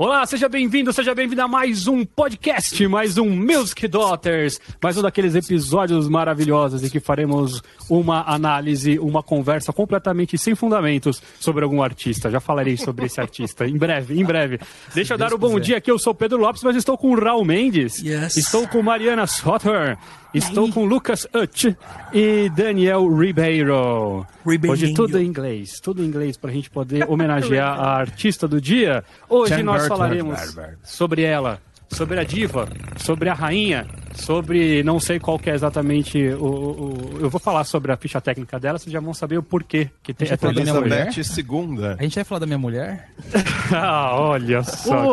[0.00, 5.02] Olá, seja bem-vindo, seja bem-vindo a mais um podcast, mais um Music Daughters, mais um
[5.02, 7.60] daqueles episódios maravilhosos em que faremos
[7.90, 12.30] uma análise, uma conversa completamente sem fundamentos sobre algum artista.
[12.30, 14.60] Já falarei sobre esse artista em breve, em breve.
[14.94, 17.18] Deixa eu dar o bom dia aqui, eu sou Pedro Lopes, mas estou com o
[17.18, 18.36] Raul Mendes, Yes.
[18.36, 19.98] estou com Mariana Sotter,
[20.34, 21.74] estou com Lucas Utch
[22.12, 24.26] e Daniel Ribeiro.
[24.46, 24.72] Ribeirinho.
[24.72, 28.60] Hoje tudo em inglês, tudo em inglês para a gente poder homenagear a artista do
[28.60, 29.04] dia.
[29.28, 30.38] Hoje nós falaremos
[30.82, 31.60] sobre ela,
[31.90, 37.18] sobre a diva, sobre a rainha, sobre não sei qual que é exatamente o, o-
[37.20, 40.12] eu vou falar sobre a ficha técnica dela, vocês já vão saber o porquê que
[40.14, 41.12] tem, é da toda minha mulher?
[41.24, 41.96] Segunda.
[41.98, 43.08] A gente vai falar da minha mulher?
[43.70, 44.94] Ah, olha só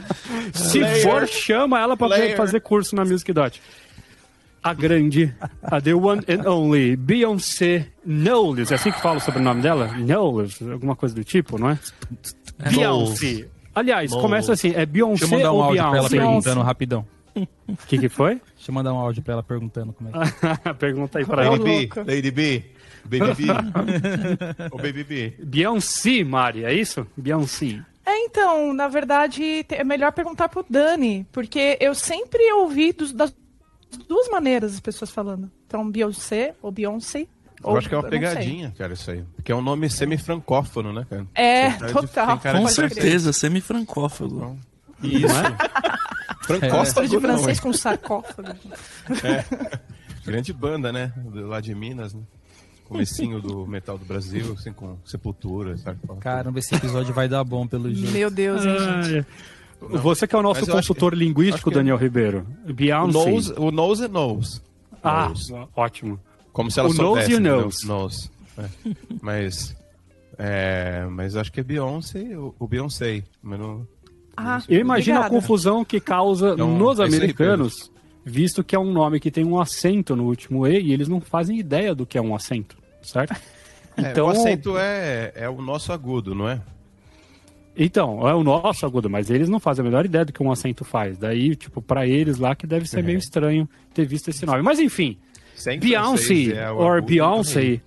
[0.00, 0.52] que bonitinho.
[0.52, 3.60] Se for, chama ela para fazer curso na Music Dot.
[4.62, 8.72] A grande, a the one and only, Beyoncé Knowles.
[8.72, 9.88] É assim que fala sobre o nome dela?
[9.88, 11.78] Knowles, alguma coisa do tipo, não é?
[12.70, 13.46] Beyoncé.
[13.74, 16.16] Aliás, começa assim, é Deixa eu Beyoncé mandar um ou áudio pra ela Beyoncé?
[16.26, 17.06] perguntando rapidão.
[17.36, 18.40] O que, que foi?
[18.56, 21.54] Deixa eu mandar um áudio pra ela perguntando como é que Pergunta aí pra Lady
[21.56, 21.64] ela.
[21.64, 22.10] B, louco.
[22.10, 22.64] Lady B,
[23.04, 23.44] Baby B.
[24.70, 25.34] Ô Baby B.
[25.44, 27.06] Beyoncé, Mari, é isso?
[27.16, 27.82] Beyoncé.
[28.06, 33.34] É, então, na verdade, é melhor perguntar pro Dani, porque eu sempre ouvi dos- das
[34.06, 35.50] duas maneiras as pessoas falando.
[35.66, 37.26] Então, Beyoncé ou Beyoncé.
[37.64, 39.24] Eu ou- acho que é uma não pegadinha, cara, isso aí.
[39.36, 41.26] Porque é um nome semi-francófono, né, cara?
[41.34, 42.38] É, cara de- total.
[42.38, 44.56] cara Com certeza, semi-francófago.
[45.02, 45.26] Isso.
[46.42, 47.60] Francófono Mistura de não, francês é.
[47.62, 48.48] com sarcófago.
[50.24, 51.12] Grande banda, né?
[51.32, 52.20] Lá de Minas, né?
[52.88, 55.98] Comecinho do metal do Brasil, assim, com Sepultura, sabe?
[56.20, 58.12] Caramba, esse episódio vai dar bom pelo jeito.
[58.12, 59.26] Meu Deus, hein, gente.
[59.82, 62.46] Ah, Você que é o nosso consultor que- linguístico, que- Daniel Ribeiro.
[62.68, 63.30] O Beyoncé.
[63.30, 64.60] nose, o nose é nose.
[65.02, 65.52] Ah, Nose.
[65.74, 66.20] ótimo.
[66.54, 67.30] Como se ela O nose soubesse.
[67.30, 67.60] e o entendeu?
[67.62, 67.86] nose.
[67.86, 68.30] Nose.
[68.56, 68.64] É.
[69.20, 69.76] Mas.
[70.38, 73.22] É, mas acho que é Beyoncé, o, o Beyoncé.
[73.42, 73.86] Mas não,
[74.36, 75.40] Ah, Eu imagino a obrigada.
[75.42, 77.90] confusão que causa Então, nos é americanos,
[78.24, 81.20] visto que é um nome que tem um acento no último E e eles não
[81.20, 83.34] fazem ideia do que é um acento, certo?
[83.96, 86.60] É, Então, o acento é, é o nosso agudo, não é?
[87.76, 90.50] então, é o nosso agudo, mas eles não fazem a menor ideia do que um
[90.50, 91.16] acento faz.
[91.18, 94.62] Daí, tipo, pra eles lá que deve ser meio estranho ter visto esse nome.
[94.62, 95.16] Mas enfim,
[95.80, 97.80] Beyoncé é or Beyoncé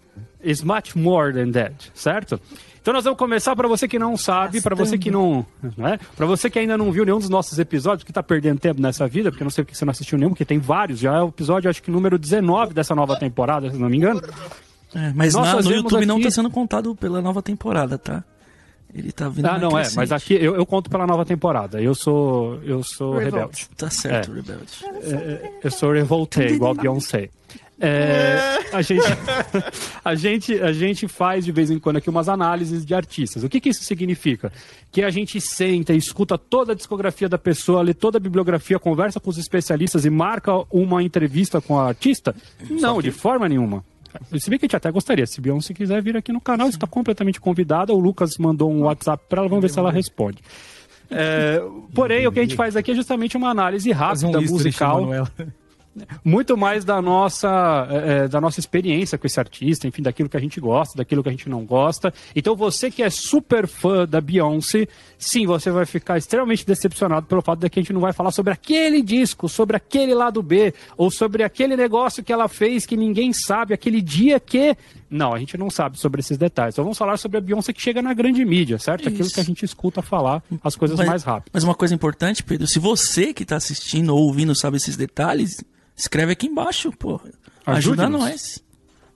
[0.44, 2.40] is much more than that, certo?
[2.82, 5.46] Então nós vamos começar para você que não sabe, para você que não,
[5.78, 6.00] né?
[6.16, 9.06] Para você que ainda não viu nenhum dos nossos episódios, que tá perdendo tempo nessa
[9.08, 11.22] vida, porque eu não sei porque você não assistiu nenhum, porque tem vários, já é
[11.22, 14.22] o episódio acho que número 19 dessa nova temporada, se não me engano.
[14.96, 18.24] É, mas Nós na- no YouTube não aqui- tá sendo contado pela nova temporada, tá?
[18.96, 21.82] Ele tá vindo Ah, não é, mas aqui eu, eu conto pela nova temporada.
[21.82, 23.34] Eu sou eu sou Revolt.
[23.34, 23.70] rebelde.
[23.76, 24.36] Tá certo, É.
[24.36, 25.52] Rebelde.
[25.62, 27.30] Eu sou revoltei, igual Beyoncé.
[27.80, 29.06] É, a, gente,
[30.04, 33.44] a, gente, a gente faz de vez em quando aqui umas análises de artistas.
[33.44, 34.52] O que, que isso significa?
[34.92, 38.80] Que a gente senta e escuta toda a discografia da pessoa, lê toda a bibliografia,
[38.80, 42.36] conversa com os especialistas e marca uma entrevista com a artista?
[42.70, 43.86] Não, de forma nenhuma.
[44.40, 46.88] Se bem que a gente até gostaria, se Beyoncé quiser vir aqui no canal, está
[46.88, 47.94] completamente convidada.
[47.94, 50.40] O Lucas mandou um WhatsApp para ela, vamos ver se ela responde.
[51.10, 51.62] É,
[51.94, 55.08] porém, o que a gente faz aqui é justamente uma análise um rápida, list musical.
[56.24, 60.38] Muito mais da nossa, eh, eh, da nossa experiência com esse artista, enfim, daquilo que
[60.38, 62.14] a gente gosta, daquilo que a gente não gosta.
[62.36, 64.88] Então você que é super fã da Beyoncé,
[65.18, 68.32] sim, você vai ficar extremamente decepcionado pelo fato de que a gente não vai falar
[68.32, 72.98] sobre aquele disco, sobre aquele lado B, ou sobre aquele negócio que ela fez que
[72.98, 74.76] ninguém sabe, aquele dia que.
[75.10, 76.76] Não, a gente não sabe sobre esses detalhes.
[76.76, 79.08] Então vamos falar sobre a Beyoncé que chega na grande mídia, certo?
[79.08, 79.34] Aquilo Isso.
[79.34, 81.52] que a gente escuta falar, as coisas Mas, mais rápido.
[81.54, 85.64] mas uma coisa importante, Pedro, se você que tá assistindo ou ouvindo sabe esses detalhes,
[85.98, 87.20] escreve aqui embaixo, pô.
[87.66, 88.64] Ajuda nós.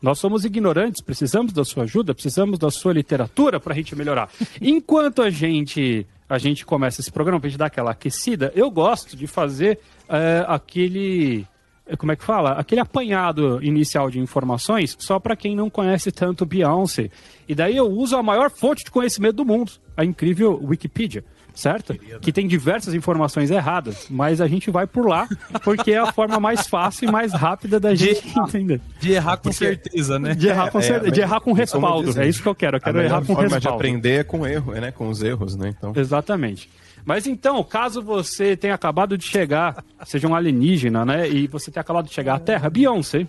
[0.02, 4.30] Nós somos ignorantes, precisamos da sua ajuda, precisamos da sua literatura para a gente melhorar.
[4.59, 9.18] Enquanto a gente a gente começa esse programa, para gente dar aquela aquecida, eu gosto
[9.18, 9.78] de fazer
[10.08, 11.46] eh, aquele
[11.85, 12.52] eh, como é que fala?
[12.53, 17.09] Aquele apanhado inicial de informações só para quem não conhece tanto Beyoncé.
[17.50, 21.23] E daí eu uso a maior fonte de conhecimento do mundo, a incrível Wikipedia.
[21.53, 21.94] Certo?
[22.22, 25.28] Que tem diversas informações erradas, mas a gente vai por lá
[25.64, 28.80] porque é a forma mais fácil e mais rápida da gente entender.
[29.02, 30.34] De errar com certeza, né?
[30.34, 32.08] De errar com, É, cer- é, de errar com respaldo.
[32.08, 32.78] dizer, É isso que eu quero.
[32.78, 33.78] Eu quero errar com forma de respaldo.
[33.78, 34.92] aprender é com erro, né?
[34.92, 35.74] Com os erros, né?
[35.78, 36.70] Então, Exatamente.
[37.03, 41.28] Mas então, caso você tenha acabado de chegar, seja um alienígena, né?
[41.30, 43.28] E você tenha acabado de chegar à Terra, Beyoncé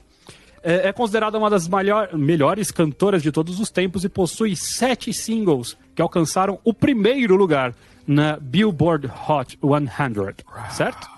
[0.62, 5.12] é, é considerada uma das maior- melhores cantoras de todos os tempos e possui sete
[5.12, 7.74] singles que alcançaram o primeiro lugar
[8.06, 11.08] na Billboard Hot 100, certo?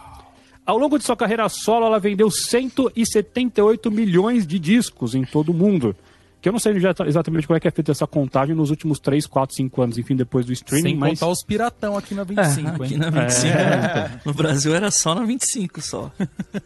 [0.67, 5.55] Ao longo de sua carreira solo, ela vendeu 178 milhões de discos em todo o
[5.55, 5.95] mundo,
[6.41, 6.75] que eu não sei
[7.07, 10.15] exatamente como é que é feita essa contagem nos últimos 3, 4, 5 anos, enfim,
[10.17, 12.99] depois do streaming, Sem mas contar os piratão aqui na É, 25, aqui hein?
[13.01, 13.55] na 25.
[13.55, 14.21] né?
[14.25, 16.11] No Brasil era só na 25 só.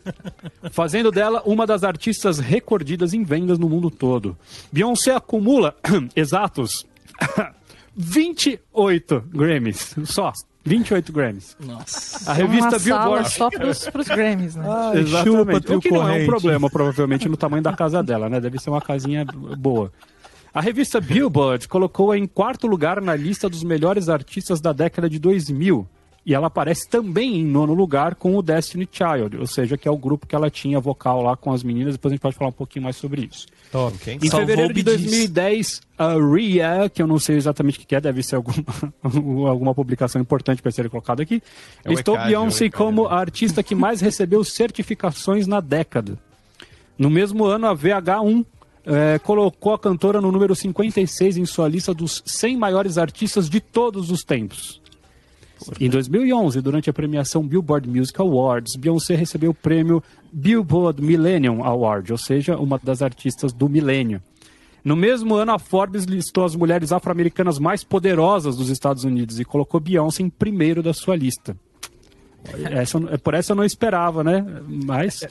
[0.71, 4.37] fazendo dela uma das artistas recordidas em vendas no mundo todo.
[4.73, 5.77] Beyoncé acumula
[6.15, 6.87] exatos
[7.99, 10.33] 28 Grammys, só
[10.65, 11.57] 28 Grammys.
[11.59, 12.31] Nossa.
[12.31, 14.65] A revista uma sala Billboard só pros, pros Grammys, né?
[14.95, 15.59] Exatamente.
[15.59, 18.41] chupa, o que não é um problema, provavelmente, no tamanho da casa dela, né?
[18.41, 19.25] Deve ser uma casinha
[19.59, 19.93] boa.
[20.55, 25.19] A revista Billboard colocou-a em quarto lugar na lista dos melhores artistas da década de
[25.19, 25.87] 2000.
[26.29, 29.91] E ela aparece também em nono lugar com o Destiny Child, ou seja, que é
[29.91, 31.95] o grupo que ela tinha vocal lá com as meninas.
[31.95, 33.47] Depois a gente pode falar um pouquinho mais sobre isso.
[33.73, 33.97] Top.
[33.97, 34.19] Quem?
[34.23, 35.31] Em Salvou fevereiro de Bee Gees.
[35.31, 38.63] 2010, a Ria, que eu não sei exatamente o que é, deve ser alguma,
[39.49, 41.43] alguma publicação importante para ser colocada aqui,
[41.83, 46.19] É listou ECAD, Beyoncé é como a artista que mais recebeu certificações na década.
[46.99, 48.45] No mesmo ano, a VH1
[48.85, 53.61] eh, colocou a cantora no número 56 em sua lista dos 100 maiores artistas de
[53.61, 54.79] todos os tempos.
[55.81, 60.03] Em 2011, durante a premiação Billboard Music Awards, Beyoncé recebeu o prêmio
[60.33, 64.23] Billboard Millennium Award, ou seja, uma das artistas do milênio.
[64.85, 69.45] No mesmo ano, a Forbes listou as mulheres afro-americanas mais poderosas dos Estados Unidos e
[69.45, 71.57] colocou Beyoncé em primeiro da sua lista.
[72.71, 74.45] Essa, por essa eu não esperava, né?
[74.67, 75.27] Mas.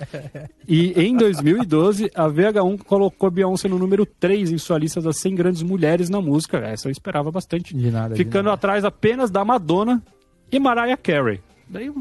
[0.68, 5.35] E em 2012, a VH1 colocou Beyoncé no número 3 em sua lista das 100
[5.35, 6.57] grandes mulheres na música.
[6.57, 7.75] Essa eu esperava bastante.
[7.75, 8.56] De nada, de Ficando nada.
[8.56, 10.03] atrás apenas da Madonna
[10.51, 11.41] e Mariah Carey.
[11.69, 11.95] Daí eu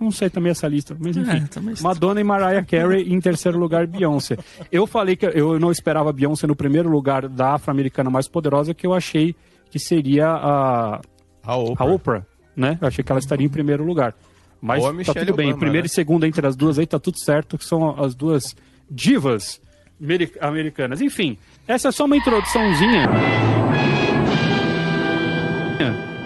[0.00, 1.36] não sei também essa lista, mas enfim.
[1.44, 1.86] É, também está.
[1.88, 4.36] Madonna e Mariah Carey em terceiro lugar, Beyoncé.
[4.70, 8.86] Eu falei que eu não esperava Beyoncé no primeiro lugar da afro-americana mais poderosa, que
[8.86, 9.34] eu achei
[9.70, 11.84] que seria a, A a Oprah.
[11.86, 12.26] Oprah,
[12.56, 12.78] né?
[12.80, 14.14] Eu achei que ela estaria em primeiro lugar.
[14.60, 15.46] Mas Ou a tá tudo bem.
[15.48, 15.86] Obama, primeiro né?
[15.86, 18.56] e segundo entre as duas aí tá tudo certo, que são as duas
[18.90, 19.60] divas
[20.00, 21.00] ameri- americanas.
[21.00, 21.36] Enfim,
[21.68, 23.08] essa é só uma introduçãozinha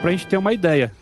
[0.00, 0.92] pra gente ter uma ideia.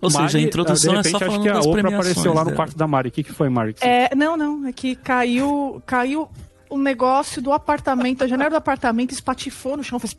[0.00, 1.88] Ou seja, a Mari, introdução de é repente, só acho falando que a das Oprah
[1.88, 2.56] apareceu lá no dela.
[2.56, 3.08] quarto da Mari.
[3.08, 3.74] O que, que foi, Mari?
[3.80, 6.28] É, não, não, é que caiu, caiu
[6.70, 10.16] o negócio do apartamento, a janela do apartamento espatifou no chão, fez!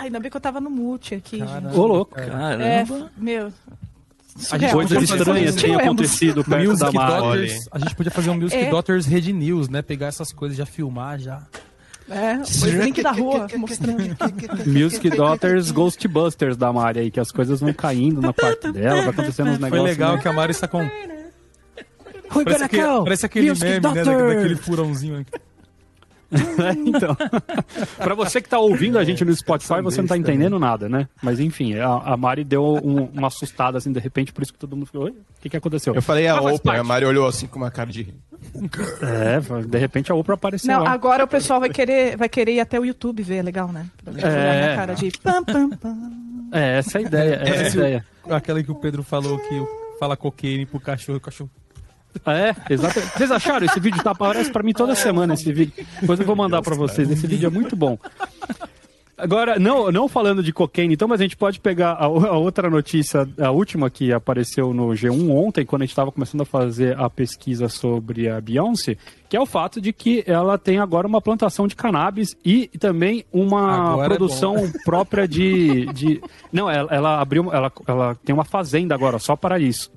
[0.00, 1.40] Ainda bem que eu tava no mute aqui.
[1.74, 2.18] Ô, louco.
[2.18, 3.10] É, Caramba.
[3.16, 3.46] meu.
[3.46, 4.72] A gente surreal.
[4.72, 7.12] pode Coisas fazer estranhas acontecido perto da Mari.
[7.20, 8.70] Daughters, a gente podia fazer um Music É.
[8.70, 9.82] Daughters Red News, né?
[9.82, 11.42] Pegar essas coisas, já filmar, já.
[12.10, 14.16] É, os link da rua mostrando.
[14.66, 19.10] Music Daughters Ghostbusters da Mari aí, que as coisas vão caindo no quarto dela, vai
[19.10, 19.88] acontecendo uns Foi negócios.
[19.88, 20.22] legal né?
[20.22, 20.88] que a Mari está com.
[22.44, 23.04] Parece, go.
[23.04, 24.04] parece aquele Music meme, né?
[24.04, 25.20] Daquele furãozinho.
[25.20, 25.47] aqui.
[26.30, 27.16] É, então.
[27.96, 31.08] pra você que tá ouvindo a gente no Spotify, você não tá entendendo nada, né?
[31.22, 34.58] Mas enfim, a, a Mari deu um- uma assustada assim de repente, por isso que
[34.58, 35.04] todo mundo ficou.
[35.04, 35.10] Oi?
[35.10, 35.94] O que, que aconteceu?
[35.94, 36.80] Eu falei a Ah, Oprah, parte.
[36.80, 38.12] a Mari olhou assim com uma cara de.
[39.02, 40.90] É, de repente a Oprah apareceu Não, lá.
[40.92, 43.86] agora o pessoal vai querer, vai querer ir até o YouTube ver, é legal, né?
[44.16, 44.76] É.
[44.76, 45.96] cara de pam, pam, pam.
[46.52, 48.06] É, essa é a ideia, essa é a ideia.
[48.30, 49.62] Aquela que o Pedro falou que
[49.98, 51.50] fala cocaine pro cachorro, o cachorro.
[52.26, 53.12] É, exatamente.
[53.12, 53.66] Vocês acharam?
[53.66, 55.72] Esse vídeo tá, aparece pra mim toda semana esse vídeo.
[56.00, 57.10] Depois eu vou mandar pra vocês.
[57.10, 57.98] Esse vídeo é muito bom.
[59.18, 62.70] Agora, não, não falando de cocaine, então, mas a gente pode pegar a, a outra
[62.70, 66.96] notícia, a última que apareceu no G1 ontem, quando a gente estava começando a fazer
[66.96, 68.96] a pesquisa sobre a Beyoncé,
[69.28, 73.24] que é o fato de que ela tem agora uma plantação de cannabis e também
[73.32, 74.54] uma Agora é produção
[74.84, 76.22] própria de, de.
[76.52, 77.52] Não, ela, ela abriu.
[77.52, 79.90] Ela, ela tem uma fazenda agora, só para isso.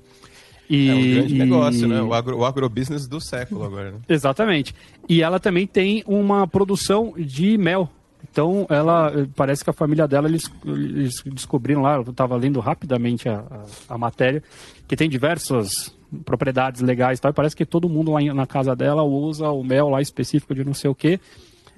[0.74, 2.00] E, É um grande e- negócio, né?
[2.00, 3.98] O, agro, o agrobusiness do século agora, né?
[4.08, 4.74] Exatamente.
[5.06, 7.90] E ela também tem uma produção de mel.
[8.30, 13.28] Então, ela parece que a família dela eles, eles descobriram lá, eu estava lendo rapidamente
[13.28, 14.42] a, a, a matéria,
[14.88, 18.74] que tem diversas propriedades legais e tal, e parece que todo mundo lá na casa
[18.74, 21.20] dela usa o mel lá específico de não sei o quê.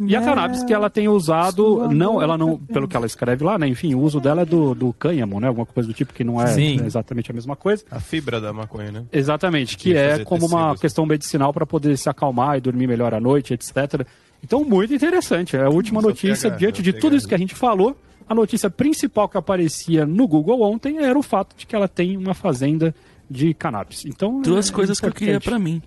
[0.00, 3.56] E a cannabis que ela tem usado, não, ela não, pelo que ela escreve lá,
[3.58, 3.68] né?
[3.68, 5.46] Enfim, o uso dela é do, do cânhamo, né?
[5.48, 6.80] Alguma coisa do tipo que não é Sim.
[6.84, 7.84] exatamente a mesma coisa.
[7.90, 9.04] A fibra da maconha, né?
[9.12, 10.80] Exatamente, que De é como uma tecidos.
[10.80, 14.04] questão medicinal para poder se acalmar e dormir melhor à noite, etc.
[14.42, 15.56] Então, muito interessante.
[15.56, 17.00] É a última Só notícia, pegar, diante de pegar.
[17.00, 17.96] tudo isso que a gente falou,
[18.28, 22.16] a notícia principal que aparecia no Google ontem era o fato de que ela tem
[22.16, 22.94] uma fazenda
[23.30, 24.04] de cannabis.
[24.04, 25.80] Então, Duas é coisas que eu queria pra mim.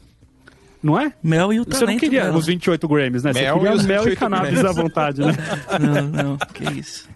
[0.83, 1.11] Não é?
[1.23, 2.37] Mel e o Você talento não queria dela.
[2.37, 3.33] os 28 Grammys, né?
[3.33, 4.77] Você Mel queria e os mel e 28 cannabis Grammys.
[4.77, 5.33] à vontade, né?
[5.79, 7.07] Não, não, que isso.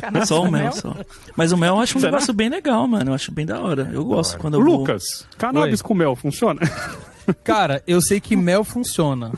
[0.00, 0.96] Cannabis Só o com mel, só.
[1.36, 2.12] Mas o mel eu acho um Será?
[2.12, 3.10] negócio bem legal, mano.
[3.10, 3.90] Eu acho bem da hora.
[3.92, 4.78] Eu gosto quando eu vou...
[4.78, 5.86] Lucas, cannabis Oi.
[5.86, 6.60] com mel funciona?
[7.44, 9.30] Cara, eu sei que mel funciona.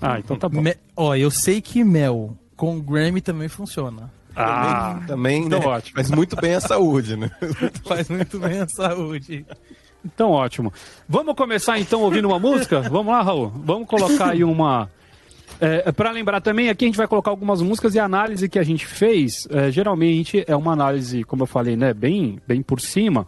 [0.00, 0.60] Ah, então tá bom.
[0.60, 4.10] Me- Ó, eu sei que mel com Grammy também funciona.
[4.38, 5.66] Ah, Também, então né?
[5.66, 5.94] ótimo.
[5.96, 7.30] Mas muito bem a saúde, né?
[7.86, 9.46] Faz muito bem a saúde.
[10.06, 10.72] Então, ótimo.
[11.08, 12.80] Vamos começar então ouvindo uma música?
[12.88, 13.52] Vamos lá, Raul.
[13.56, 14.88] Vamos colocar aí uma
[15.60, 18.58] É, para lembrar também, aqui a gente vai colocar algumas músicas e a análise que
[18.58, 22.78] a gente fez, é, geralmente é uma análise, como eu falei, né, bem, bem por
[22.78, 23.26] cima,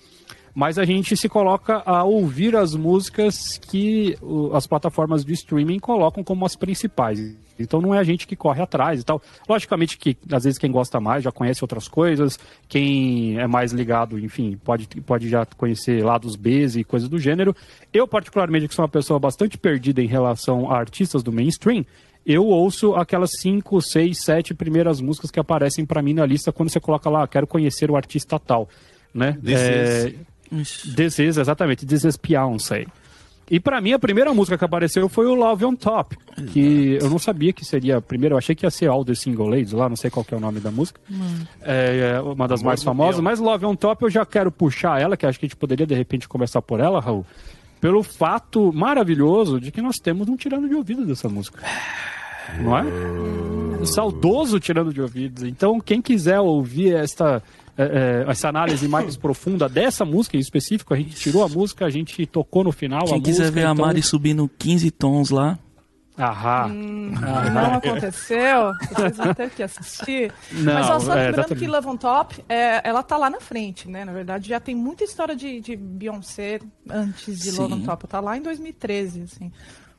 [0.54, 5.78] mas a gente se coloca a ouvir as músicas que o, as plataformas de streaming
[5.78, 7.18] colocam como as principais.
[7.58, 9.20] Então não é a gente que corre atrás e tal.
[9.48, 12.38] Logicamente que às vezes quem gosta mais já conhece outras coisas,
[12.68, 17.54] quem é mais ligado, enfim, pode, pode já conhecer lados Bs e coisas do gênero.
[17.92, 21.84] Eu, particularmente, que sou uma pessoa bastante perdida em relação a artistas do mainstream,
[22.26, 26.68] eu ouço aquelas 5, 6, 7 primeiras músicas que aparecem para mim na lista quando
[26.68, 28.68] você coloca lá, quero conhecer o artista tal,
[29.14, 29.38] né?
[29.42, 30.14] This é...
[30.50, 32.86] This is, exatamente, This is Beyoncé.
[33.50, 36.16] E pra mim a primeira música que apareceu foi o Love on Top,
[36.52, 39.14] que eu não sabia que seria a primeira, eu achei que ia ser All the
[39.14, 41.00] Single Ladies lá, não sei qual que é o nome da música.
[41.62, 43.24] É, é uma das Amor mais famosas, Biel.
[43.24, 45.86] mas Love on Top eu já quero puxar ela, que acho que a gente poderia
[45.86, 47.24] de repente conversar por ela, Raul,
[47.80, 51.62] pelo fato maravilhoso de que nós temos um tirando de ouvido dessa música.
[52.60, 52.82] Não é?
[53.80, 55.42] Um saudoso tirando de ouvidos.
[55.44, 57.42] Então, quem quiser ouvir esta,
[57.78, 61.86] eh, eh, essa análise mais profunda dessa música em específico, a gente tirou a música,
[61.86, 63.60] a gente tocou no final a Quem quiser música.
[63.60, 63.86] ver a então...
[63.86, 65.58] Mari subindo 15 tons lá,
[66.18, 66.66] Ahá.
[66.66, 68.72] Não aconteceu.
[68.90, 70.32] Vocês vão ter que assistir.
[70.50, 73.40] Não, Mas ó, só é, lembrando que Love on Top, é, ela tá lá na
[73.40, 74.04] frente, né?
[74.04, 76.58] Na verdade, já tem muita história de, de Beyoncé
[76.90, 77.80] antes de Love Sim.
[77.80, 78.08] on Top.
[78.08, 79.52] Tá lá em 2013, assim.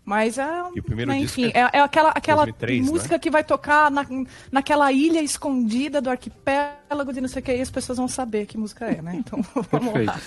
[0.10, 0.44] Mas é,
[0.76, 3.20] E o primeiro né, enfim, é é, é aquela, aquela 2003, música né?
[3.20, 4.04] que vai tocar na,
[4.52, 8.48] naquela ilha escondida do arquipélago de não sei o que, e as pessoas vão saber
[8.48, 9.18] que música é, né?
[9.18, 9.40] Então,
[9.72, 10.08] vamos Perfeito.
[10.08, 10.20] lá.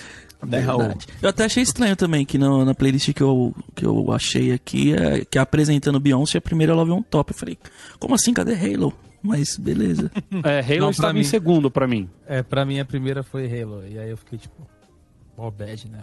[0.47, 0.61] Né?
[0.61, 1.07] Verdade.
[1.21, 4.93] Eu até achei estranho também que no- na playlist que eu, que eu achei aqui,
[4.95, 7.33] é, que é apresentando Beyoncé, a primeira Love on Top.
[7.33, 7.57] Eu falei,
[7.99, 8.33] como assim?
[8.33, 8.93] Cadê Halo?
[9.21, 10.09] Mas beleza.
[10.45, 11.23] É, Halo Não, pra estava em mim.
[11.25, 12.09] segundo pra mim.
[12.25, 13.83] É, pra mim a primeira foi Halo.
[13.85, 14.65] E aí eu fiquei tipo,
[15.37, 15.99] ó, bad, né?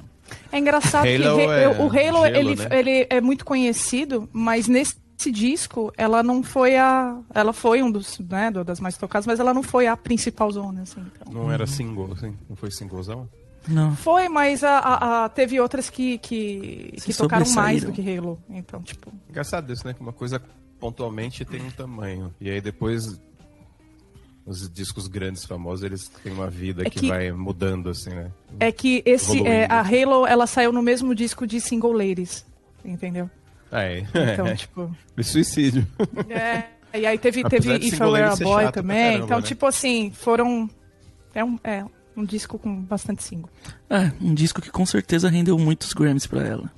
[0.52, 2.68] É engraçado que Halo Re- é o Halo gelo, ele, né?
[2.70, 4.96] ele é muito conhecido, mas nesse
[5.32, 9.52] disco ela não foi a, ela foi um dos, né, das mais tocadas, mas ela
[9.52, 11.00] não foi a principal zona, assim.
[11.14, 11.32] então.
[11.32, 12.34] Não era single, assim?
[12.49, 13.28] Não foi singlezão?
[13.68, 13.94] Não.
[13.94, 18.38] Foi, mas a, a- a- teve outras que que, que tocaram mais do que Halo,
[18.49, 19.12] então tipo.
[19.28, 19.92] Engraçado isso, né?
[19.92, 20.40] Que uma coisa
[20.80, 22.34] pontualmente tem um tamanho.
[22.40, 23.20] E aí depois
[24.47, 28.30] os discos grandes, famosos, eles têm uma vida É que, que- vai mudando, assim, né?
[28.59, 32.44] É que esse é, a Halo ela saiu no mesmo disco de Single Ladies,
[32.85, 33.30] entendeu?
[33.70, 33.99] É,
[34.32, 35.23] Então tipo é.
[35.23, 35.87] suicídio.
[36.28, 36.64] É,
[36.99, 38.97] e aí teve, Apesar teve If I Single Were a Boy também.
[38.99, 39.47] caramba, então, né?
[39.47, 40.68] tipo assim, foram.
[41.32, 41.85] É um, é
[42.16, 43.49] um disco com bastante single.
[43.88, 46.70] É, um disco que com certeza rendeu muitos Grammys pra ela.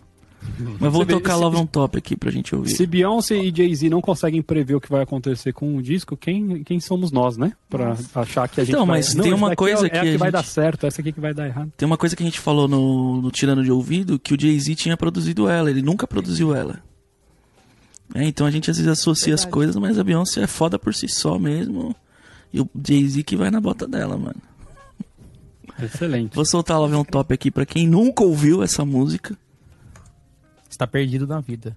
[0.79, 2.71] Mas vou tocar Love on Top aqui pra gente ouvir.
[2.71, 6.63] Se Beyoncé e Jay-Z não conseguem prever o que vai acontecer com o disco, quem,
[6.63, 7.53] quem somos nós, né?
[7.69, 8.99] Pra achar que a gente Então, vai...
[8.99, 11.13] mas Não, tem uma coisa é, que é a que vai dar certo, essa aqui
[11.13, 11.73] que vai dar errado.
[11.77, 14.75] Tem uma coisa que a gente falou no, no Tirando de Ouvido, que o Jay-Z
[14.75, 16.81] tinha produzido ela, ele nunca produziu ela.
[18.15, 19.53] É, então a gente às vezes associa as Verdade.
[19.53, 21.95] coisas, mas a Beyoncé é foda por si só mesmo.
[22.53, 24.37] E o Jay-Z que vai na bota dela, mano.
[25.83, 26.35] Excelente.
[26.35, 29.37] Vou soltar Love on Top aqui pra quem nunca ouviu essa música.
[30.73, 31.77] Você tá perdido na vida.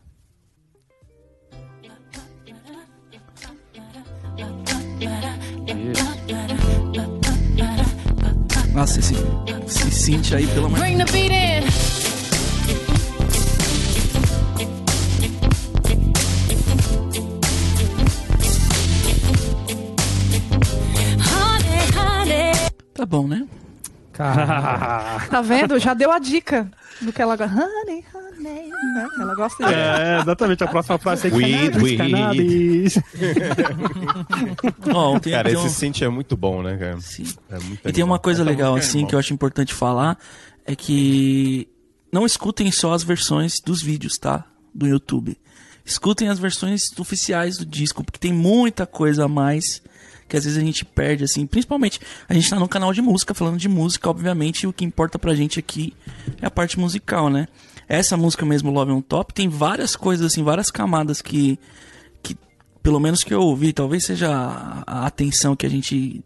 [8.74, 9.16] Nossa, esse,
[9.68, 10.80] esse synth aí, pelo amor.
[22.94, 23.46] Tá bom, né?
[24.14, 25.78] Cara, Tá vendo?
[25.80, 26.72] Já deu a dica
[27.02, 27.54] do que ela gosta.
[27.56, 28.26] Honey, honey.
[28.70, 29.08] Né?
[29.20, 29.74] Ela gosta de.
[29.74, 31.98] É, exatamente, a próxima frase é Weed, cannabis, weed.
[31.98, 33.00] cannabis.
[34.94, 37.00] Ó, tem, Cara, tem esse um- synth é muito bom, né, cara?
[37.02, 37.26] Sim.
[37.50, 38.08] É muito E tem animal.
[38.10, 39.10] uma coisa Essa legal, é assim, animal.
[39.10, 40.18] que eu acho importante falar,
[40.66, 41.68] é que
[42.12, 44.46] não escutem só as versões dos vídeos, tá?
[44.74, 45.38] Do YouTube.
[45.84, 49.82] Escutem as versões oficiais do disco, porque tem muita coisa a mais
[50.28, 51.46] que às vezes a gente perde, assim.
[51.46, 55.20] Principalmente, a gente tá no canal de música, falando de música, obviamente, o que importa
[55.20, 55.94] pra gente aqui
[56.42, 57.48] é a parte musical, né?
[57.88, 61.60] Essa música mesmo, Love on Top, tem várias coisas, assim, várias camadas que,
[62.24, 62.36] que
[62.82, 64.32] pelo menos que eu ouvi, talvez seja
[64.88, 66.24] a, atenção que a gente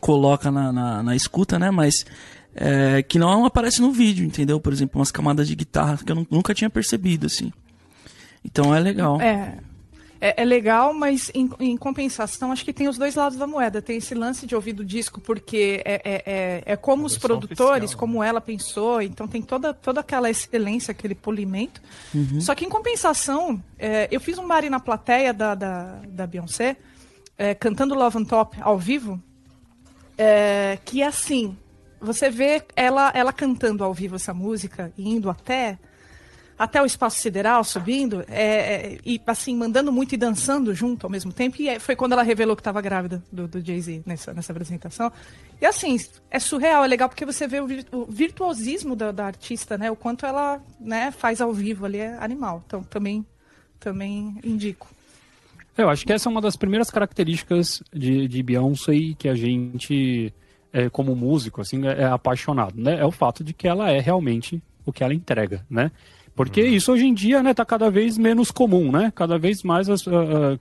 [0.00, 1.70] coloca na, na, na escuta, né?
[1.70, 2.06] Mas
[2.54, 4.58] é, que não aparece no vídeo, entendeu?
[4.58, 7.52] Por exemplo, umas camadas de guitarra que eu nu- nunca tinha percebido, assim.
[8.42, 9.20] Então é legal.
[9.20, 9.58] É.
[10.20, 13.82] É, é legal, mas em, em compensação, acho que tem os dois lados da moeda.
[13.82, 17.90] Tem esse lance de ouvir do disco, porque é, é, é, é como os produtores,
[17.90, 21.82] oficial, como ela pensou, então tem toda, toda aquela excelência, aquele polimento.
[22.40, 26.76] Só que em compensação, é, eu fiz um bar na plateia da, da, da Beyoncé,
[27.36, 29.20] é, cantando Love on Top ao vivo,
[30.16, 31.56] é, que assim,
[32.00, 35.78] você vê ela, ela cantando ao vivo essa música, e indo até
[36.64, 41.10] até o espaço sideral subindo, é, é, e assim, mandando muito e dançando junto ao
[41.10, 41.60] mesmo tempo.
[41.60, 45.12] E é, foi quando ela revelou que estava grávida do, do Jay-Z nessa, nessa apresentação.
[45.60, 45.94] E assim,
[46.30, 49.90] é surreal, é legal porque você vê o, o virtuosismo da, da artista, né?
[49.90, 52.62] O quanto ela né, faz ao vivo ali é animal.
[52.66, 53.26] Então também,
[53.78, 54.88] também indico.
[55.76, 60.32] Eu acho que essa é uma das primeiras características de, de Beyoncé que a gente,
[60.72, 62.98] é, como músico, assim, é, é apaixonado, né?
[62.98, 65.90] É o fato de que ela é realmente o que ela entrega, né?
[66.34, 69.12] Porque isso hoje em dia, né, tá cada vez menos comum, né?
[69.14, 70.04] Cada vez mais os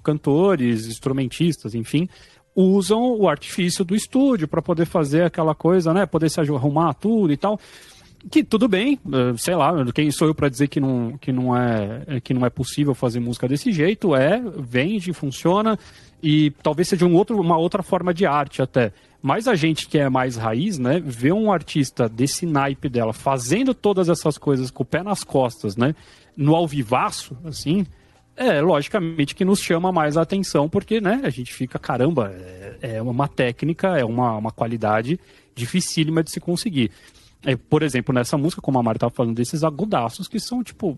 [0.04, 2.08] cantores, instrumentistas, enfim,
[2.56, 6.06] usam o artifício do estúdio para poder fazer aquela coisa, né?
[6.06, 7.60] Poder se arrumar tudo e tal.
[8.32, 11.56] Que tudo bem, eh, sei lá, quem sou eu para dizer que não, que, não
[11.56, 14.16] é, é, que não é possível fazer música desse jeito?
[14.16, 15.78] É, vende, funciona
[16.22, 18.94] e talvez seja um outro, uma outra forma de arte até.
[19.22, 23.74] Mas a gente que é mais raiz, né, vê um artista desse naipe dela fazendo
[23.74, 25.94] todas essas coisas com o pé nas costas, né,
[26.36, 27.86] no alvivaço, assim,
[28.36, 32.96] é logicamente que nos chama mais a atenção, porque, né, a gente fica, caramba, é,
[32.96, 35.20] é uma técnica, é uma, uma qualidade
[35.54, 36.90] dificílima de se conseguir.
[37.46, 40.98] É, por exemplo, nessa música, como a Mari estava falando, desses agudaços que são, tipo,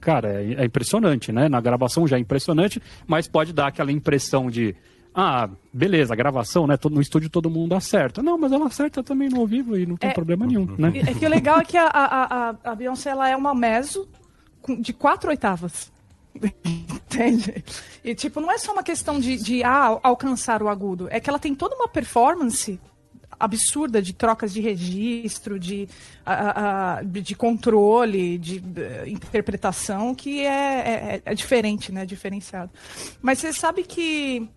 [0.00, 1.48] cara, é, é impressionante, né?
[1.48, 4.76] Na gravação já é impressionante, mas pode dar aquela impressão de,
[5.14, 6.76] ah, beleza, a gravação, né?
[6.76, 8.22] todo- No estúdio todo mundo acerta.
[8.22, 10.12] Não, mas ela acerta também no ao vivo e não tem É.
[10.12, 10.92] problema nenhum, né?
[11.06, 14.06] É que o legal é que a, a, a, Beyoncé ela é uma mezzo
[14.80, 15.90] de quatro oitavas.
[16.64, 17.64] Entende?
[18.04, 21.08] E, tipo, não é só uma questão de, de ah, alcançar o agudo.
[21.10, 22.78] É que ela tem toda uma performance
[23.38, 25.88] absurda de trocas de registro, de,
[26.24, 32.04] a- a- de controle, de eh, interpretação, que é, é, é diferente, né?
[32.06, 32.70] Diferenciado.
[33.20, 34.48] Mas você sabe que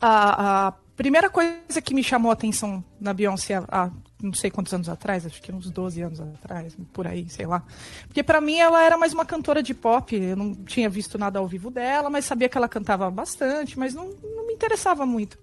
[0.00, 4.74] a, a primeira coisa que me chamou a atenção na Beyoncé há não sei quantos
[4.74, 7.62] anos atrás, acho que uns 12 anos atrás, por aí, sei lá.
[8.08, 11.38] Porque pra mim ela era mais uma cantora de pop, eu não tinha visto nada
[11.38, 15.38] ao vivo dela, mas sabia que ela cantava bastante, mas não, não me interessava muito.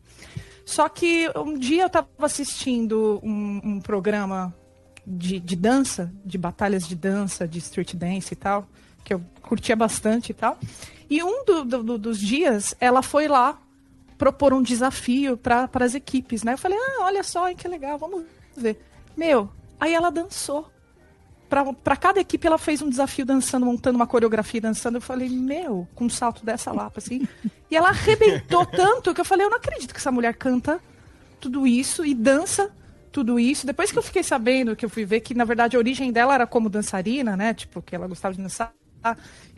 [0.66, 4.54] Só que um dia eu estava assistindo um, um programa
[5.06, 8.68] de, de dança, de batalhas de dança, de street dance e tal,
[9.04, 10.58] que eu curtia bastante e tal.
[11.10, 13.60] E um do- do- do- dos dias ela foi lá
[14.18, 16.54] propor um desafio para as equipes, né?
[16.54, 18.24] Eu falei, ah, olha só, hein, que legal, vamos
[18.58, 18.80] ver.
[19.16, 19.50] Meu,
[19.80, 20.72] aí ela dançou.
[21.48, 24.98] Pra cada equipe ela fez um desafio dançando, montando uma coreografia dançando.
[24.98, 27.28] Eu falei, meu, com um salto dessa lapa, assim.
[27.70, 30.80] E ela arrebentou tanto que eu falei, eu não acredito que essa mulher canta
[31.40, 32.72] tudo isso e dança
[33.12, 33.66] tudo isso.
[33.66, 36.34] Depois que eu fiquei sabendo, que eu fui ver que, na verdade, a origem dela
[36.34, 37.54] era como dançarina, né?
[37.54, 38.74] Tipo, que ela gostava de dançar.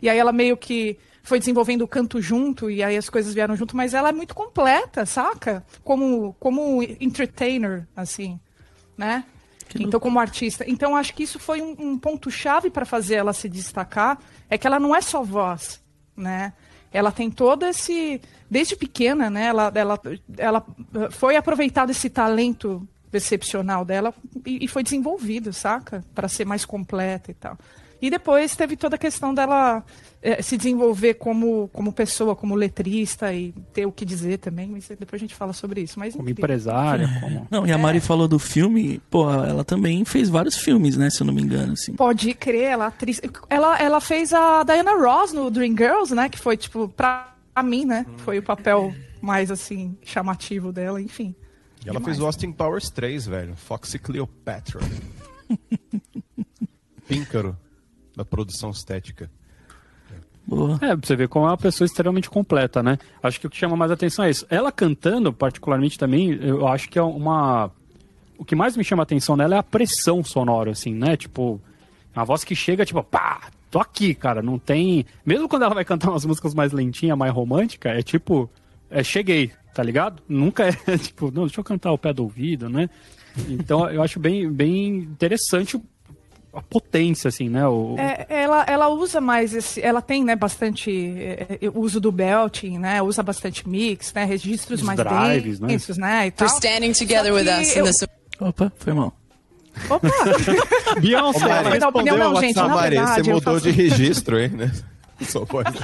[0.00, 3.56] E aí ela meio que foi desenvolvendo o canto junto, e aí as coisas vieram
[3.56, 5.64] junto, mas ela é muito completa, saca?
[5.82, 8.38] Como, como entertainer, assim,
[8.96, 9.24] né?
[9.74, 10.64] Então, como artista.
[10.66, 14.18] Então, acho que isso foi um, um ponto-chave para fazer ela se destacar.
[14.48, 15.82] É que ela não é só voz,
[16.16, 16.52] né?
[16.92, 18.20] Ela tem todo esse.
[18.50, 19.46] Desde pequena, né?
[19.46, 20.00] Ela, ela,
[20.38, 26.04] ela eh, foi aproveitado esse talento excepcional dela e, e foi desenvolvido, saca?
[26.14, 27.58] Para ser mais completa e tal.
[28.00, 29.84] E depois teve toda a questão dela
[30.22, 34.68] eh, se desenvolver como, como pessoa, como letrista e ter o que dizer também.
[34.68, 35.98] Mas depois a gente fala sobre isso.
[35.98, 37.46] Mas Como empresária, como...
[37.50, 41.20] Não, e a Mari falou do filme, pô, ela também fez vários filmes, né, se
[41.20, 41.94] eu não me engano, assim.
[41.94, 43.20] Pode crer, ela é atriz.
[43.50, 46.28] Ela, ela fez a Diana Ross no Dreamgirls, né?
[46.28, 47.34] Que foi, tipo, pra
[47.64, 48.06] mim, né?
[48.18, 51.34] Foi o papel mais, assim, chamativo dela, enfim.
[51.84, 53.56] E ela fez o Austin Powers 3, velho.
[53.56, 54.80] Foxy Cleopatra.
[57.08, 57.56] Píncaro.
[58.18, 59.30] Da produção estética.
[60.44, 60.74] Boa.
[60.82, 62.98] É, pra você ver como é uma pessoa extremamente completa, né?
[63.22, 64.44] Acho que o que chama mais atenção é isso.
[64.50, 67.70] Ela cantando, particularmente também, eu acho que é uma.
[68.36, 71.16] O que mais me chama a atenção nela é a pressão sonora, assim, né?
[71.16, 71.60] Tipo,
[72.12, 74.42] a voz que chega, tipo, pá, tô aqui, cara.
[74.42, 75.06] Não tem.
[75.24, 78.50] Mesmo quando ela vai cantar umas músicas mais lentinhas, mais românticas, é tipo,
[78.90, 80.20] é cheguei, tá ligado?
[80.28, 82.90] Nunca é tipo, não, deixa eu cantar ao pé do ouvido, né?
[83.48, 85.80] Então eu acho bem, bem interessante
[86.52, 87.66] a potência, assim, né?
[87.68, 89.80] O, É, ela, ela usa mais esse.
[89.82, 93.02] Ela tem, né, bastante é, é, uso do belting, né?
[93.02, 94.24] Usa bastante mix, né?
[94.24, 95.68] Registros Os mais drives, né?
[95.68, 96.26] densos, né?
[96.26, 96.48] E tal.
[96.48, 98.06] for standing together with us in eu- this
[98.40, 99.12] Opa, foi mal.
[99.90, 100.08] Opa!
[101.00, 103.70] Beyoncé, Ô, Mari, dar opinião, não, gente, na Mari, você verdade, eu mudou faço- de
[103.70, 104.72] registro, hein, né?
[105.22, 105.72] Só pode.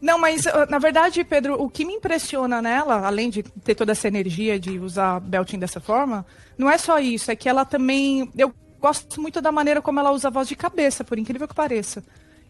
[0.00, 3.92] Não, mas uh, na verdade, Pedro, o que me impressiona nela, além de ter toda
[3.92, 6.26] essa energia de usar belting dessa forma,
[6.58, 8.28] não é só isso, é que ela também.
[8.36, 11.54] Eu gosto muito da maneira como ela usa a voz de cabeça, por incrível que
[11.54, 12.02] pareça.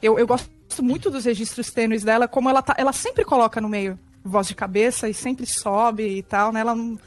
[0.03, 3.69] Eu, eu gosto muito dos registros tênues dela, como ela, tá, ela sempre coloca no
[3.69, 6.61] meio voz de cabeça e sempre sobe e tal, né?
[6.61, 6.99] Ela não,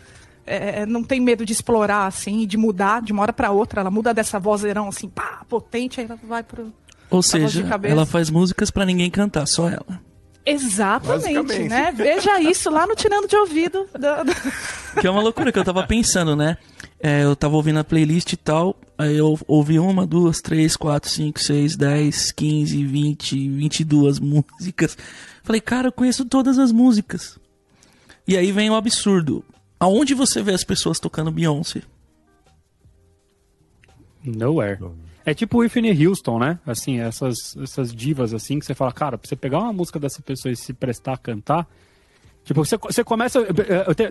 [0.45, 3.81] é, não tem medo de explorar, assim, de mudar de uma hora para outra.
[3.81, 6.71] Ela muda dessa vozeirão, assim, pá, potente, aí ela vai pro,
[7.09, 7.93] Ou voz de seja, cabeça.
[7.93, 9.99] ela faz músicas pra ninguém cantar, só ela.
[10.45, 11.91] Exatamente, né?
[11.91, 13.87] Veja isso lá no Tirando de Ouvido.
[13.97, 14.23] da-
[15.01, 16.57] Que é uma loucura que eu tava pensando, né?
[17.07, 21.07] É, eu tava ouvindo a playlist e tal, aí eu ouvi uma, duas, três, quatro,
[21.07, 24.97] cinco, seis, dez, quinze, vinte, vinte e duas músicas.
[25.43, 27.37] Falei, cara, eu conheço todas as músicas.
[28.27, 29.45] E aí vem o absurdo.
[29.79, 31.83] Aonde você vê as pessoas tocando Beyoncé?
[34.23, 34.79] Nowhere.
[35.23, 36.59] É tipo Whitney Houston, né?
[36.65, 40.23] Assim, essas, essas divas assim, que você fala, cara, pra você pegar uma música dessa
[40.23, 41.67] pessoa e se prestar a cantar.
[42.43, 43.45] Tipo, você, você começa.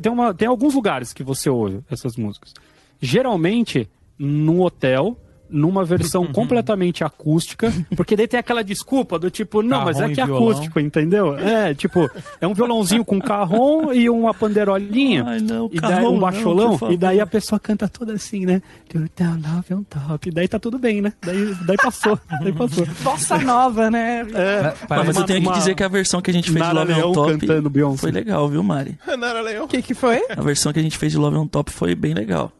[0.00, 2.54] tem, uma, tem alguns lugares que você ouve essas músicas.
[3.00, 5.16] Geralmente, num hotel,
[5.48, 10.20] numa versão completamente acústica, porque daí tem aquela desculpa do tipo, não, mas é que
[10.20, 11.36] é acústico, entendeu?
[11.38, 15.22] É, tipo, é um violãozinho com carrom e uma panderolinha.
[15.24, 16.92] Ai, não, e daí carrom um não, baixolão, favor.
[16.92, 18.62] e daí a pessoa canta toda assim, né?
[18.94, 20.28] Love on top.
[20.28, 21.12] E daí tá tudo bem, né?
[21.20, 22.18] Daí, daí passou.
[22.42, 22.86] daí passou.
[23.02, 24.26] Bossa nova, né?
[24.34, 26.60] É, Ah, mas eu tenho que dizer que a versão que a gente fez de
[26.60, 28.00] Nara Love Leão on Top cantando Beyoncé.
[28.00, 28.98] foi legal, viu, Mari?
[29.18, 29.66] Nara Leão.
[29.66, 30.20] O que, que foi?
[30.36, 32.50] A versão que a gente fez de Love on Top foi bem legal.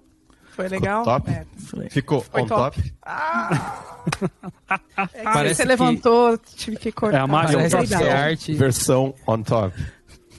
[0.54, 1.02] Foi legal?
[1.04, 1.30] top?
[1.30, 1.44] É.
[1.90, 2.80] Ficou Foi on top.
[2.80, 2.92] top.
[4.96, 7.18] É que Parece você que- levantou, tive que cortar.
[7.18, 8.04] É, a Mari Mas Parece on que top.
[8.04, 9.84] é arte, Versão on top.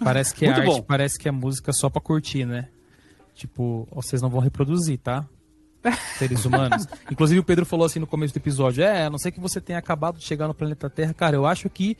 [0.03, 0.81] parece que é Muito arte, bom.
[0.83, 2.67] parece que é música só pra curtir, né?
[3.33, 5.25] Tipo, vocês não vão reproduzir, tá?
[6.17, 6.87] Seres humanos.
[7.11, 9.59] Inclusive o Pedro falou assim no começo do episódio: É, a não ser que você
[9.61, 11.97] tenha acabado de chegar no planeta Terra, cara, eu acho que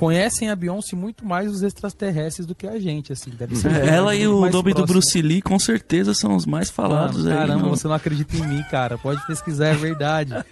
[0.00, 3.28] conhecem a Beyoncé muito mais os extraterrestres do que a gente, assim.
[3.30, 4.86] Deve ser É, ela e o nome do.
[4.86, 7.36] Bruce Lee com certeza são os mais falados Mano, aí.
[7.36, 8.96] caramba, você não acredita em mim, cara.
[8.96, 10.32] Pode pesquisar, é verdade.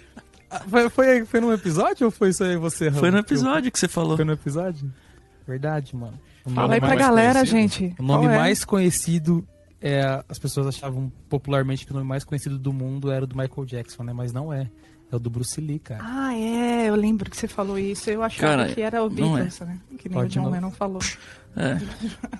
[0.51, 2.89] Ah, Foi, foi, foi num episódio ou foi isso aí você?
[2.89, 4.15] Foi no episódio que você falou.
[4.15, 4.91] Foi no episódio?
[5.47, 6.19] Verdade, mano.
[6.55, 7.55] Fala aí pra galera, conhecido?
[7.59, 7.95] gente.
[7.99, 8.37] O nome Qual é?
[8.39, 9.47] mais conhecido,
[9.79, 13.37] é, as pessoas achavam popularmente que o nome mais conhecido do mundo era o do
[13.37, 14.11] Michael Jackson, né?
[14.11, 14.67] Mas não é.
[15.11, 16.01] É o do Bruce Lee, cara.
[16.03, 18.09] Ah, é, eu lembro que você falou isso.
[18.09, 19.41] Eu achava Cara, que era o não é.
[19.41, 19.79] Beatles, né?
[19.97, 20.51] Que nem Pode o John não.
[20.51, 21.01] Lennon falou.
[21.55, 21.77] É.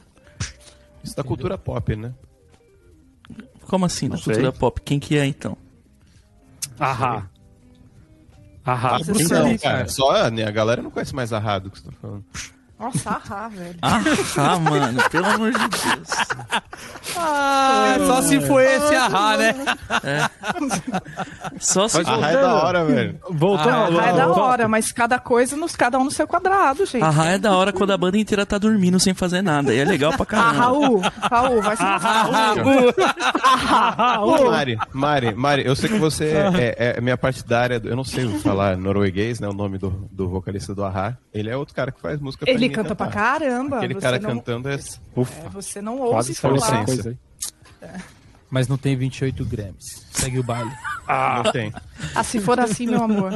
[1.04, 2.14] Isso da cultura pop, né?
[3.66, 4.34] Como assim, Não sei.
[4.34, 4.82] cultura pop?
[4.82, 5.58] Quem que é então?
[6.80, 7.28] Ahá.
[8.66, 8.98] Ahá.
[8.98, 9.78] Ah, Bruce Lee, cara.
[9.78, 9.88] cara.
[9.88, 12.26] Só né, a galera não conhece mais a do que você tá falando.
[12.80, 13.76] Nossa, ahá, velho.
[13.82, 14.00] Ah,
[14.38, 16.08] ah, mano, pelo amor de Deus.
[17.18, 19.56] Ah, só se foi esse ahá, né?
[21.60, 23.20] Só se A é da hora, velho.
[23.30, 23.70] Voltou.
[23.70, 27.04] Ah, Ah, é da hora, mas cada coisa, nos, cada um no seu quadrado, gente.
[27.04, 29.74] A Ra é da hora quando a banda inteira tá dormindo sem fazer nada.
[29.74, 30.58] E é legal pra Ah, caramba.
[30.60, 31.84] Raul, Raul, vai se
[34.22, 37.80] Ô, Mari, Mari, Mari, eu sei que você é, é minha partidária.
[37.80, 39.48] do- Eu não sei falar norueguês, né?
[39.48, 41.18] O nome do, do vocalista do Ahá.
[41.34, 43.40] Ele é outro cara que faz música pra Ele ninguém canta pra cantar.
[43.40, 43.78] caramba.
[43.78, 44.76] Aquele você cara não, cantando é.
[44.76, 44.80] é,
[45.16, 46.86] Ufa, você não Quase ouve falar.
[46.86, 47.10] coisa
[47.82, 47.90] aí.
[48.50, 50.08] Mas não tem 28 Grammys.
[50.12, 50.72] Segue o baile.
[51.08, 51.72] não tem.
[52.16, 53.32] Ah, se for assim, meu amor.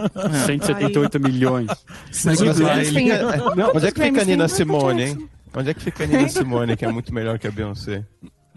[0.45, 1.67] 178 milhões.
[1.67, 4.55] Mas, Quantos mas, Grammys ele- tem- é- quantos onde é que fica a Nina tem
[4.55, 5.29] Simone, hein?
[5.55, 8.03] Onde é que fica a Nina Simone, que é muito melhor que a Beyoncé?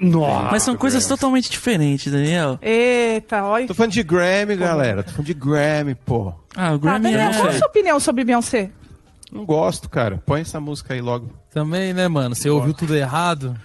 [0.01, 0.51] Nossa.
[0.51, 2.59] Mas são coisas totalmente diferentes, Daniel.
[2.63, 3.67] Eita, olha.
[3.67, 5.03] Tô falando de Grammy, galera.
[5.03, 6.33] Tô falando de Grammy, pô.
[6.55, 7.59] Ah, o Tá, Grammy Daniel, qual a é...
[7.59, 8.71] sua opinião sobre Beyoncé?
[9.33, 10.23] Não gosto, cara.
[10.25, 11.31] Põe essa música aí logo.
[11.51, 12.35] Também, né, mano?
[12.35, 13.57] Você ouviu tudo errado?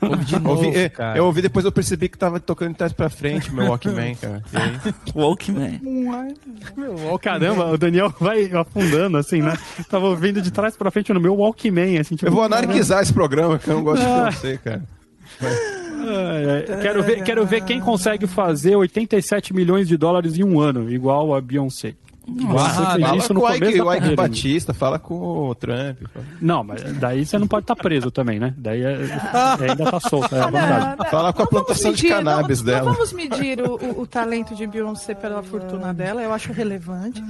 [0.00, 1.18] Ouve de novo, Ouvi- é, cara.
[1.18, 4.42] eu ouvi, depois eu percebi que tava tocando de trás pra frente, meu Walkman, cara.
[5.14, 5.80] Walkman.
[7.10, 9.58] Ô, caramba, o Daniel vai afundando, assim, né?
[9.90, 12.26] Tava ouvindo de trás pra frente no meu Walkman, assim, tipo...
[12.28, 14.82] Eu vou anarquizar esse programa, que eu não gosto de Beyoncé, cara.
[15.40, 16.80] Ai, ai.
[16.80, 21.34] Quero, ver, quero ver quem consegue fazer 87 milhões de dólares em um ano, igual
[21.34, 21.94] a Beyoncé.
[22.56, 25.98] Ah, fez Fala isso no com o começo Ike, o Batista, fala com o Trump.
[26.12, 28.54] fala- Não, mas daí você não pode estar preso também, né?
[28.56, 28.92] Daí é-
[29.64, 30.96] é, ainda tá solto, é a vantagem.
[30.98, 32.84] Não, Fala com a não plantação de medir- cannabis não, dela.
[32.86, 37.22] Não vamos medir o, o- o talento de Beyoncé pela fortuna dela, eu acho relevante.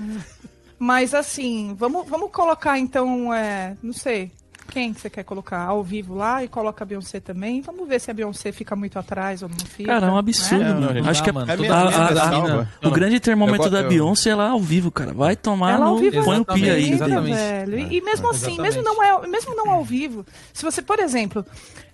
[0.78, 4.30] Mas assim, vamos, vamos colocar então, é, não sei,
[4.70, 7.60] quem que você quer colocar ao vivo lá e coloca a Beyoncé também.
[7.60, 9.92] Vamos ver se a Beyoncé fica muito atrás ou não fica.
[9.92, 10.18] Cara, é um né?
[10.20, 10.92] absurdo, É, não, mano.
[10.94, 11.08] gente.
[11.08, 12.68] Acho que a- mano, É a- a- ressalva.
[12.84, 15.12] o grande termômetro da Beyoncé é lá ao vivo, cara.
[15.12, 16.00] Vai tomar Ela ao no...
[16.00, 16.92] vivo Põe é o pi aí.
[16.92, 17.78] exatamente, velho.
[17.78, 18.60] E, e mesmo assim, Exatamente.
[18.76, 21.44] mesmo não, é, mesmo não ao vivo, se você, por exemplo,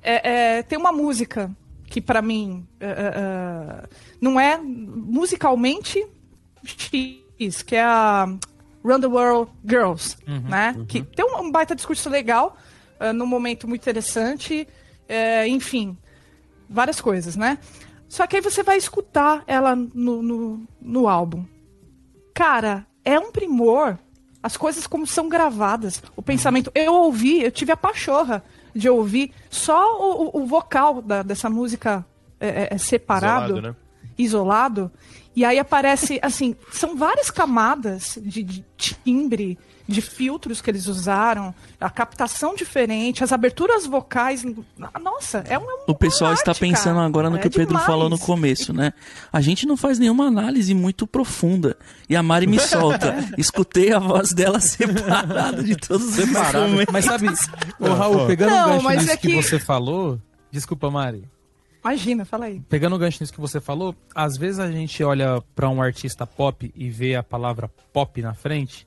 [0.02, 1.50] é, é, tem uma música
[1.86, 3.88] que pra mim é, é, é,
[4.20, 6.04] não é musicalmente
[6.64, 8.26] X, que é a
[8.84, 10.76] Run the World Girls, né?
[10.88, 12.56] Que tem um baita discurso legal,
[13.00, 14.66] é, num momento muito interessante,
[15.08, 15.96] é, enfim,
[16.68, 17.58] várias coisas, né?
[18.08, 21.44] Só que aí você vai escutar ela no, no, no álbum.
[22.32, 23.98] Cara, é um primor.
[24.42, 26.02] As coisas como são gravadas.
[26.14, 26.70] O pensamento.
[26.74, 32.04] Eu ouvi, eu tive a pachorra de ouvir só o, o- vocal da- dessa música
[32.38, 33.76] é, é separado, Isolado, né?
[34.18, 34.92] isolado.
[35.34, 41.54] E aí aparece, assim, são várias camadas de, de timbre, de filtros que eles usaram,
[41.80, 44.44] a captação diferente, as aberturas vocais.
[45.02, 45.62] Nossa, é um.
[45.62, 47.06] é O pessoal uma está arte, pensando cara.
[47.06, 47.84] agora no É que o Pedro demais.
[47.86, 48.92] falou no começo, né?
[49.32, 51.76] A gente não faz nenhuma análise muito profunda.
[52.08, 53.14] E a Mari me solta.
[53.36, 56.92] Escutei a voz dela separada de todos os instrumentos.
[56.92, 57.28] Mas sabe,
[57.78, 59.28] ô Raul, pegando Não, um gancho é que...
[59.28, 60.18] que- você falou.
[60.50, 61.24] Desculpa, Mari.
[61.84, 62.60] Imagina, fala aí.
[62.70, 66.26] Pegando um gancho nisso que você falou, às vezes a gente olha pra um artista
[66.26, 68.86] pop e vê a palavra pop na frente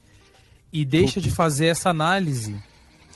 [0.72, 2.56] e deixa de fazer essa análise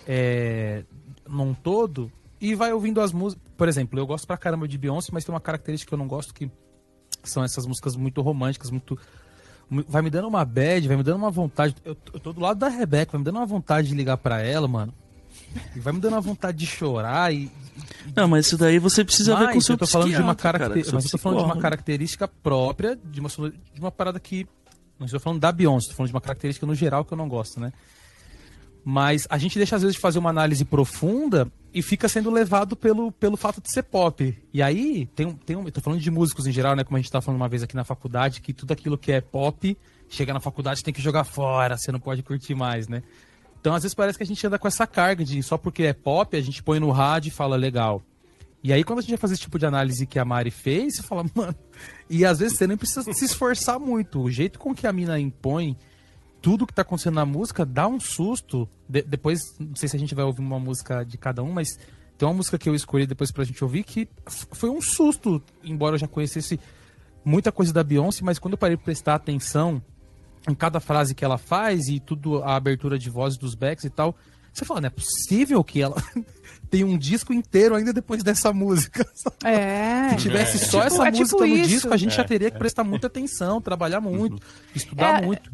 [0.08, 0.84] é,
[1.28, 3.44] num todo e vai ouvindo as músicas.
[3.58, 6.08] Por exemplo, eu gosto pra caramba de Beyoncé, mas tem uma característica que eu não
[6.08, 6.50] gosto que
[7.24, 8.98] são essas músicas muito românticas, muito.
[9.70, 11.76] mu- Vai me dando uma bad, vai me dando uma vontade.
[11.86, 14.42] Eu, eu tô do lado da Rebeca, vai me dando uma vontade de ligar pra
[14.42, 14.94] ela, mano.
[15.76, 17.52] E vai me dando uma vontade de chorar e,
[18.16, 20.22] Não, mas isso daí você precisa ver com o mas seu eu tô falando de
[20.22, 24.20] uma cara, mas eu tô falando de uma característica própria de uma de uma parada
[24.20, 24.48] que
[25.02, 27.28] não estou falando da Beyoncé, estou falando de uma característica no geral que eu não
[27.28, 27.74] gosto, né?
[28.84, 32.76] Mas a gente deixa às vezes de fazer uma análise profunda e fica sendo levado
[32.76, 34.38] pelo, pelo fato de ser pop.
[34.54, 36.84] E aí, tem tem um, eu falando de músicos em geral, né?
[36.84, 39.22] Como a gente tá falando uma vez aqui na faculdade, que tudo aquilo que é
[39.22, 39.78] pop,
[40.10, 43.04] chega na faculdade tem que jogar fora, você não pode curtir mais, né?
[43.60, 45.94] Então, às vezes parece que a gente anda com essa carga de só porque é
[45.94, 48.04] pop, a gente põe no rádio e fala legal.
[48.64, 50.98] E aí, quando a gente vai fazer esse tipo de análise que a Mari fez,
[50.98, 51.56] você fala, mano.
[52.10, 54.22] E às vezes você nem precisa se esforçar muito.
[54.22, 55.76] O jeito com que a mina impõe
[56.42, 58.70] tudo que tá acontecendo na música dá um susto.
[58.88, 61.78] De- depois, não sei se a gente vai ouvir uma música de cada um, mas
[62.18, 64.08] tem uma música que eu escolhi depois pra gente ouvir que
[64.52, 66.60] foi um susto, embora eu já conhecesse
[67.26, 69.82] muita coisa da Beyoncé, mas quando eu parei pra prestar atenção
[70.48, 73.90] em cada frase que ela faz e tudo, a abertura de voz dos backs e
[73.90, 74.16] tal,
[74.54, 75.96] você fala, não é possível que ela
[76.72, 79.06] tem um disco inteiro ainda depois dessa música.
[79.44, 80.10] É.
[80.12, 81.70] Se tivesse só Tipo, essa é música tipo no isso.
[81.70, 84.42] disco, a gente já teria que prestar muita atenção, trabalhar muito,
[84.76, 85.52] estudar É, muito.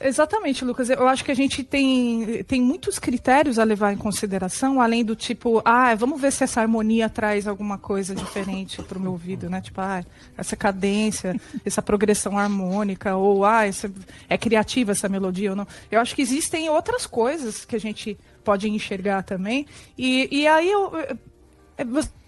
[0.00, 0.90] Exatamente, Lucas.
[0.90, 5.16] Eu acho que a gente tem, tem muitos critérios a levar em consideração, além do
[5.16, 9.48] tipo, ah, vamos ver se essa harmonia traz alguma coisa diferente para o meu ouvido,
[9.48, 9.60] né?
[9.60, 10.04] Tipo, ah,
[10.36, 13.90] essa cadência, essa progressão harmônica, ou ah, essa,
[14.28, 15.66] é criativa essa melodia ou não.
[15.90, 19.66] Eu acho que existem outras coisas que a gente pode enxergar também.
[19.98, 21.18] E, e aí eu, eu-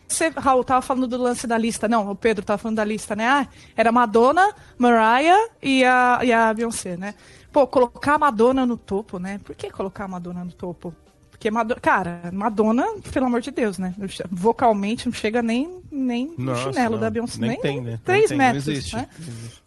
[0.08, 1.86] você, Raul, tava falando do lance da lista.
[1.88, 3.26] Não, o Pedro tava falando da lista, né?
[3.26, 7.14] Ah, era Madonna, Mariah e a, e a Beyoncé, né?
[7.52, 9.38] Pô, colocar a Madonna no topo, né?
[9.44, 10.94] Por que colocar a Madonna no topo?
[11.30, 13.94] Porque, Madonna, cara, Madonna, pelo amor de Deus, né?
[14.30, 17.00] Vocalmente não chega nem, nem no Nossa, chinelo não.
[17.00, 17.38] da Beyoncé.
[17.40, 18.00] Nem Nem, tem, né?
[18.04, 18.96] Três Nem tem, não metros, existe.
[18.96, 19.08] né?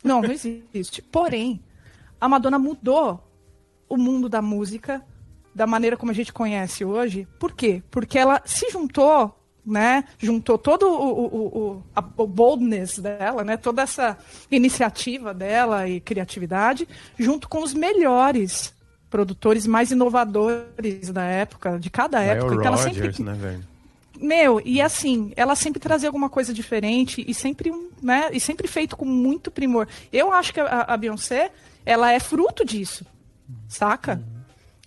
[0.03, 1.01] Não, não existe.
[1.03, 1.61] Porém,
[2.19, 3.23] a Madonna mudou
[3.87, 5.01] o mundo da música
[5.53, 7.27] da maneira como a gente conhece hoje.
[7.39, 7.81] Por quê?
[7.91, 9.35] Porque ela se juntou,
[9.65, 10.05] né?
[10.17, 11.25] Juntou todo o, o,
[11.75, 13.57] o, a- o boldness dela, né?
[13.57, 14.17] Toda essa
[14.49, 16.87] iniciativa dela e criatividade,
[17.17, 18.73] junto com os melhores
[19.09, 22.53] produtores mais inovadores da época, de cada Nile época.
[22.55, 23.71] Então ela Rodgers, sempre né, velho?
[24.19, 28.67] meu, e assim, ela sempre trazia alguma coisa diferente e sempre, um, né, e sempre
[28.67, 29.87] feito com muito primor.
[30.13, 31.51] Eu acho que a, a Beyoncé,
[31.85, 33.05] ela é fruto disso,
[33.67, 34.21] saca?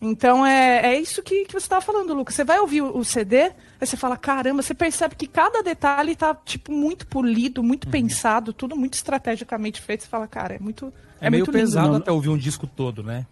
[0.07, 2.35] Então é, é isso que, que você estava falando, Lucas.
[2.35, 3.43] Você vai ouvir o, o CD,
[3.81, 8.53] aí você fala, caramba, você percebe que cada detalhe tá, tipo, muito polido, muito pensado,
[8.53, 10.03] tudo muito estrategicamente feito.
[10.03, 10.93] Você fala, cara, é muito.
[11.21, 11.65] É, meio muito lindo.
[11.67, 11.97] pesado não?
[11.97, 13.27] até ouvir um disco todo, né?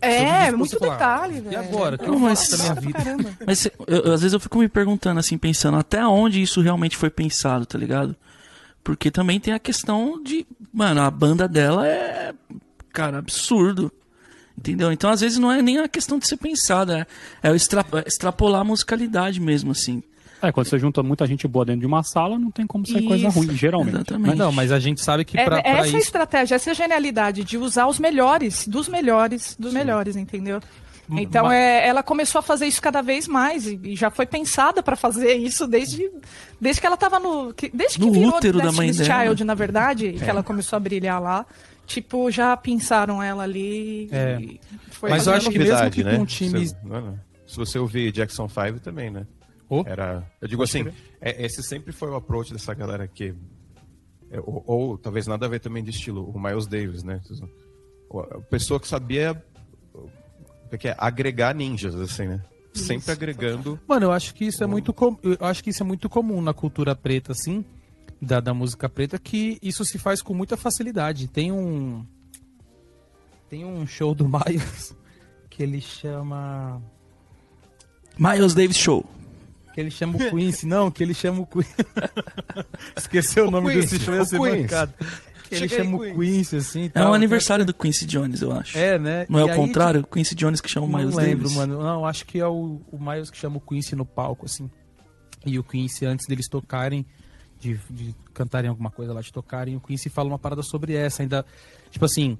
[0.00, 1.58] É, disco, muito detalhe, E velho.
[1.60, 1.96] agora?
[1.96, 2.98] O que eu mas- faço da minha Pra vida?
[2.98, 3.38] caramba.
[3.46, 6.96] Mas eu- eu- às vezes eu fico me perguntando, assim, pensando até onde isso realmente
[6.96, 8.14] foi pensado, tá ligado?
[8.84, 10.44] Porque também tem a questão de.
[10.72, 12.32] Mano, a banda dela é.
[12.92, 13.92] Cara, absurdo.
[14.70, 14.92] Entendeu?
[14.92, 17.06] Então, às vezes, não é nem a questão de ser pensada,
[17.42, 20.02] é, é o extra- é extrapolar a musicalidade mesmo, assim.
[20.40, 23.02] É, quando você junta muita gente boa dentro de uma sala, não tem como sair
[23.06, 23.38] coisa Isso.
[23.38, 23.94] ruim, geralmente.
[23.94, 24.26] Exatamente.
[24.30, 25.96] Mas não, mas a gente sabe que É, pra, pra essa é isso.
[25.98, 30.60] estratégia, essa é a genialidade de usar os melhores, dos melhores, dos melhores, entendeu?
[31.14, 34.24] Então ma- é, ela começou a fazer isso cada vez mais e, e já foi
[34.24, 36.10] pensada para fazer isso desde,
[36.60, 39.24] desde que ela estava no, que- desde que No virou útero da mãe Destiny's dela.
[39.26, 41.44] Child, na verdade, que ela começou a brilhar lá.
[41.86, 44.08] Tipo, já pensaram ela ali.
[44.12, 44.38] É.
[44.40, 46.16] e foi Mas eu acho que mesmo que né?
[46.16, 46.76] com um time- Se,
[47.46, 49.26] se você ouvir Jackson 5 também, né?
[49.68, 49.82] Oh.
[49.86, 50.86] Era, eu digo assim,
[51.20, 53.34] é- esse sempre foi o approach dessa galera que
[54.30, 57.20] é, ou, ou talvez nada a ver também de estilo, o Miles Davis, né?
[58.10, 59.42] A pessoa que sabia
[59.94, 62.40] o que é agregar ninjas assim, né?
[62.72, 65.18] Sempre agregando Mano, eu acho que isso é muito com...
[65.22, 67.62] eu acho que isso é muito comum na cultura preta, assim,
[68.22, 71.26] da, da música preta, que isso se faz com muita facilidade.
[71.26, 72.06] Tem um.
[73.50, 74.96] Tem um show do Miles
[75.50, 76.80] que ele chama.
[78.16, 79.04] Miles Davis Show.
[79.74, 81.64] Que ele chama o Quincy, não, que ele chama o Queen.
[82.96, 84.60] Esqueceu o nome Quincy, desse show, ia o ser Quincy.
[84.62, 84.94] mancado.
[85.50, 86.14] Ele chama o.
[86.18, 86.84] Quincy, assim.
[86.84, 87.10] É tal.
[87.10, 88.78] o aniversário do Quincy Jones, eu acho.
[88.78, 89.26] É, né?
[89.28, 90.06] Não é E o aí, contrário?
[90.06, 91.56] Quincy Jones que chama o Não Miles lembro, Davis.
[91.56, 91.82] mano.
[91.82, 94.70] Não, acho que é o, o Miles que chama o Quincy no palco, assim.
[95.44, 97.04] E o Quincy, antes deles tocarem,
[97.62, 101.22] de, de cantarem alguma coisa lá, de tocarem, o Quincy fala uma parada sobre essa.
[101.22, 101.46] Ainda,
[101.90, 102.36] tipo assim,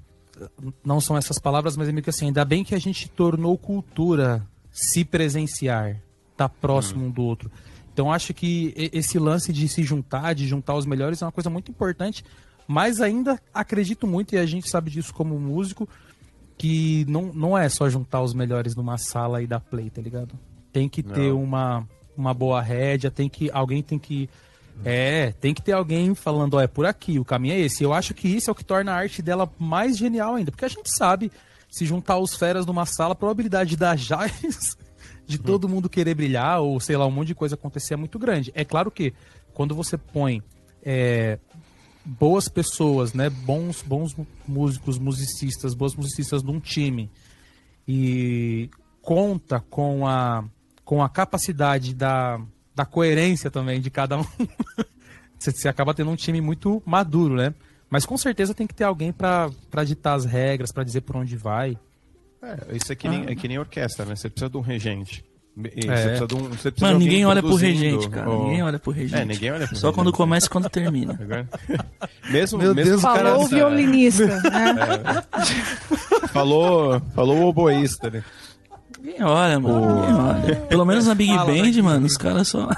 [0.83, 3.57] não são essas palavras, mas é meio que assim, ainda bem que a gente tornou
[3.57, 6.01] cultura se presenciar,
[6.35, 7.49] tá próximo um do outro.
[7.93, 11.49] Então acho que esse lance de se juntar, de juntar os melhores é uma coisa
[11.49, 12.25] muito importante,
[12.67, 15.87] mas ainda acredito muito, e a gente sabe disso como músico,
[16.57, 20.33] que não, não é só juntar os melhores numa sala e dar play, tá ligado?
[20.71, 23.49] Tem que ter uma, uma boa rédea, tem que.
[23.51, 24.29] Alguém tem que.
[24.83, 27.83] É, tem que ter alguém falando, ó, é por aqui, o caminho é esse.
[27.83, 30.65] Eu acho que isso é o que torna a arte dela mais genial ainda, porque
[30.65, 31.31] a gente sabe,
[31.69, 34.77] se juntar os feras numa sala, a probabilidade de dar jazz,
[35.25, 38.19] de todo mundo querer brilhar, ou sei lá, um monte de coisa acontecer é muito
[38.19, 38.51] grande.
[38.55, 39.13] É claro que
[39.53, 40.43] quando você põe
[40.83, 41.39] é,
[42.03, 44.15] boas pessoas, né, bons, bons
[44.47, 47.09] músicos, musicistas, boas musicistas num time
[47.87, 48.69] e
[49.01, 50.43] conta com a,
[50.83, 52.39] com a capacidade da,
[52.75, 54.25] da coerência também de cada um,
[55.37, 57.53] você, você acaba tendo um time muito maduro, né?
[57.89, 61.15] Mas com certeza tem que ter alguém pra pra ditar as regras, pra dizer por
[61.17, 61.77] onde vai.
[62.41, 64.15] É, isso é que, nem, é que nem orquestra, né?
[64.15, 65.23] Você precisa de um regente.
[65.55, 65.69] É.
[65.69, 68.27] Você precisa de um, você precisa Mano, ninguém olha pro regente, cara.
[68.27, 69.21] ou- Ninguém olha pro regente.
[69.21, 71.13] É, ninguém olha pro Só quando começa e quando termina.
[72.31, 75.23] Mesmo, Meu mesmo Deus, os caras- Falou o violinista, né?
[76.31, 78.23] Falou, falou o oboísta, né?
[79.03, 79.95] Ninguém olha, mano.
[79.95, 80.55] Ninguém olha.
[80.67, 81.81] Pelo menos na Big Fala Band, daqui.
[81.81, 82.69] mano, os caras só.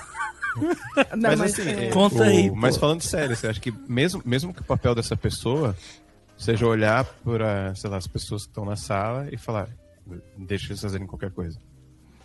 [1.15, 2.55] Não, Mas, mas, assim, é, é, Conta aí, pô.
[2.55, 5.75] Mas falando sério, você acha que mesmo, mesmo que o papel dessa pessoa
[6.37, 9.67] seja olhar para, sei lá, as pessoas que estão na sala e falar,
[10.37, 11.59] deixa eles fazerem qualquer coisa.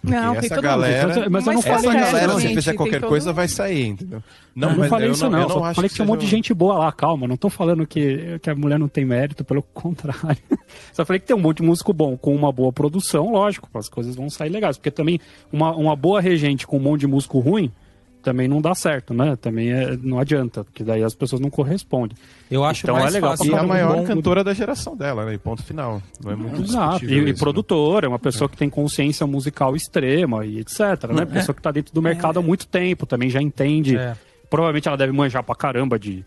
[0.03, 2.37] Não, essa galera- Mas eu não Mas falei Essa isso, galera, não.
[2.37, 4.23] se gente, fizer qualquer coisa, vai sair, entendeu?
[4.55, 5.41] Não, não mas falei eu isso, não.
[5.41, 7.29] eu Só acho falei que tinha um monte de gente boa lá, calma.
[7.29, 10.39] Não tô falando que, que a mulher não tem mérito, pelo contrário.
[10.93, 13.89] Só falei que tem um monte de músico bom com uma boa produção, lógico, as
[13.89, 14.77] coisas vão sair legais.
[14.77, 15.21] Porque também
[15.53, 17.71] uma, uma boa regente com um monte de músico ruim
[18.23, 19.37] também não dá certo, né?
[19.37, 22.17] Também é- não adianta, porque daí as pessoas não correspondem.
[22.51, 23.53] Eu acho Então mais é legal fácil.
[23.53, 25.35] E a maior bom- cantora da geração dela, né?
[25.35, 26.03] E ponto final.
[26.23, 27.05] Não é muito Exato.
[27.05, 27.35] E, e isso, né?
[27.39, 30.81] produtora, é uma pessoa que tem consciência musical extrema e etc.
[31.15, 31.23] Né?
[31.23, 31.27] É.
[31.27, 33.97] Pessoa que tá dentro do mercado há muito tempo, também já entende.
[33.97, 34.15] É.
[34.49, 36.25] Provavelmente ela deve manjar pra caramba de.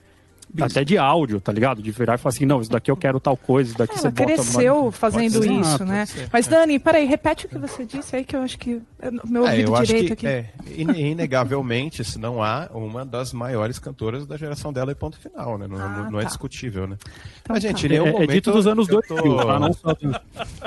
[0.61, 1.81] Até de áudio, tá ligado?
[1.81, 4.07] De virar e falar assim, não, isso daqui eu quero tal coisa, isso daqui você
[4.07, 5.53] Ela bota cresceu fazendo Pode ser.
[5.61, 6.05] isso, né?
[6.05, 6.29] pode.
[6.31, 8.79] Mas, Dani, peraí, repete o que você disse aí, que eu acho que.
[8.99, 10.27] é no Meu É, ouvido eu acho direito que aqui.
[10.27, 15.17] é, ine- inegavelmente, se não há uma das maiores cantoras da geração dela e ponto
[15.17, 15.67] final, né?
[15.67, 16.27] Não, Ah, não é tá.
[16.29, 16.97] discutível, né?
[17.41, 17.87] Então Mas, gente, tá.
[17.87, 19.59] em nenhum É, é momento dito dos anos eu 2000, tô- tá?
[19.59, 19.71] Não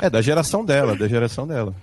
[0.02, 1.74] É, da geração dela, da geração dela.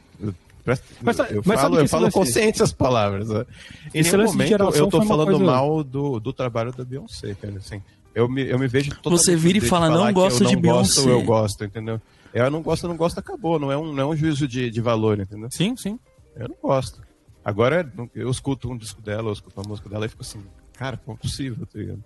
[0.65, 0.81] Mas
[1.19, 3.27] eu mas falo, eu falo consciente essas palavras.
[3.29, 3.45] né?
[3.93, 7.55] Em Esse nenhum momento eu uma falando coisa- mal do, do trabalho da Beyoncé, cara.
[7.57, 7.81] Assim,
[8.15, 11.03] eu, me, eu me vejo Você vira e fala, "Não gosto eu de não gosto,
[11.03, 12.01] Beyoncé." eu gosto, entendeu?
[12.33, 13.59] Eu não gosto, eu não gosto, acabou.
[13.59, 15.49] Não é um, não é um juízo de, de valor, entendeu?
[15.51, 15.99] Sim, sim.
[16.35, 17.01] Eu não gosto.
[17.43, 20.41] Agora, eu escuto um disco dela, eu escuto uma música dela e fico assim,
[20.77, 22.03] cara, como é possível, tá ligado?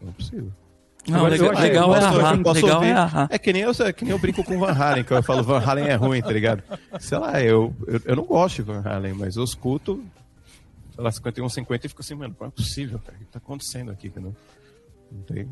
[0.00, 0.52] Como é possível.
[1.08, 3.26] Não, Agora, legal, eu achei- legal é posso- posso Legal é.
[3.30, 5.42] É que nem, eu, é que nem eu brinco com Van Halen, que eu falo
[5.42, 6.62] Van Halen é ruim, tá ligado?
[7.00, 10.00] Sei lá, eu, eu, eu não gosto de Van Halen, mas eu escuto,
[10.94, 13.16] sei lá, 51, 50 e fico assim, mano, como é possível, cara?
[13.16, 14.34] O que tá acontecendo aqui, entendeu?
[15.10, 15.48] Não tem...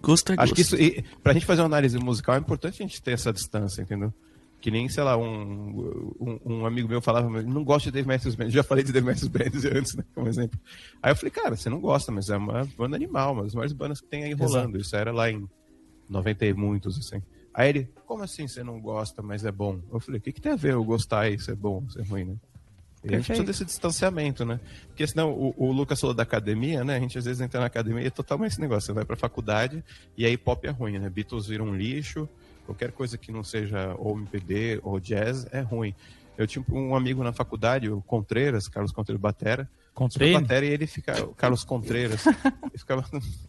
[0.00, 0.54] Gosto é Acho gosto.
[0.54, 3.32] que isso, e, pra gente fazer uma análise musical, é importante a gente ter essa
[3.32, 4.12] distância, entendeu?
[4.62, 8.06] Que nem, sei lá, um, um, um amigo meu falava, "Mas não gosto de Dave
[8.06, 8.48] Matthews Band.
[8.50, 10.04] Já falei de Dave Matthews Band antes, né?
[10.14, 10.58] Como exemplo.
[11.02, 13.72] Aí eu falei, cara, você não gosta, mas é uma banda animal, uma das maiores
[13.72, 14.78] bandas que tem aí rolando.
[14.78, 15.48] Isso era lá em
[16.08, 17.20] 90 e muitos, assim.
[17.52, 19.80] Aí ele, como assim você não gosta, mas é bom?
[19.92, 22.24] Eu falei, o que, que tem a ver eu gostar e ser bom, ser ruim,
[22.24, 22.36] né?
[23.04, 24.60] E a gente precisa desse distanciamento, né?
[24.86, 26.96] Porque senão o, o Lucas falou da academia, né?
[26.96, 28.86] A gente às vezes entra na academia e é totalmente esse negócio.
[28.86, 29.84] Você vai pra faculdade
[30.16, 31.10] e aí pop é ruim, né?
[31.10, 32.28] Beatles viram um lixo,
[32.64, 35.94] qualquer coisa que não seja ou MPB ou jazz é ruim.
[36.36, 40.40] Eu tinha um amigo na faculdade, o Contreiras, Carlos Contreiras Batera, Contreiras?
[40.42, 42.24] Batera e ele fica, o Carlos Contreiras,
[42.72, 43.04] ele ficava,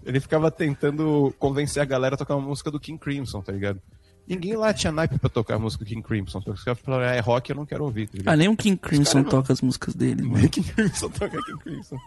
[0.06, 3.82] ele ficava tentando convencer a galera a tocar uma música do King Crimson, tá ligado?
[4.28, 6.42] Ninguém lá tinha naipe pra tocar a música do King Crimson.
[6.48, 8.34] Os caras falaram, ah, é rock, eu não quero ouvir, tá ligado?
[8.34, 10.22] Ah, nem o King Crimson caras não- toca as músicas dele.
[10.22, 11.98] Nem King Crimson toca King Crimson.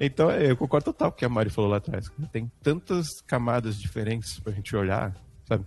[0.00, 2.10] Então, é, eu concordo total com o que a Mari falou lá atrás.
[2.32, 5.14] Tem tantas camadas diferentes pra gente olhar,
[5.46, 5.64] sabe?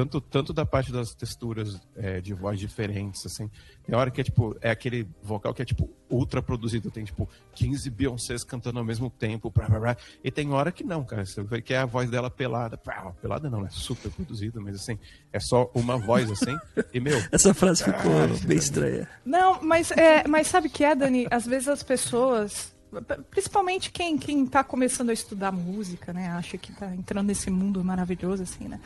[0.00, 3.50] Tanto, tanto da parte das texturas é, de voz diferentes, assim.
[3.84, 6.90] Tem hora que é, tipo, é aquele vocal que é, tipo, ultra produzido.
[6.90, 9.50] Tem, tipo, 15 Beyoncés cantando ao mesmo tempo.
[9.50, 9.96] Blá, blá, blá.
[10.24, 11.26] E tem hora que não, cara.
[11.26, 12.78] Você vê que é a voz dela pelada.
[12.78, 14.98] Pá, pelada não, é super produzida, mas, assim,
[15.30, 16.56] é só uma voz, assim.
[16.94, 19.06] E, meu, Essa frase ficou bem estranha.
[19.22, 21.26] Não, mas, é, mas sabe o que é, Dani?
[21.30, 22.72] Às vezes as pessoas
[23.30, 26.28] Principalmente quem, quem tá começando a estudar música, né?
[26.30, 28.80] Acha que tá entrando nesse mundo maravilhoso, assim, né?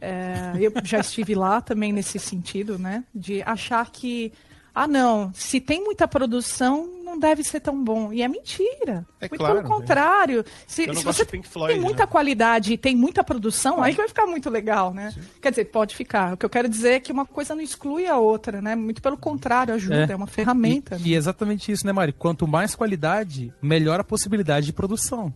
[0.00, 3.04] É, eu já estive lá também nesse sentido, né?
[3.14, 4.32] De achar que,
[4.74, 8.12] ah, não, se tem muita produção, não deve ser tão bom.
[8.12, 9.06] E é mentira.
[9.20, 10.44] É Muito claro, pelo contrário.
[10.66, 12.06] Se, Eu não se gosto você Floyd, tem muita né?
[12.06, 15.14] qualidade e tem muita produção, aí que vai ficar muito legal, né?
[15.40, 16.34] Quer dizer, pode ficar.
[16.34, 18.76] O que eu quero dizer é que uma coisa não exclui a outra, né?
[18.76, 20.96] Muito pelo contrário, ajuda, é, uma ferramenta.
[20.96, 21.04] E, né?
[21.06, 22.12] e é exatamente isso, né, Mari?
[22.12, 25.32] Quanto mais qualidade, melhor a possibilidade de produção.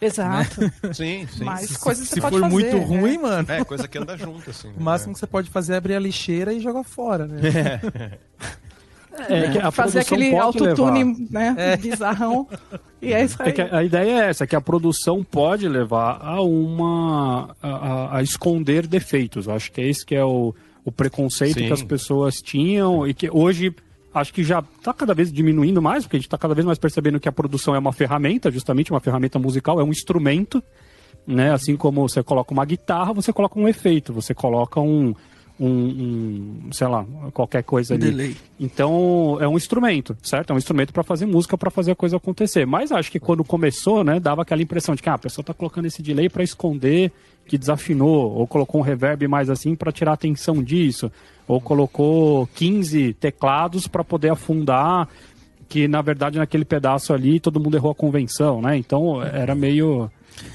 [0.00, 0.60] Exato.
[0.94, 1.44] Sim, sim.
[1.44, 2.52] Mais coisas Se você for pode fazer.
[2.54, 2.84] muito né?
[3.00, 4.70] ruim, mano, É, coisa que anda junto, assim.
[4.78, 7.40] o máximo que você pode fazer é abrir a lixeira e jogar fora, né?
[9.28, 11.76] É, que a Fazer aquele autotune, né?
[11.80, 12.46] Bizarrão.
[13.00, 13.52] E é isso É aí.
[13.52, 18.22] que a ideia é essa, que a produção pode levar a uma a, a- a
[18.24, 19.46] esconder defeitos.
[19.46, 20.52] Eu acho que é esse que é o,
[20.84, 21.66] o preconceito Sim.
[21.68, 23.72] que as pessoas tinham e que hoje
[24.12, 26.78] acho que já está cada vez diminuindo mais, porque a gente está cada vez mais
[26.78, 30.62] percebendo que a produção é uma ferramenta, justamente uma ferramenta musical, é um instrumento,
[31.26, 31.52] né?
[31.52, 35.14] Assim como você coloca uma guitarra, você coloca um efeito, você coloca um,
[35.60, 38.10] um, um, sei lá, qualquer coisa Um ali.
[38.10, 38.36] delay.
[38.58, 40.50] Então, é um instrumento, certo?
[40.50, 42.66] É um instrumento para fazer música, para fazer a coisa acontecer.
[42.66, 45.52] Mas acho que quando começou, né, dava aquela impressão de que ah, a pessoa tá
[45.52, 47.12] colocando esse delay para esconder
[47.46, 51.10] que desafinou, ou colocou um reverb mais assim para tirar a atenção disso,
[51.48, 55.08] ou colocou 15 teclados para poder afundar
[55.68, 58.76] que na verdade naquele pedaço ali todo mundo errou a convenção, né?
[58.76, 60.10] Então, era meio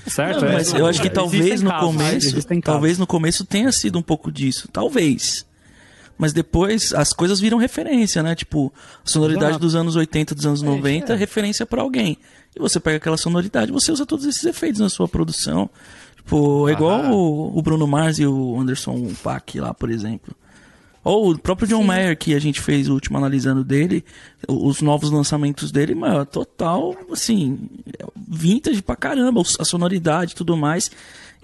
[0.08, 0.42] certo?
[0.42, 2.10] Não, É, mas eu acho que talvez no casos, né?
[2.10, 5.46] começo, talvez no começo tenha sido um pouco disso, talvez.
[6.18, 8.36] Mas depois as coisas viram referência, né?
[8.36, 8.72] Tipo,
[9.06, 9.66] a sonoridade Exato.
[9.66, 12.18] dos anos 80, dos anos 90 é referência pra alguém.
[12.56, 15.70] E você pega aquela sonoridade, você usa todos esses efeitos na sua produção.
[16.16, 20.34] Tipo, é igual o, o Bruno Mars e o Anderson Paak lá, por exemplo.
[21.04, 24.06] Ou o próprio John Mayer, que a gente fez o último analisando dele,
[24.48, 27.70] os novos lançamentos dele, mano, total, assim,
[28.16, 30.90] vintage pra caramba, a sonoridade e tudo mais.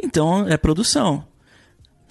[0.02, 1.26] Então, é produção.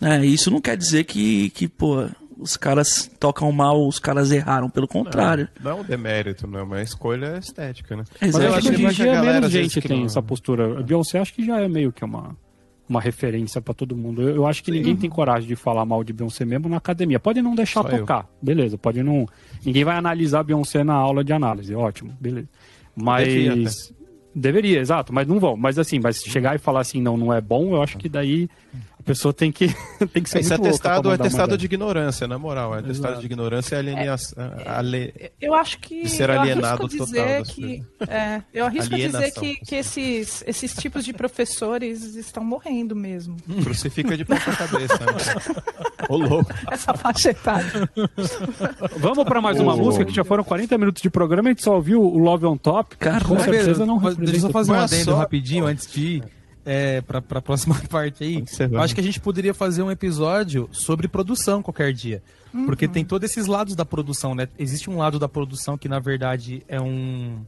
[0.01, 2.07] É, isso não quer dizer que, que, pô,
[2.39, 5.49] os caras tocam mal, os caras erraram, pelo contrário.
[5.61, 8.05] Não é um demérito, não, é uma escolha estética, né?
[8.21, 10.79] Mas eu acho que hoje em a dia menos gente que tem não- essa postura.
[10.79, 12.37] A Beyoncé acho que já é meio que uma,
[12.89, 14.23] uma referência pra todo mundo.
[14.23, 17.21] Eu, eu acho que ninguém tem coragem de falar mal de Beyoncé mesmo na academia.
[17.21, 18.01] Pode não deixar Só eu.
[18.01, 18.79] tocar, beleza.
[18.79, 19.27] Pode não.
[19.65, 22.49] Ninguém vai analisar Beyoncé na aula de análise, ótimo, beleza.
[22.97, 23.93] Mas.
[24.35, 25.57] Deveria, exato, mas não vão.
[25.57, 28.49] Mas assim, mas chegar e falar assim, não, não é bom, eu acho que daí
[29.09, 29.69] pessoa tem que,
[30.13, 32.75] tem que ser Isso é testado, é testado de ignorância, na moral.
[32.77, 33.21] É testado Exato.
[33.21, 34.53] de ignorância e alienação.
[34.67, 36.03] ale- Eu acho que.
[36.03, 37.83] De ser eu alienado arrisco total que.
[38.09, 43.37] É, eu arrisco dizer que, que esses, esses tipos de professores estão morrendo mesmo.
[43.65, 44.99] Crucifica de ponta cabeça.
[44.99, 45.63] Né?
[46.09, 46.53] Ô, louco.
[46.71, 47.89] Essa faixa etária.
[48.99, 49.79] Vamos pra mais uma Ô.
[49.79, 52.47] música que já foram 40 minutos de programa e a gente só ouviu o Love
[52.47, 52.97] on Top.
[52.97, 53.25] Caralho.
[53.25, 55.17] com certeza não Deixa eu só fazer um adendo só.
[55.17, 56.25] rapidinho antes de ir
[56.71, 58.45] é, pra, pra próxima parte aí.
[58.71, 62.23] Eu acho que a gente poderia fazer um episódio sobre produção qualquer dia.
[62.67, 64.49] Porque tem todos esses lados da produção, né?
[64.59, 67.41] Existe um lado da produção que, na verdade, é um.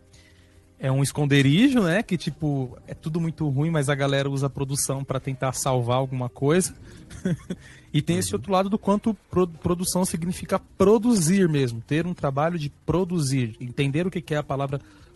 [0.83, 2.03] É um esconderijo, né?
[2.03, 5.99] Que, tipo, é tudo muito ruim, mas a galera usa a produção pra tentar salvar
[5.99, 6.75] alguma coisa.
[7.93, 11.83] e tem esse outro lado do quanto pro- produção significa produzir mesmo.
[11.87, 13.57] Ter um trabalho de produzir.
[13.61, 15.10] Entender o que que é a palavra produzir.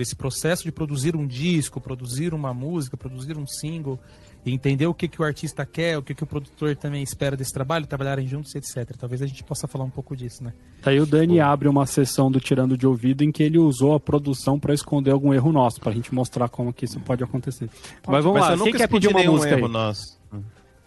[0.00, 3.98] Esse processo de produzir um disco, produzir uma música, produzir um single.
[4.44, 7.36] E entender o que, que o artista quer, o que, que o produtor também espera
[7.36, 8.94] desse trabalho, trabalharem juntos, etc.
[8.96, 10.52] Talvez a gente possa falar um pouco disso, né?
[10.84, 13.98] Aí o Dani abre uma sessão do Tirando de Ouvido em que ele usou a
[13.98, 17.68] produção para esconder algum erro nosso, pra gente mostrar como que isso pode acontecer.
[18.06, 19.72] Mas vamos Mas lá, eu quem nunca quer pedir uma nenhum música erro aí?
[19.72, 20.20] nosso.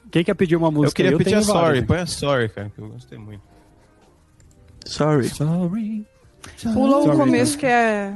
[0.09, 1.17] Quem quer pedir uma música Eu queria aí?
[1.17, 1.59] pedir a Sorry.
[1.61, 3.41] várias, Põe a Sorry, cara, que eu gostei muito.
[4.86, 5.28] Sorry.
[5.28, 6.05] Sorry.
[6.74, 8.15] Pula o começo que é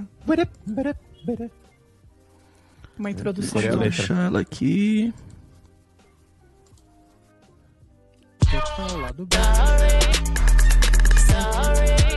[2.98, 3.62] uma introdução.
[3.62, 3.98] Decorei a Vou letra.
[3.98, 5.14] deixar ela aqui.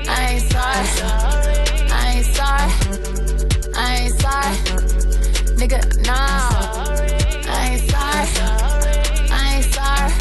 [0.08, 0.92] I ain't sorry.
[1.90, 2.72] I ain't sorry.
[3.74, 4.56] I ain't sorry.
[5.56, 6.50] Nigga, nah.
[7.48, 8.28] I ain't sorry.
[9.30, 10.12] I ain't sorry.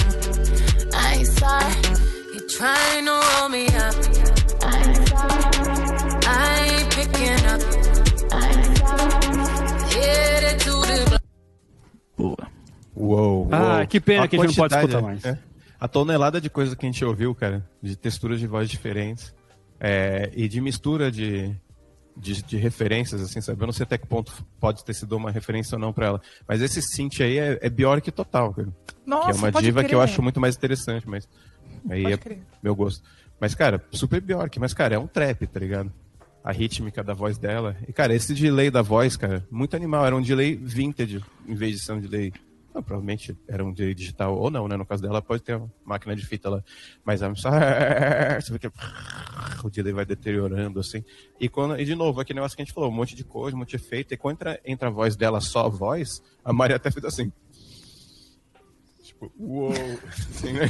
[0.94, 1.74] I ain't sorry.
[2.34, 3.96] You trying to roll me up.
[12.18, 12.38] Boa.
[12.96, 13.88] Uou, Ah, uou.
[13.88, 15.24] que pena que a gente não pode escutar mais.
[15.26, 15.38] é.
[15.80, 19.34] A tonelada de coisa que a gente ouviu, cara, de texturas de voz diferentes
[19.80, 21.54] é, e de mistura de,
[22.16, 23.62] de, de referências, assim, sabe?
[23.62, 26.22] Eu não sei até que ponto pode ter sido uma referência ou não pra ela.
[26.48, 28.70] Mas esse synth aí é, é Bjork total, cara.
[29.06, 29.90] Nossa, que é uma pode diva crer.
[29.90, 31.28] que eu acho muito mais interessante, mas
[31.90, 32.40] aí Pode é crer.
[32.64, 33.04] meu gosto.
[33.40, 35.92] Mas, cara, super Bjork, mas, cara, é um trap, tá ligado?
[36.46, 37.76] A rítmica da voz dela.
[37.88, 40.06] E, cara, esse delay da voz, cara, muito animal.
[40.06, 42.32] Era um delay vintage, em vez de ser um delay.
[42.72, 44.78] Não, provavelmente era um delay digital, ou não, né?
[44.78, 46.64] No caso dela, pode ter uma máquina de fita lá.
[47.04, 47.66] Mas I'm sorry.
[48.40, 48.70] Você vê que
[49.64, 51.04] o delay vai deteriorando, assim.
[51.40, 53.56] E, quando, e de novo, aquele negócio que a gente falou, um monte de coisa,
[53.56, 54.14] um monte de efeito.
[54.14, 57.32] E quando entra, entra a voz dela, só a voz, a Maria até fez assim.
[59.02, 59.72] Tipo, uou!
[60.30, 60.68] Assim, né?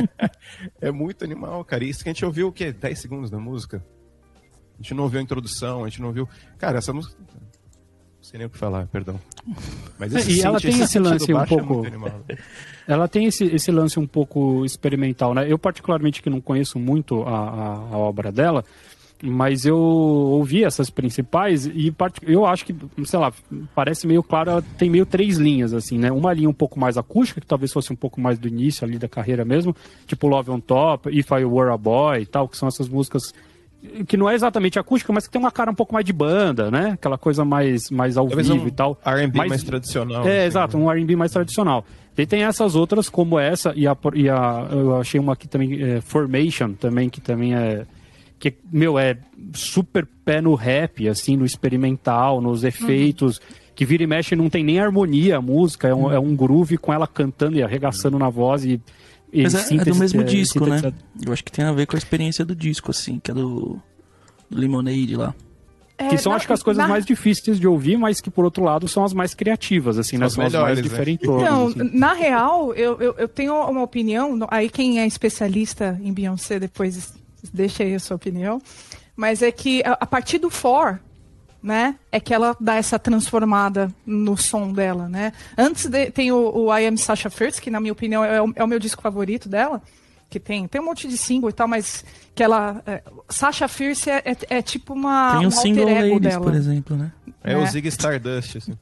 [0.80, 1.84] é muito animal, cara.
[1.84, 2.72] E isso que a gente ouviu o quê?
[2.72, 3.84] 10 segundos da música?
[4.74, 6.28] A gente não ouviu a introdução, a gente não ouviu.
[6.58, 7.14] Cara, essa música.
[7.18, 9.20] Não sei nem o que falar, perdão.
[9.98, 12.20] Mas E ela tem esse sentido lance um é pouco- animal.
[12.88, 15.50] Ela tem esse, esse lance um pouco experimental, né?
[15.50, 18.62] Eu, particularmente, que não conheço muito a, a, a obra dela,
[19.22, 22.74] mas eu ouvi essas principais e part- eu acho que,
[23.06, 23.32] sei lá,
[23.74, 26.12] parece meio claro, ela tem meio três linhas, assim, né?
[26.12, 28.98] Uma linha um pouco mais acústica, que talvez fosse um pouco mais do início ali
[28.98, 29.74] da carreira mesmo,
[30.06, 33.32] tipo Love on Top, If I Were a Boy e tal, que são essas músicas
[34.06, 36.70] que não é exatamente acústica, mas que tem uma cara um pouco mais de banda,
[36.70, 36.92] né?
[36.92, 38.98] Aquela coisa mais, mais ao Talvez vivo um e tal.
[39.04, 40.26] R&B Mas- mais tradicional.
[40.26, 40.84] é, assim, exato, né?
[40.84, 41.84] um R&B mais tradicional.
[42.16, 45.82] Daí tem essas outras, como essa, e a, e a eu achei uma aqui também,
[45.82, 47.84] é, Formation, também, que também é,
[48.38, 49.16] que, meu, é
[49.52, 53.40] super pé no rap, assim, no experimental, nos efeitos,
[53.74, 56.78] que vira e mexe não tem nem harmonia a música, é um, é um groove
[56.78, 58.80] com ela cantando e arregaçando na voz e...
[59.42, 60.92] Mas é, é do mesmo é, disco, né?
[61.24, 63.80] Eu acho que tem a ver com a experiência do disco, assim, que é do,
[64.50, 65.34] do Lemonade lá.
[66.08, 68.44] Que são, É, acho que as coisas na- mais difíceis de ouvir, mas que, por
[68.44, 70.26] outro lado, são as mais criativas, assim, né?
[70.26, 70.90] As São as melhores, mais né?
[70.90, 71.42] diferentonas.
[71.42, 71.96] Então, assim.
[71.98, 74.36] na real, eu, eu, eu tenho uma opinião.
[74.50, 77.14] Aí quem é especialista em Beyoncé depois
[77.52, 78.60] deixa aí a sua opinião.
[79.16, 80.98] Mas é que a, a partir do For,
[81.64, 85.32] né, é que ela dá essa transformada no som dela, né?
[85.56, 88.52] Antes de- tem o, o I Am Sasha Fierce, que na minha opinião é o,
[88.54, 89.80] é o meu disco favorito dela.
[90.28, 92.04] Que tem, tem um monte de single e tal, mas
[92.34, 92.82] que ela.
[92.86, 95.36] É, Sasha Fierce é, é- é tipo uma.
[95.38, 96.44] tem um o single alter ego Ladies, dela.
[96.44, 97.12] por exemplo, né?
[97.42, 97.62] É né?
[97.62, 98.76] o Zig Stardust, assim.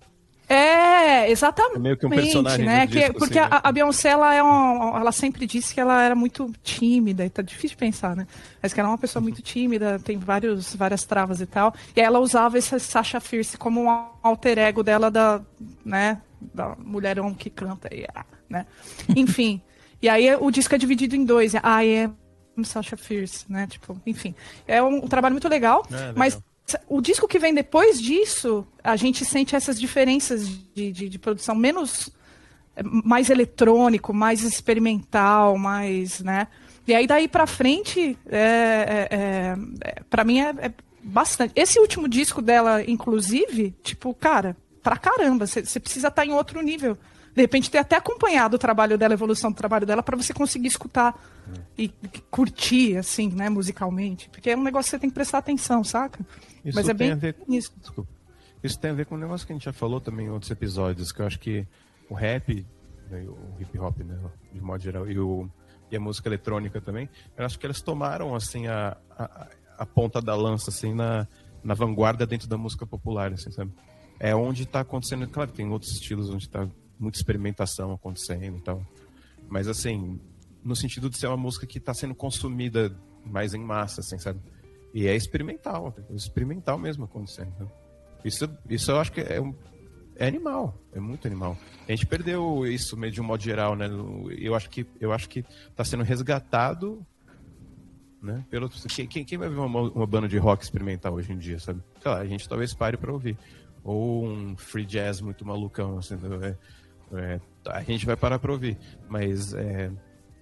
[0.52, 1.76] É, exatamente.
[1.76, 2.86] É meio que um personagem né?
[2.86, 3.58] Que- disco, porque assim, né?
[3.62, 7.30] a, a Beyoncé, ela, é um, ela sempre disse que ela era muito tímida, e
[7.30, 8.26] tá difícil de pensar, né?
[8.62, 11.74] Mas que ela é uma pessoa muito tímida, tem vários, várias travas e tal.
[11.96, 13.90] E aí ela usava esse Sasha Fierce como um
[14.22, 15.40] alter ego dela da,
[15.84, 16.20] né,
[16.54, 17.88] da mulherão que canta,
[18.48, 18.66] né?
[19.16, 19.60] Enfim.
[20.00, 22.10] e aí o disco é dividido em dois, é I
[22.56, 23.66] am Sasha Fierce, né?
[23.66, 24.34] Tipo, enfim.
[24.66, 26.12] É um, trabalho muito legal, É, legal.
[26.16, 26.38] mas
[26.88, 31.54] o disco que vem depois disso, a gente sente essas diferenças de, de, de produção
[31.54, 32.10] menos
[32.74, 36.48] é, mais eletrônico, mais experimental, mais, né?
[36.86, 41.52] E aí daí pra frente, é, é, é, para mim é, é bastante.
[41.54, 46.96] Esse último disco dela, inclusive, tipo, cara, pra caramba, você precisa estar em outro nível.
[47.34, 50.34] De repente ter até acompanhado o trabalho dela, a evolução do trabalho dela, pra você
[50.34, 51.18] conseguir escutar
[51.78, 51.90] e
[52.30, 54.28] curtir, assim, né, musicalmente.
[54.28, 56.20] Porque é um negócio que você tem que prestar atenção, saca?
[56.64, 57.72] Isso Mas é tem bem a ver com isso.
[57.78, 58.10] Desculpa.
[58.62, 60.50] Isso tem a ver com um negócio que a gente já falou também em outros
[60.50, 61.66] episódios, que eu acho que
[62.08, 62.64] o rap,
[63.10, 64.18] né, o hip hop, né,
[64.52, 65.50] de modo geral, e, o,
[65.90, 69.48] e a música eletrônica também, eu acho que elas tomaram assim a, a,
[69.78, 71.26] a ponta da lança assim na,
[71.64, 73.72] na vanguarda dentro da música popular, assim, sabe?
[74.20, 78.86] É onde está acontecendo, claro, tem outros estilos onde está muita experimentação acontecendo e tal.
[79.48, 80.20] Mas assim,
[80.62, 84.40] no sentido de ser uma música que está sendo consumida mais em massa, assim, sabe?
[84.94, 87.52] E é experimental, é experimental mesmo acontecendo.
[87.58, 87.66] né?
[88.24, 89.54] Isso, isso eu acho que é, um,
[90.16, 91.56] é animal, é muito animal.
[91.88, 93.88] A gente perdeu isso meio de um modo geral, né?
[94.38, 97.04] Eu acho que eu acho que está sendo resgatado,
[98.22, 98.44] né?
[98.50, 98.68] Pelo
[99.08, 101.82] quem, quem, vai ver uma, uma banda de rock experimental hoje em dia, sabe?
[102.00, 103.36] Sei lá, a gente talvez pare para ouvir
[103.84, 106.56] ou um free jazz muito malucão, assim, é,
[107.18, 108.78] é, a gente vai parar para ouvir,
[109.08, 109.90] mas é,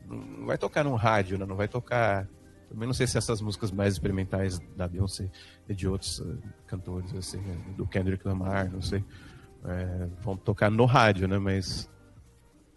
[0.07, 1.47] não vai tocar num rádio, né?
[1.47, 2.29] Não vai tocar.
[2.71, 5.29] Também não sei se essas músicas mais experimentais da Beyoncé
[5.69, 7.59] e de outros eh, cantores, assim, né?
[7.77, 9.05] do Kendrick Lamar, não sei,
[9.65, 11.37] eh, vão tocar no rádio, né?
[11.39, 11.91] Mas,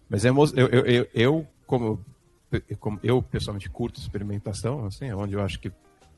[0.10, 2.04] mas é, eu, eu, eu, eu, como,
[2.80, 5.72] como eu pessoalmente curto experimentação, assim, é onde eu acho que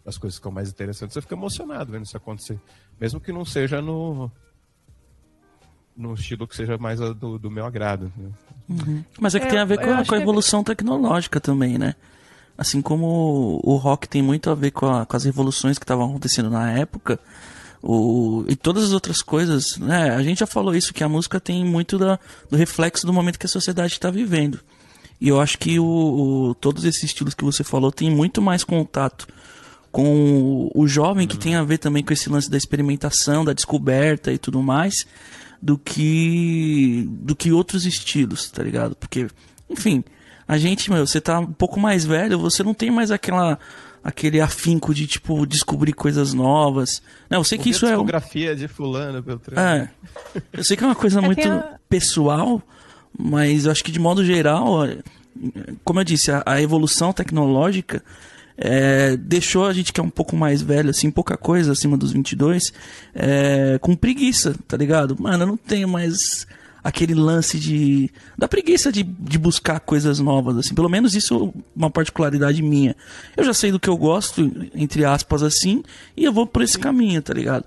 [0.05, 2.57] as coisas ficam mais interessantes, eu fico emocionado vendo isso acontecer,
[2.99, 4.31] mesmo que não seja no
[5.97, 8.11] no estilo que seja mais a do, do meu agrado.
[8.17, 9.05] né?
[9.19, 11.39] Mas é que É, tem a ver eu com, a- com a que- evolução tecnológica
[11.39, 11.95] também, né?
[12.57, 16.05] Assim como o rock tem muito a ver com, a- com as revoluções que estavam
[16.09, 17.19] acontecendo na época,
[17.83, 20.09] o, e todas as outras coisas, né?
[20.15, 22.17] A gente já falou isso, que a música tem muito da,
[22.49, 24.59] do reflexo do momento que a sociedade está vivendo.
[25.19, 25.85] E eu acho que o,
[26.49, 29.27] o- todos esses estilos que você falou têm muito mais contato
[29.91, 33.53] com o, o jovem, que tem a ver também com esse lance da experimentação, da
[33.53, 35.05] descoberta e tudo mais,
[35.61, 38.95] do que do que outros estilos, tá ligado?
[38.95, 39.27] Porque,
[39.69, 40.03] enfim,
[40.47, 43.59] a gente, meu, você tá um pouco mais velho, você não tem mais aquela
[44.03, 47.01] aquele afinco de, tipo, descobrir coisas novas.
[47.27, 47.93] Não, eu sei que isso é.
[47.93, 49.59] Fotografia de fulano, Beltrano.
[49.59, 49.89] É.
[50.53, 51.41] Eu sei que é uma coisa muito
[51.89, 52.61] pessoal,
[53.17, 54.99] mas eu acho que de modo geral, é,
[55.83, 58.03] como eu disse, a, a evolução tecnológica
[58.55, 62.11] é, deixou a gente que é um pouco mais velho, assim, pouca coisa acima dos
[62.11, 62.71] 22,
[63.15, 65.15] é, com preguiça, tá ligado?
[65.19, 66.45] Mano, eu não tenho mais
[66.85, 68.11] aquele lance de.
[68.37, 70.75] da preguiça de, de buscar coisas novas, assim.
[70.75, 72.95] Pelo menos isso é uma particularidade minha.
[73.35, 74.41] Eu já sei do que eu gosto,
[74.75, 75.83] entre aspas, assim,
[76.15, 77.65] e eu vou por esse caminho, tá ligado?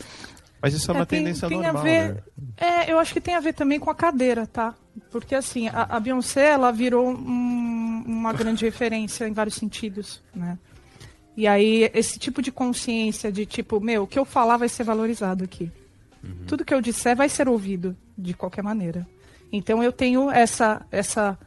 [0.63, 2.21] Mas isso é uma É, tem- tendência tem a normal, ver- né?
[2.57, 4.75] É, eu acho que tem a ver também com a cadeira, tá?
[5.11, 10.57] Porque assim, a, a Beyoncé, ela virou um- uma grande referência em vários sentidos, né?
[11.37, 14.83] E aí, esse tipo de consciência de tipo, meu, o que eu falar vai ser
[14.85, 15.71] valorizado aqui.
[16.49, 19.07] Tudo que eu disser vai ser ouvido, de qualquer maneira.
[19.53, 21.39] Então eu tenho essa, essa,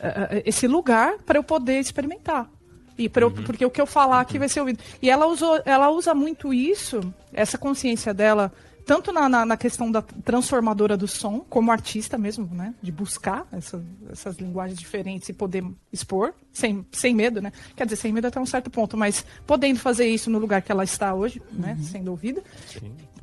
[0.00, 2.50] eh, esse lugar para eu poder experimentar.
[2.98, 4.82] E pra eu- porque o que eu falar aqui vai ser ouvido.
[5.00, 7.00] E ela, usou, ela usa muito isso,
[7.32, 8.50] essa consciência dela,
[8.86, 12.72] tanto na, na, na questão da transformadora do som, como artista mesmo, né?
[12.82, 17.52] De buscar essa- essas linguagens diferentes e poder expor, sem, sem medo, né?
[17.74, 20.70] Quer dizer, sem medo até um certo ponto, mas podendo fazer isso no lugar que
[20.72, 21.76] ela está hoje, né?
[21.82, 22.42] Sendo ouvida.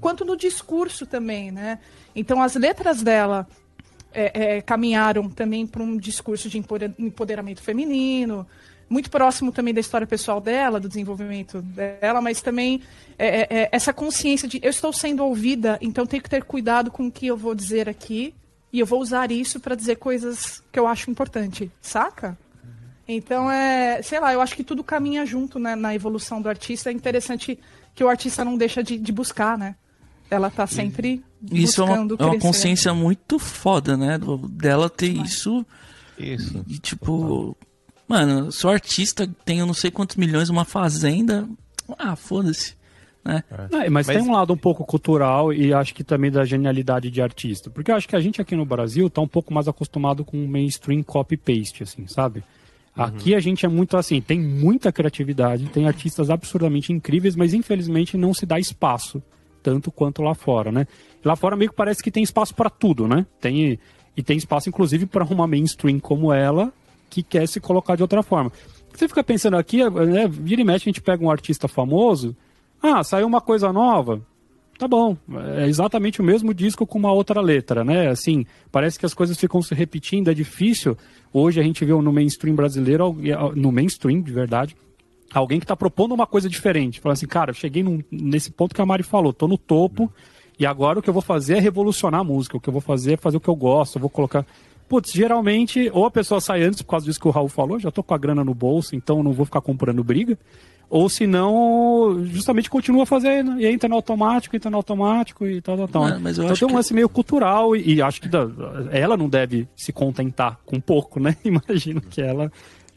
[0.04, 1.80] Quanto no discurso também, né?
[2.14, 3.47] Então as letras dela
[4.14, 8.45] é, é, caminharam também para um discurso de empoder- empoderamento feminino,
[8.89, 12.82] muito próximo também da história pessoal dela, do desenvolvimento dela, mas também
[13.18, 16.91] é, é, é, essa consciência de eu estou sendo ouvida, então tenho que ter cuidado
[16.91, 18.36] com o que eu vou dizer aqui
[18.74, 22.38] e eu vou usar isso para dizer coisas que eu acho importante, saca?
[23.08, 26.89] Então é, sei lá, eu acho que tudo caminha junto né, na evolução do artista.
[26.89, 27.58] É interessante
[27.95, 29.76] que o artista não deixa de, de buscar, né?
[30.30, 34.17] Ela tá sempre Isso é uma, é uma consciência muito foda, né?
[34.17, 35.65] do- dela ter isso
[36.17, 36.63] Isso.
[36.67, 37.55] e, tipo.
[38.07, 41.47] Mano, sou artista, tenho não sei quantos milhões, uma fazenda.
[41.97, 42.76] Ah, foda-se.
[43.26, 43.41] Né?
[43.49, 47.09] É, mas, Mas- tem um lado um pouco cultural e acho que também da genialidade
[47.09, 47.69] de artista.
[47.69, 50.43] Porque eu acho que a gente aqui no Brasil tá um pouco mais acostumado com
[50.43, 52.43] o mainstream copy-paste, assim, sabe?
[52.95, 58.17] Aqui a gente é muito assim, tem muita criatividade, tem artistas absurdamente incríveis, mas infelizmente
[58.17, 59.24] não se dá espaço,
[59.64, 60.86] tanto quanto lá fora, né?
[61.24, 63.26] Lá fora meio que parece que tem espaço para tudo, né?
[63.39, 63.80] Tem,
[64.16, 66.72] e tem espaço inclusive para uma mainstream como ela,
[67.09, 68.51] que quer se colocar de outra forma.
[68.93, 72.36] Você fica pensando aqui, né, vira e mexe a gente pega um artista famoso,
[72.82, 74.22] ah, saiu uma coisa nova.
[74.78, 75.16] Tá bom,
[75.57, 78.09] é exatamente o mesmo disco com uma outra letra, né?
[78.09, 80.97] Assim, parece que as coisas ficam se repetindo, é difícil.
[81.32, 83.16] Hoje a gente vê no mainstream brasileiro,
[83.55, 84.76] no mainstream de verdade,
[85.40, 87.00] alguém que está propondo uma coisa diferente.
[87.00, 90.12] Fala assim, cara, eu cheguei num- nesse ponto que a Mari falou, tô no topo
[90.60, 92.58] e agora o que eu vou fazer é revolucionar a música.
[92.58, 94.46] O que eu vou fazer é fazer o que eu gosto, eu vou colocar.
[94.88, 97.90] Putz, geralmente, ou a pessoa sai antes por causa disso que o Raul falou, já
[97.90, 100.38] tô com a grana no bolso, então não vou ficar comprando briga.
[100.90, 105.76] Ou se não, justamente continua fazendo e entra no automático, entra no automático e tal,
[105.78, 106.02] tal, tal.
[106.04, 108.28] Mas- mas eu então acho tem um que- lance meio cultural e, e acho que
[108.28, 108.48] da-
[108.92, 111.36] ela não deve se contentar com pouco, né?
[111.44, 112.52] Imagino que ela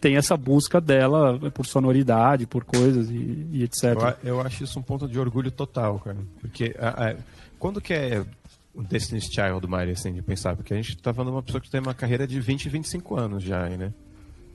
[0.06, 3.84] tem essa busca dela por sonoridade, por coisas e, e etc.
[3.84, 6.18] Eu, a- eu acho isso um ponto de orgulho total, cara.
[6.40, 7.16] Porque a- a-
[7.58, 8.24] quando que é
[8.72, 10.54] o Destiny's Child do Mari, assim, de pensar?
[10.54, 13.16] Porque a gente tá falando de uma pessoa que tem uma carreira de 20, 25
[13.16, 13.92] anos já, né?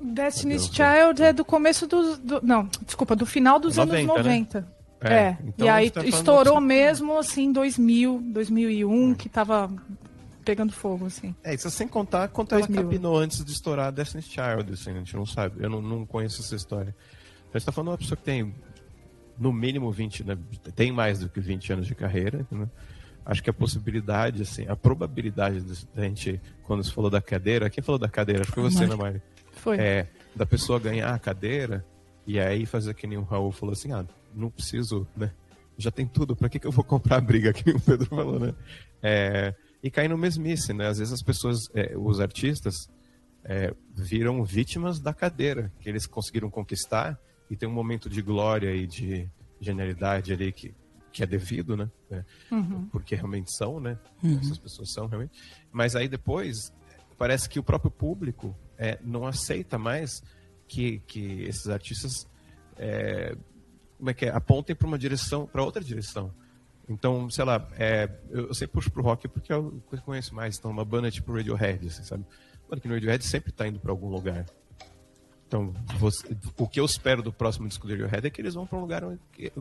[0.02, 2.18] Destiny's Deus, Child é do começo dos.
[2.20, 4.24] Do, não, desculpa, do final dos 90, anos né?
[4.24, 4.68] 90.
[5.04, 9.70] É, É, então e aí tá estourou de- mesmo assim em 2000, 2001, que tava
[10.52, 11.34] pegando fogo, assim.
[11.44, 12.84] É, isso sem contar quanto ela 2000.
[12.84, 15.64] capinou antes de estourar Destiny's Child, assim, a gente não sabe.
[15.64, 16.94] Eu não, não conheço essa história.
[17.54, 18.54] A gente tá falando de uma pessoa que tem,
[19.38, 20.38] no mínimo, 20, né?
[20.76, 22.68] Tem mais do que 20 anos de carreira, né?
[23.26, 27.70] Acho que a possibilidade, assim, a probabilidade de- da gente, quando você falou da cadeira,
[27.70, 28.42] quem falou da cadeira?
[28.42, 29.22] Acho que foi você, né, Mari?
[29.54, 29.78] Foi.
[29.78, 31.86] É, da pessoa ganhar a cadeira
[32.28, 35.32] e aí fazer que nem o Raul falou assim, ah, não preciso, né?
[35.78, 38.40] Já tem tudo, pra que, que eu vou comprar a briga, que o Pedro falou,
[38.40, 38.54] né?
[39.04, 39.54] É,
[39.84, 40.88] e cair no mesmice, né?
[40.88, 42.76] Às vezes as pessoas, é, os artistas,
[43.44, 47.20] é, viram vítimas da cadeira que eles conseguiram conquistar
[47.50, 49.28] e tem um momento de glória e de
[49.60, 50.74] genialidade ali que,
[51.12, 51.90] que é devido, né?
[52.12, 52.24] É,
[52.92, 53.98] Porque realmente são, né?
[54.42, 55.40] Essas pessoas são realmente.
[55.72, 56.72] Mas aí depois
[57.18, 60.22] parece que o próprio público é, não aceita mais
[60.68, 62.28] que, que esses artistas
[62.78, 63.36] é,
[63.98, 64.30] como é que é?
[64.30, 66.34] apontem para uma direção, para outra direção.
[66.92, 70.58] Então, sei lá, é, eu, eu sempre puxo pro rock porque é eu conheço mais.
[70.58, 72.26] Então, uma banda tipo Radiohead, assim, sabe?
[72.70, 74.46] Mano, que no Radiohead sempre tá indo para algum lugar.
[75.48, 78.66] Então, você- o que eu espero do próximo disco do Radiohead é que eles vão
[78.66, 79.52] para um lugar que,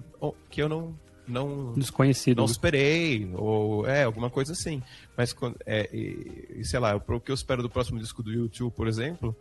[0.49, 0.95] que eu não
[1.29, 2.39] não Desconhecido.
[2.39, 4.83] não esperei, ou é, alguma coisa assim.
[5.17, 8.73] Mas, quando, é, e, sei lá, o que eu espero do próximo disco do YouTube,
[8.75, 9.37] por exemplo,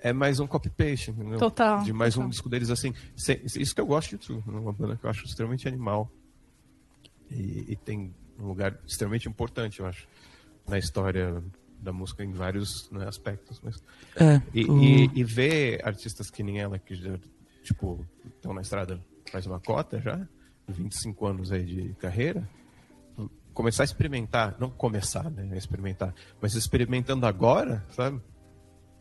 [0.00, 1.38] é mais um copy-paste, entendeu?
[1.38, 2.30] Total, De mais um total.
[2.30, 2.92] disco deles, assim.
[3.16, 6.10] isso que eu gosto de True, uma banda que eu acho extremamente animal.
[7.30, 10.06] E, e tem um lugar extremamente importante, eu acho,
[10.66, 11.42] na história
[11.80, 13.60] da música em vários né, aspectos.
[13.62, 13.82] Mas...
[14.16, 17.18] É, E, o- e, e ver artistas que nem ela, que já,
[17.62, 19.00] tipo, estão na estrada
[19.30, 20.26] faz uma cota já,
[20.68, 22.48] 25 anos aí de carreira,
[23.52, 28.20] começar a experimentar, não começar, né, a experimentar, mas experimentando agora, sabe?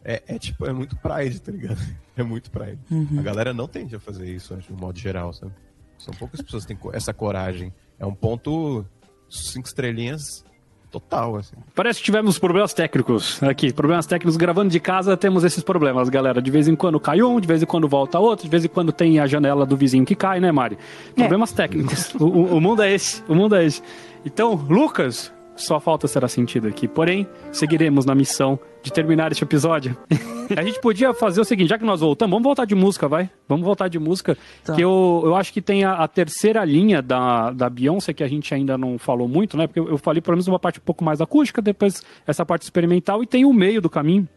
[0.03, 1.79] É, é tipo, é muito Pride, tá ligado?
[2.15, 2.77] É muito Pride.
[3.17, 5.51] A galera não tende a fazer isso, acho, de um modo geral, sabe?
[5.97, 7.73] São poucas pessoas que têm essa coragem.
[7.99, 8.85] É um ponto
[9.29, 10.43] cinco estrelinhas
[10.91, 11.55] total, assim.
[11.73, 13.73] Parece que tivemos problemas técnicos aqui.
[13.73, 16.39] Problemas técnicos gravando de casa, temos esses problemas, galera.
[16.39, 18.67] De vez em quando cai um, de vez em quando volta outro, de vez em
[18.67, 20.77] quando tem a janela do vizinho que cai, né, Mari?
[21.15, 22.13] Problemas técnicos.
[22.13, 23.23] O, o- o mundo é esse.
[23.27, 23.81] O mundo é esse.
[24.23, 26.87] Então, Lucas, sua falta será sentida aqui.
[26.87, 29.95] Porém, seguiremos na missão de terminar este episódio.
[30.55, 33.29] a gente podia fazer o seguinte, já que nós voltamos, vamos voltar de música, vai?
[33.47, 34.37] Vamos voltar de música.
[34.63, 34.73] Tá.
[34.73, 38.27] Que eu, eu acho que tem a, a terceira linha da, da Beyoncé, que a
[38.27, 39.67] gente ainda não falou muito, né?
[39.67, 42.63] Porque eu, eu falei pelo menos uma parte um pouco mais acústica, depois essa parte
[42.63, 44.27] experimental, e tem o meio do caminho,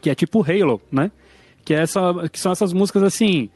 [0.00, 1.10] que é tipo Halo, né?
[1.64, 2.00] Que, é essa,
[2.30, 3.48] que são essas músicas assim.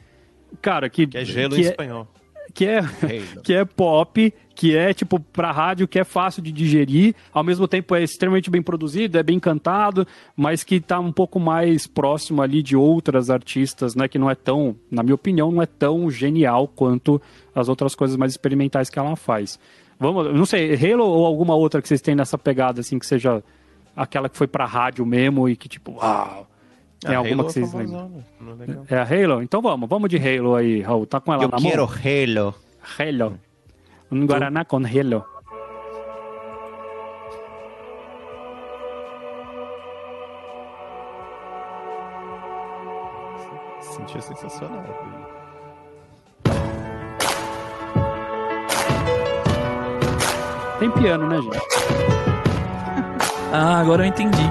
[0.61, 1.05] Cara, que.
[1.05, 2.07] Que é gelo que em é- espanhol.
[2.53, 2.81] Que é,
[3.43, 7.67] que é pop, que é tipo pra rádio, que é fácil de digerir, ao mesmo
[7.67, 12.41] tempo é extremamente bem produzido, é bem cantado, mas que tá um pouco mais próximo
[12.41, 16.09] ali de outras artistas, né, que não é tão, na minha opinião, não é tão
[16.11, 17.21] genial quanto
[17.55, 19.59] as outras coisas mais experimentais que ela faz.
[19.99, 23.43] Vamos, não sei, Halo ou alguma outra que vocês têm nessa pegada assim que seja
[23.95, 26.48] aquela que foi pra rádio mesmo e que tipo, uau.
[27.01, 28.23] Tem Ah, alguma Halo que vocês é lembram?
[28.41, 28.95] não é.
[28.95, 29.41] É a Halo?
[29.41, 31.05] Então vamos, vamos de Halo aí, Raul.
[31.05, 31.95] Tá com ela Eu na quero mão?
[31.95, 32.55] Halo.
[32.99, 33.39] Halo.
[34.11, 35.23] Um Guaraná com Halo.
[43.81, 44.83] Sentia sensacional.
[50.79, 51.57] Tem piano, né, gente?
[53.51, 54.49] Ah, agora eu entendi.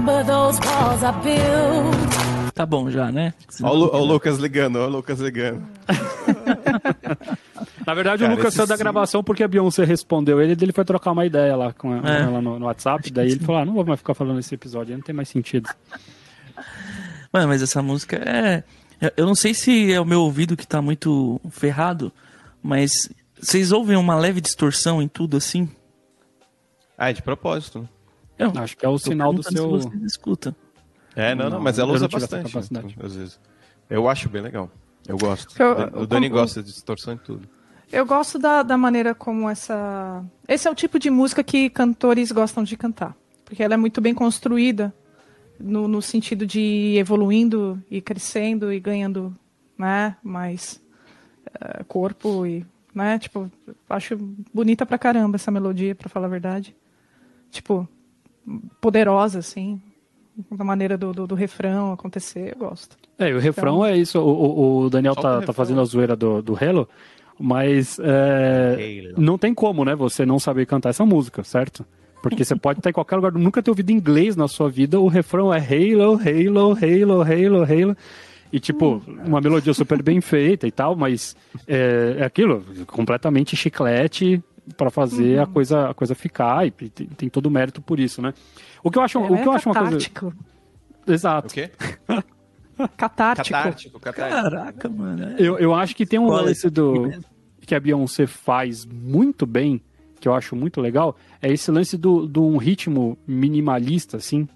[0.00, 2.54] Remember those walls I built.
[2.54, 3.34] Tá bom já, né?
[3.62, 5.62] Olha o, Lucas ligando, olha o Lucas ligando.
[7.86, 10.86] Na verdade, Cara, o Lucas saiu da gravação porque a Beyoncé respondeu ele, ele foi
[10.86, 12.22] trocar uma ideia lá com ela, É.
[12.22, 13.10] ela no, no WhatsApp.
[13.10, 15.68] Daí ele falou: ah, não vou mais ficar falando esse episódio, não tem mais sentido.
[17.30, 18.64] Mano, mas essa música é.
[19.18, 22.10] Eu não sei se é o meu ouvido que tá muito ferrado,
[22.62, 22.90] mas
[23.38, 25.68] vocês ouvem uma leve distorção em tudo assim?
[26.96, 27.86] Ah, é de propósito.
[28.40, 29.80] Eu Acho que é o sinal do seu.
[29.80, 30.54] Se vocês escutam.
[31.14, 32.50] É, não, não, Não, mas ela usa bastante.
[32.50, 32.86] capacidade.
[32.88, 33.40] né, às vezes.
[33.88, 34.70] Eu acho bem legal.
[35.06, 35.60] Eu gosto.
[35.60, 37.48] Eu- o Dani como- gosta de distorção e tudo.
[37.92, 40.24] Eu gosto da, da maneira como essa.
[40.46, 43.16] Esse é o tipo de música que cantores gostam de cantar.
[43.44, 44.94] Porque ela é muito bem construída
[45.58, 49.36] no, no sentido de ir evoluindo e crescendo e ganhando
[49.76, 50.80] né, mais
[51.60, 52.64] eh, corpo e.
[52.94, 53.50] Né, tipo,
[53.88, 54.16] acho
[54.52, 56.74] bonita pra caramba essa melodia, pra falar a verdade.
[57.50, 57.88] Tipo,
[58.80, 59.80] poderosa, assim.
[60.50, 62.96] Da maneira do, do, do refrão acontecer, eu gosto.
[63.18, 64.18] É, e o refrão é isso.
[64.18, 66.88] O, o- o Daniel tá, o tá fazendo a zoeira do, do Halo,
[67.38, 69.14] mas é, Halo.
[69.20, 69.94] não tem como, né?
[69.94, 71.84] Você não saber cantar essa música, certo?
[72.22, 75.08] Porque você pode estar em qualquer lugar, nunca ter ouvido inglês na sua vida, o
[75.08, 77.96] refrão é Halo, Halo, Halo, Halo, Halo.
[78.52, 81.36] E, tipo, uma melodia super bem feita e tal, mas
[81.68, 84.42] é, é aquilo, completamente chiclete
[84.76, 88.20] para fazer a, coisa, a coisa ficar, e tem, tem todo o mérito por isso,
[88.22, 88.32] né?
[88.82, 89.90] O que eu acho, o Ela que eu é acho uma coisa.
[89.90, 90.34] catártico.
[91.06, 91.48] Exato.
[91.48, 91.70] O quê?
[92.96, 93.50] Catártico.
[93.50, 94.42] Catártico, catártico.
[94.42, 95.22] Caraca, mano.
[95.24, 97.24] é- Eu, eu acho que tem um Qual é lance do mesmo?
[97.66, 99.82] que a Beyoncé faz muito bem,
[100.18, 104.48] que eu acho muito legal, é esse lance do, de um ritmo minimalista, assim,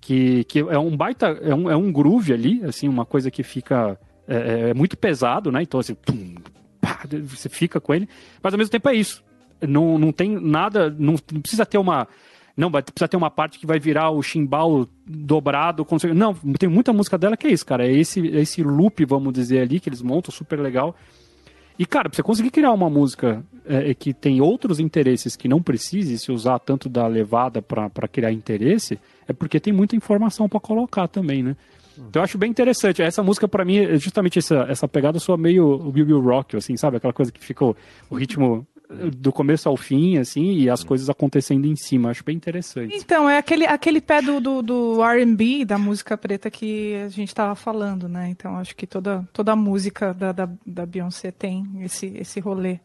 [0.00, 3.42] que, que é um baita, é um, é um groove ali, assim, uma coisa que
[3.44, 5.62] fica é, é muito pesado, né?
[5.62, 6.34] Então assim, tum,
[6.80, 8.08] pá, você fica com ele,
[8.42, 9.22] mas ao mesmo tempo é isso.
[9.66, 12.08] Não, não tem nada, não, não precisa ter uma
[12.56, 15.86] não, vai precisa ter uma parte que vai virar o chimbal dobrado.
[16.14, 17.86] Não, tem muita música dela que é isso, cara.
[17.86, 20.94] É esse, é esse loop, vamos dizer ali, que eles montam super legal.
[21.78, 25.62] E, cara, pra você conseguir criar uma música é, que tem outros interesses que não
[25.62, 30.60] precise se usar tanto da levada pra criar interesse, é porque tem muita informação pra
[30.60, 31.56] colocar também, né?
[31.96, 33.02] Então eu acho bem interessante.
[33.02, 36.76] Essa música, pra mim, é justamente essa, essa pegada sua meio o Bill Rock, assim,
[36.76, 36.96] sabe?
[36.96, 37.76] Aquela coisa que fica o,
[38.14, 38.66] ritmo
[39.16, 42.10] do começo ao fim, assim, e as coisas acontecendo em cima.
[42.10, 42.94] Acho bem interessante.
[42.94, 47.28] Então, é aquele, aquele pé do, do, do RB, da música preta que a gente
[47.28, 48.28] estava falando, né?
[48.28, 52.78] Então, acho que toda, toda a música da, da, da Beyoncé tem esse, esse rolê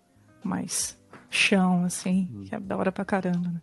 [0.44, 0.98] mais
[1.30, 3.50] chão, assim, que é da hora pra caramba.
[3.50, 3.62] Né?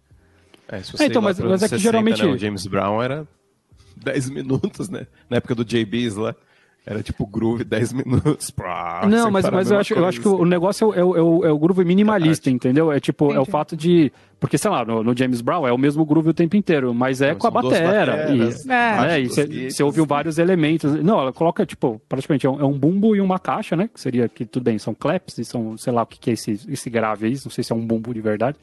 [0.68, 3.02] É, se você É, então, mas- mas é que 60, geralmente- né, o James Brown
[3.02, 3.26] era
[3.96, 5.06] 10 minutos, né?
[5.30, 6.34] Na época do JBs lá,
[6.86, 8.52] era tipo groove 10 minutos.
[9.08, 11.52] Não, mas, mas eu, acho, eu acho que o negócio é o, é o, é
[11.52, 12.92] o, é groove minimalista, entendeu?
[12.92, 13.50] É tipo, é o Entendi.
[13.50, 14.12] fato de.
[14.38, 17.22] Porque, sei lá, no, no James Brown é o mesmo groove o tempo inteiro, mas
[17.22, 18.12] é com a batera.
[18.16, 19.00] bateras, e, É.
[19.00, 19.80] né, e você guitas.
[19.80, 20.92] ouviu vários elementos.
[21.02, 23.88] Não, ela coloca, tipo, praticamente é um, é um bumbo e uma caixa, né?
[23.92, 26.32] Que seria que tudo bem, são claps e são, sei lá o que, que é
[26.34, 28.58] esse, esse grave aí, não sei se é um bumbo de verdade.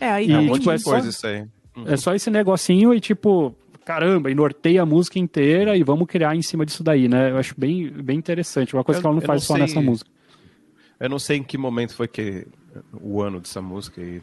[0.00, 1.44] É, aí E, É um monte tipo, de é só- coisa isso aí.
[1.86, 3.54] É só esse negocinho e, tipo,
[3.84, 7.30] caramba, e norteia a música inteira e vamos criar em cima disso daí, né?
[7.30, 8.74] Eu acho bem, bem interessante.
[8.74, 10.10] Uma coisa Eu- que ela não faz não só sei- nessa música.
[10.98, 12.46] Eu não sei em que momento foi que
[13.00, 14.20] o ano dessa música e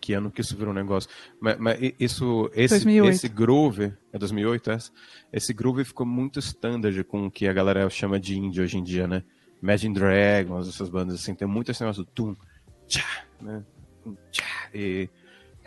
[0.00, 1.08] que ano que isso virou um negócio.
[1.40, 3.10] Mas, mas isso, esse, 2008.
[3.14, 4.90] esse groove, é 2008 essa?
[5.32, 8.82] Esse groove ficou muito standard com o que a galera chama de indie hoje em
[8.82, 9.22] dia, né?
[9.62, 12.36] Imagine Dragons, essas bandas assim, tem muito esse negócio do tum,
[12.86, 13.64] tchá, né?
[14.04, 15.08] Tum, tchá, e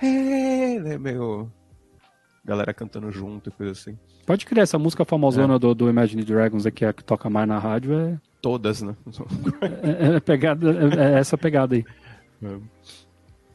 [0.01, 1.51] é, meio
[2.43, 3.97] galera cantando junto e coisa assim.
[4.25, 7.59] Pode criar essa música famosona do, do Imagine Dragons, aqui, a que toca mais na
[7.59, 8.95] rádio, é, Todas, né?
[9.61, 11.85] é, é pegada, é, é essa pegada aí.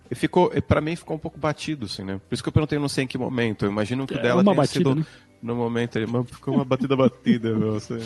[0.09, 2.21] E ficou, pra mim ficou um pouco batido, assim, né?
[2.29, 3.65] Por isso que eu perguntei, não sei em que momento.
[3.65, 5.07] Eu imagino que o É dela uma tenha batida, sido né?
[5.43, 7.77] No momento ali, mas ficou uma batida batida, meu.
[7.77, 8.01] Assim.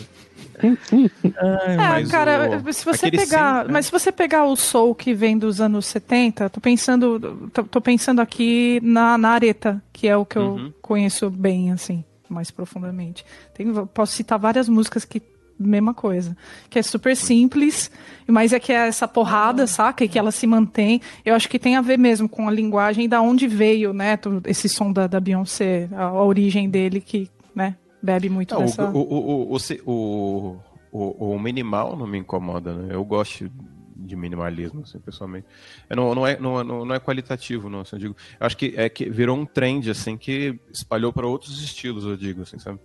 [0.63, 3.73] É, Mas cara, o- se você aquele pegar, synth, né?
[3.73, 7.81] mas se você pegar o soul que vem dos anos 70, tô pensando, tô, tô
[7.81, 10.73] pensando aqui na, na Areta, que é o que eu Uhum.
[10.81, 13.25] conheço bem, assim, mais profundamente.
[13.53, 15.21] Tem, posso citar várias músicas que
[15.67, 16.35] mesma coisa,
[16.69, 17.91] que é super simples,
[18.27, 20.03] mas é que é essa porrada, saca?
[20.03, 21.01] E que ela se mantém.
[21.25, 24.67] Eu acho que tem a ver mesmo com a linguagem da onde veio, né, esse
[24.67, 28.89] som da, da Beyoncé, a, a origem dele que, né, bebe muito Não, dessa...
[28.89, 30.57] o, o, o, o, o,
[30.91, 32.95] o, o minimal não me incomoda, né?
[32.95, 33.49] Eu gosto
[33.95, 35.45] de minimalismo, assim, pessoalmente.
[35.89, 38.15] Eu não, não, é, não, não é qualitativo, não, assim, eu digo.
[38.39, 42.17] Eu acho que, é que virou um trend, assim, que espalhou para outros estilos, eu
[42.17, 42.79] digo, assim, sabe?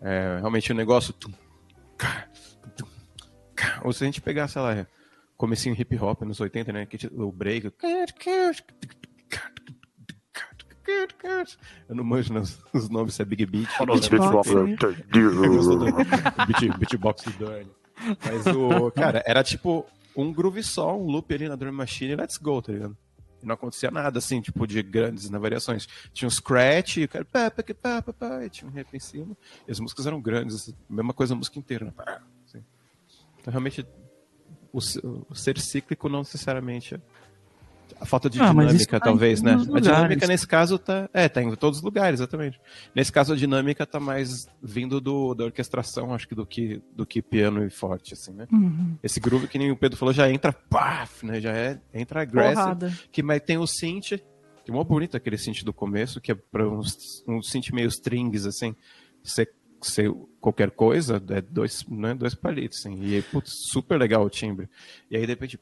[0.00, 1.12] É, realmente o negócio...
[1.12, 1.30] tum.
[3.82, 4.86] Ou se a gente pegar, sei lá,
[5.36, 6.86] comecinho hip hop nos 80, né?
[7.12, 7.72] O break...
[11.88, 13.68] Eu não manjo nos- os nomes, se é Big Beat.
[14.00, 17.70] Beatbox, do beat, beatbox do Dani.
[18.24, 18.90] Mas o.
[18.92, 19.84] Cara, era tipo
[20.16, 22.96] um groove só, um loop ali na drum machine e let's go, tá ligado?
[23.42, 25.86] E não acontecia nada assim, tipo, de grandes né, variações.
[26.12, 27.24] Tinha um scratch, e o cara.
[27.24, 29.36] Pá, pá, pá, pá, pá, e tinha um rap em cima.
[29.66, 32.20] E as músicas eram grandes, mesma coisa a música inteira, né?
[32.44, 32.64] Assim.
[33.38, 33.86] Então realmente
[34.72, 34.78] o,
[35.30, 37.00] o ser cíclico não necessariamente.
[37.98, 39.56] A falta de Ah, dinâmica, tá talvez, né?
[39.74, 41.08] A dinâmica nesse caso tá.
[41.12, 42.60] É, tá em todos os lugares, exatamente.
[42.94, 47.06] Nesse caso, a dinâmica tá mais vindo do, da orquestração, acho que do que, do
[47.06, 48.46] que piano e forte, assim, né?
[48.52, 48.96] Uhum.
[49.02, 51.40] Esse groove que nem o Pedro falou já entra, paf, né?
[51.40, 52.54] Já é, entra aggressive.
[52.54, 52.92] Porrada.
[53.10, 54.18] Que mas tem o synth,
[54.64, 57.88] que é mó bonito aquele synth do começo, que é pra uns, um synth meio
[57.88, 58.74] strings, assim,
[59.22, 62.14] ser, ser qualquer coisa, é dois, né?
[62.14, 63.02] dois palitos, assim.
[63.02, 64.68] E putz, super legal o timbre.
[65.10, 65.58] E aí, de repente,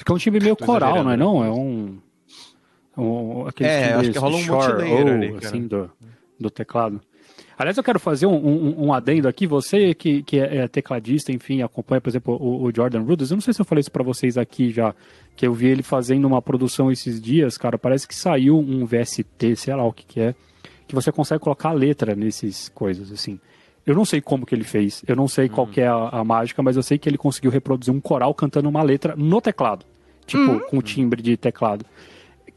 [0.00, 1.40] Isso aqui é um timbre meio Tô coral, não é exagerando, não?
[1.40, 1.48] né?
[1.48, 1.98] É um...
[2.96, 5.46] um aquele É, acho que rola um multilayer ou, ali, cara.
[5.46, 5.90] assim, do,
[6.38, 7.02] do teclado.
[7.58, 9.46] Aliás, eu quero fazer um, um, um adendo aqui.
[9.46, 13.30] Você que, que é tecladista, enfim, acompanha, por exemplo, o, o Jordan Rudess.
[13.30, 14.94] Eu não sei se eu falei isso pra vocês aqui já,
[15.36, 17.76] que eu vi ele fazendo uma produção esses dias, cara.
[17.76, 20.34] Parece que saiu um VST, sei lá o que que é,
[20.88, 23.38] que você consegue colocar a letra nesses coisas, assim.
[23.84, 26.24] Eu não sei como que ele fez, eu não sei qual que é a, a
[26.24, 29.84] mágica, mas eu sei que ele conseguiu reproduzir um coral cantando uma letra no teclado.
[30.30, 31.84] Tipo, com timbre de teclado.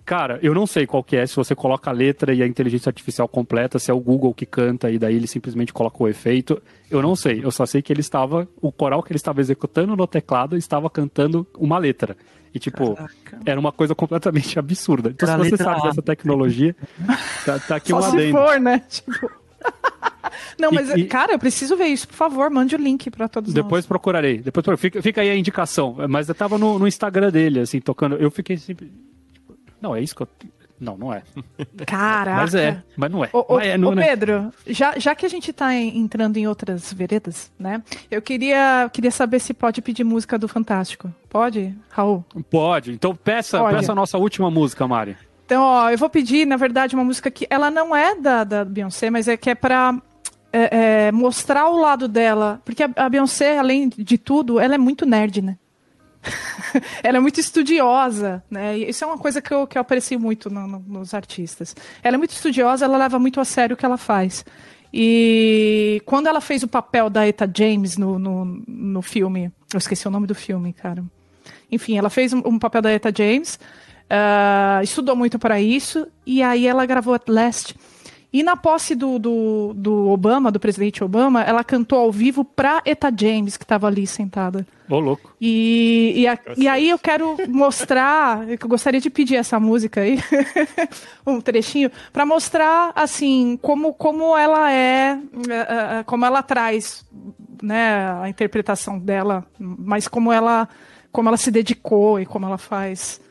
[0.05, 2.89] Cara, eu não sei qual que é, se você coloca a letra e a inteligência
[2.89, 6.61] artificial completa, se é o Google que canta e daí ele simplesmente coloca o efeito.
[6.91, 9.95] Eu não sei, eu só sei que ele estava, o coral que ele estava executando
[9.95, 12.17] no teclado estava cantando uma letra.
[12.53, 12.97] E tipo,
[13.45, 15.09] era uma coisa completamente absurda.
[15.09, 15.87] Então Era se você sabe A.
[15.87, 16.75] dessa tecnologia,
[17.45, 18.37] tá, tá aqui Só um se adendo.
[18.37, 18.83] for, né?
[18.89, 19.42] Tipo...
[20.59, 22.07] Não, mas, e- cara, eu preciso ver isso.
[22.07, 24.37] Por favor, mande o link pra todos Depois procurarei.
[24.37, 24.81] Depois procurarei.
[24.81, 25.95] fica, fica aí a indicação.
[26.09, 28.15] Mas eu tava no, no Instagram dele, assim, tocando.
[28.15, 28.91] Eu fiquei sempre.
[29.33, 30.27] tipo, Não, é isso que eu.
[30.79, 31.23] Não, não é.
[31.35, 31.67] nós.
[31.87, 32.37] Caraca.
[32.41, 32.83] Mas é.
[32.97, 33.29] Mas não é.
[33.31, 34.05] Ô, mas é, não, ô, né?
[34.07, 37.81] Pedro, já, já que a gente tá em- entrando em outras veredas, né?
[38.11, 41.13] Eu queria, queria saber se pode pedir música do Fantástico.
[41.29, 42.25] Pode, Raul?
[42.49, 42.91] Pode.
[42.91, 43.77] Então peça, Pode.
[43.77, 45.15] peça a nossa última música, Mari.
[45.45, 48.65] Então, ó, eu vou pedir, na verdade, uma música que ela não é da, da
[48.65, 49.95] Beyoncé, mas é que é pra
[50.53, 52.61] é, é, mostrar o lado dela.
[52.63, 55.57] Porque a, a Beyoncé, além de tudo, ela é muito nerd, né?
[57.03, 58.77] ela é muito estudiosa, né?
[58.77, 61.75] E isso é uma coisa que eu, que eu aprecio muito no- no- nos artistas.
[62.01, 64.45] Ela é muito estudiosa, ela leva muito a sério o que ela faz.
[64.93, 70.07] E quando ela fez o papel da Eta James no, no, no filme, eu esqueci
[70.07, 71.03] o nome do filme, cara.
[71.71, 73.59] Enfim, ela fez um, um papel da Eta James.
[74.09, 77.75] ah, estudou muito para isso, e aí ela gravou At Last.
[78.33, 82.81] E na posse do, do, do Obama, do presidente Obama, ela cantou ao vivo pra
[82.83, 84.65] Eta James, que estava ali sentada.
[84.89, 85.31] Ô, louco.
[85.39, 90.17] E, e, a- e aí eu quero mostrar, eu gostaria de pedir essa música aí,
[91.27, 95.11] um trechinho, para mostrar assim como, como ela é,
[95.49, 95.67] eh,
[95.99, 97.05] eh, como ela traz,
[97.61, 100.67] né, a interpretação dela, mas como ela,
[101.11, 103.21] como ela se dedicou e como ela faz,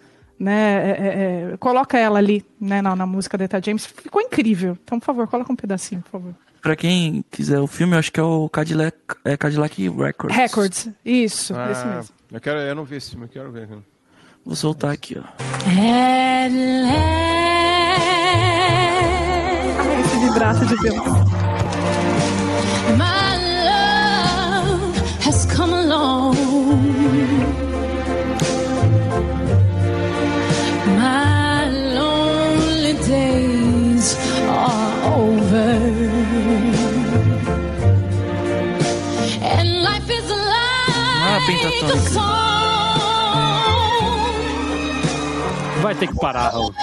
[0.42, 4.20] né, eh, eh, eh, coloca ela ali, né, na, na música da Eta James, ficou
[4.20, 4.76] incrível.
[4.82, 6.34] Então, por favor, coloca um pedacinho, por favor.
[6.60, 10.36] Pra quem quiser o filme, eu acho que é o Cadillac, é Cadillac Records.
[10.36, 12.14] Records, isso, esse Ah, mesmo.
[12.32, 13.68] eu, quero, eu não vi esse filme, eu quero ver.
[14.44, 15.22] Vou soltar aqui, ó.
[20.00, 20.96] Esse vibrato de Deus.
[41.46, 42.20] Pentatônica.
[45.82, 46.74] Vai ter que parar, Raul.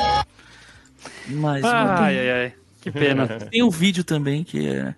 [1.30, 2.00] Mais uma.
[2.02, 2.54] Ai, ai, ai.
[2.82, 3.28] Que pena.
[3.50, 4.94] Tem um vídeo também que é,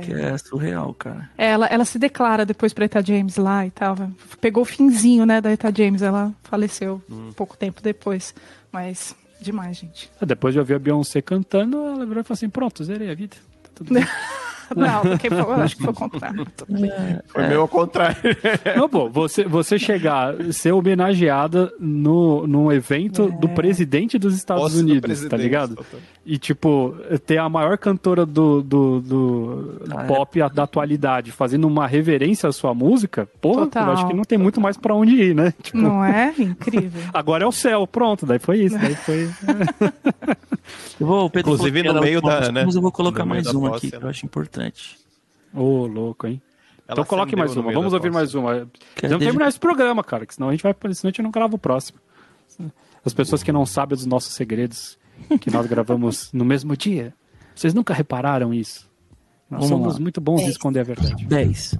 [0.00, 1.28] que é surreal, cara.
[1.36, 3.96] Ela, ela se declara depois pra Eta James lá e tal.
[4.40, 6.00] Pegou o finzinho, né, da Eta James.
[6.02, 7.02] Ela faleceu
[7.36, 8.34] pouco tempo depois.
[8.72, 10.10] Mas demais, gente.
[10.20, 13.36] Depois de ouvir a Beyoncé cantando, ela virou e falou assim: pronto, zerei a vida.
[13.62, 14.06] Tá tudo bem.
[14.76, 16.46] Não, porque foi, eu acho que foi o contrário.
[17.26, 18.16] Foi meio ao contrário.
[18.76, 24.76] Não, pô, você, você chegar, ser homenageada no, num evento do presidente dos Estados Posse
[24.76, 25.76] do Unidos, tá ligado?
[25.76, 26.00] total.
[26.24, 26.94] E, tipo,
[27.26, 30.06] ter a maior cantora do, do, do Ah, é.
[30.06, 33.86] pop da atualidade fazendo uma reverência à sua música, porra, Total.
[33.86, 35.54] eu acho que não tem muito mais pra onde ir, né?
[35.62, 36.34] Tipo, Não é?
[36.38, 37.00] Incrível.
[37.14, 39.28] agora é o céu, pronto, daí foi isso, daí foi...
[41.00, 44.04] Eu vou, Inclusive, no meio da, né, Mas eu vou colocar mais posse, aqui, que
[44.04, 44.57] eu acho importante.
[45.54, 46.40] Ô, louco, hein?
[46.86, 48.56] Ela então coloque mais uma, vamos ouvir mais uma.
[48.56, 48.66] É
[49.02, 51.54] desde- terminar esse programa, cara, que senão a gente vai, senão a gente não grava
[51.54, 51.98] o próximo.
[53.04, 54.98] As pessoas que não sabem dos nossos segredos,
[55.40, 57.12] que nós gravamos no mesmo dia,
[57.54, 58.88] vocês nunca repararam isso?
[59.50, 60.00] Nós Vamos somos lá.
[60.00, 61.24] muito bons em esconder a verdade.
[61.26, 61.74] 10.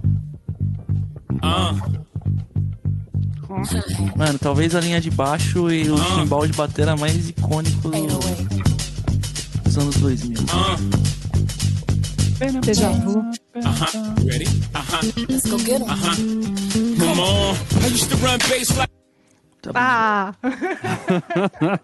[4.15, 7.89] Mano, talvez a linha de baixo e o timbal de batera mais icônico
[9.63, 10.37] dos anos 2000.
[12.39, 13.21] Déjà vu.
[15.27, 15.87] Let's go get 'em.
[16.97, 17.53] Come on.
[17.83, 18.89] I used to run bass like
[19.61, 19.71] Tá.
[19.75, 20.33] Ah,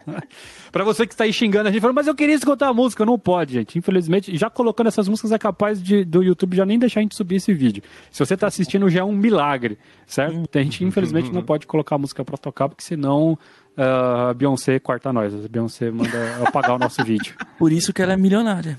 [0.71, 3.05] Pra você que está aí xingando a gente, falando, mas eu queria escutar a música,
[3.05, 3.77] não pode, gente.
[3.77, 7.15] Infelizmente, já colocando essas músicas é capaz de, do YouTube já nem deixar a gente
[7.17, 7.83] subir esse vídeo.
[8.09, 9.77] Se você tá assistindo, já é um milagre,
[10.07, 10.49] certo?
[10.53, 13.37] A gente, infelizmente, não pode colocar a música pra tocar, porque senão
[13.75, 15.33] a Beyoncé corta nós.
[15.35, 17.35] A Beyoncé manda apagar o nosso vídeo.
[17.59, 18.77] Por isso que ela é milionária.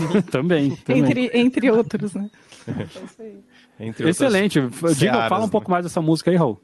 [0.30, 1.02] também, também.
[1.04, 2.30] entre, entre outros, né?
[3.78, 4.60] Entre outras Excelente.
[4.60, 5.50] Diga, searas, fala um né?
[5.52, 6.60] pouco mais dessa música aí, Raul.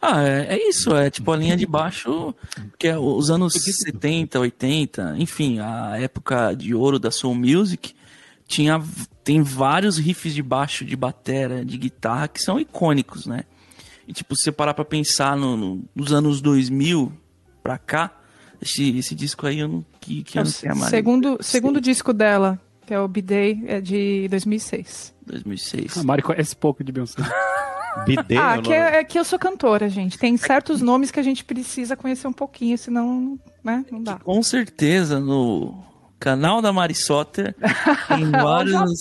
[0.00, 2.34] Ah, é, é isso, é tipo a linha de baixo,
[2.78, 7.94] que é os anos 70, 80, enfim, a época de ouro da Soul Music,
[8.46, 8.82] tinha,
[9.22, 13.44] tem vários riffs de baixo, de batera, de guitarra, que são icônicos, né?
[14.06, 17.10] E tipo, se você parar pra pensar no, no- nos anos 2000
[17.62, 18.14] pra cá,
[18.64, 20.90] esse, esse disco aí, eu não, que, que É o ano que é, Mari?
[20.90, 25.14] segundo, segundo disco dela, que é o B-Day, é de 2006.
[25.26, 25.98] 2006.
[25.98, 27.22] A Mari conhece pouco de Beyoncé.
[28.06, 30.18] Bidê, ah, eu que não- é, é que eu sou cantora, gente.
[30.18, 34.16] Tem certos nomes que a gente precisa conhecer um pouquinho, senão, né, não dá.
[34.16, 35.80] Com certeza, no
[36.18, 37.54] canal da Mari Soter,
[38.08, 39.00] tem vários...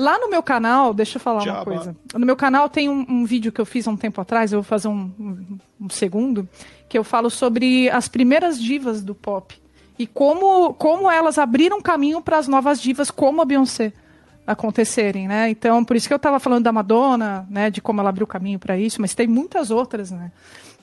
[0.00, 1.96] Lá no meu canal, deixa eu falar uma coisa.
[2.14, 4.58] No meu canal tem um, um vídeo que eu fiz há um tempo atrás, eu
[4.60, 6.48] vou fazer um, um- um segundo,
[6.88, 9.60] que eu falo sobre as primeiras divas do pop.
[9.98, 13.92] E como, como elas abriram caminho para as novas divas, como a Beyoncé,
[14.46, 15.50] acontecerem, né?
[15.50, 17.68] Então, por isso que eu estava falando da Madonna, né?
[17.68, 20.30] De como ela abriu caminho para isso, mas tem muitas outras, né?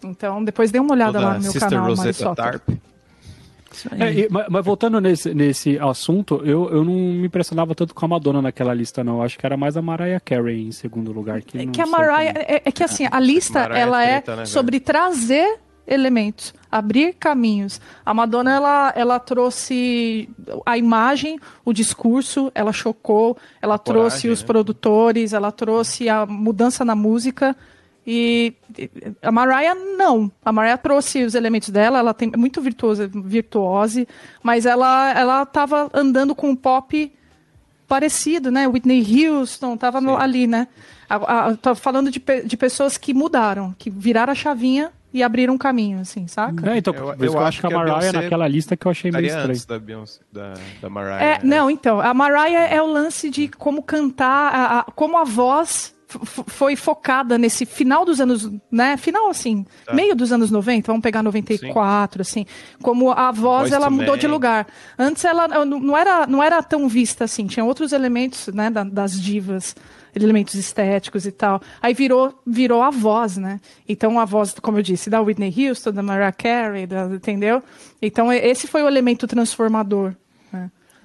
[0.03, 2.35] Então, depois dê uma olhada Toda lá no meu Sister canal, Rosetta Marisota.
[2.43, 2.69] Tarp.
[3.99, 8.05] É, e- mas, mas voltando nesse, nesse assunto, eu, eu não me impressionava tanto com
[8.05, 9.21] a Madonna naquela lista, não.
[9.21, 11.41] Acho que era mais a Mariah Carey em segundo lugar.
[11.41, 12.47] Que, É que a Mariah, também.
[12.49, 14.47] é, é que assim, a lista Mariah ela é é treta, né, velho?
[14.47, 17.79] sobre trazer elementos, abrir caminhos.
[18.03, 20.27] A Madonna ela, ela trouxe
[20.65, 24.47] a imagem, o discurso, ela chocou, ela trouxe coragem, os né?
[24.47, 27.55] produtores, ela trouxe a mudança na música.
[28.07, 28.53] E
[29.21, 30.31] a Mariah não.
[30.43, 34.07] A Mariah trouxe os elementos dela, ela tem é muito virtuosa, virtuose,
[34.43, 37.11] mas ela ela estava andando com o pop
[37.87, 38.67] parecido, né?
[38.67, 40.67] Whitney Houston tava no- ali, né?
[41.09, 41.15] A,
[41.49, 45.57] a, tô falando de, de pessoas que mudaram, que viraram a chavinha e abriram um
[45.57, 46.71] caminho, assim, saca?
[46.71, 49.11] É, então, Eu- eu acho que a a Mariah Beyoncé naquela lista que eu achei
[49.11, 49.49] meio estranho.
[49.49, 51.23] antes da Beyoncé, da, da Mariah.
[51.23, 51.39] É, né?
[51.43, 55.94] não, então, a Mariah é o lance de como cantar, a- a- como a voz
[56.07, 58.95] foi focada nesse final dos anos, né?
[58.97, 59.93] Final assim, Tá.
[59.93, 62.45] meio dos anos 90, vamos pegar 94, assim,
[62.81, 64.33] como a voz ela mudou de Men.
[64.33, 64.67] lugar.
[64.97, 69.19] Antes ela não- era, não era tão vista assim, tinha outros elementos, né, da- das
[69.19, 69.75] divas,
[70.13, 71.61] elementos estéticos e tal.
[71.81, 73.59] Aí virou, virou a voz, né?
[73.87, 77.61] Então a voz, como eu disse, da Whitney Houston, da Mariah Carey, da- entendeu?
[78.01, 80.13] Então esse foi o elemento transformador.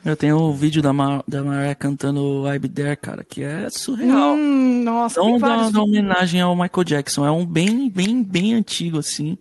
[0.04, 3.68] Eu tenho o vídeo da, Ma da Mariah cantando I Be There, cara, que é
[3.70, 4.32] surreal.
[4.34, 7.26] Hum, nossa, Não dá, dá homenagem ao Michael Jackson.
[7.26, 9.36] É um bem, bem, bem antigo, assim.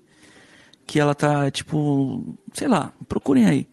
[0.86, 3.68] Que ela tá, tipo, sei lá, procurem aí.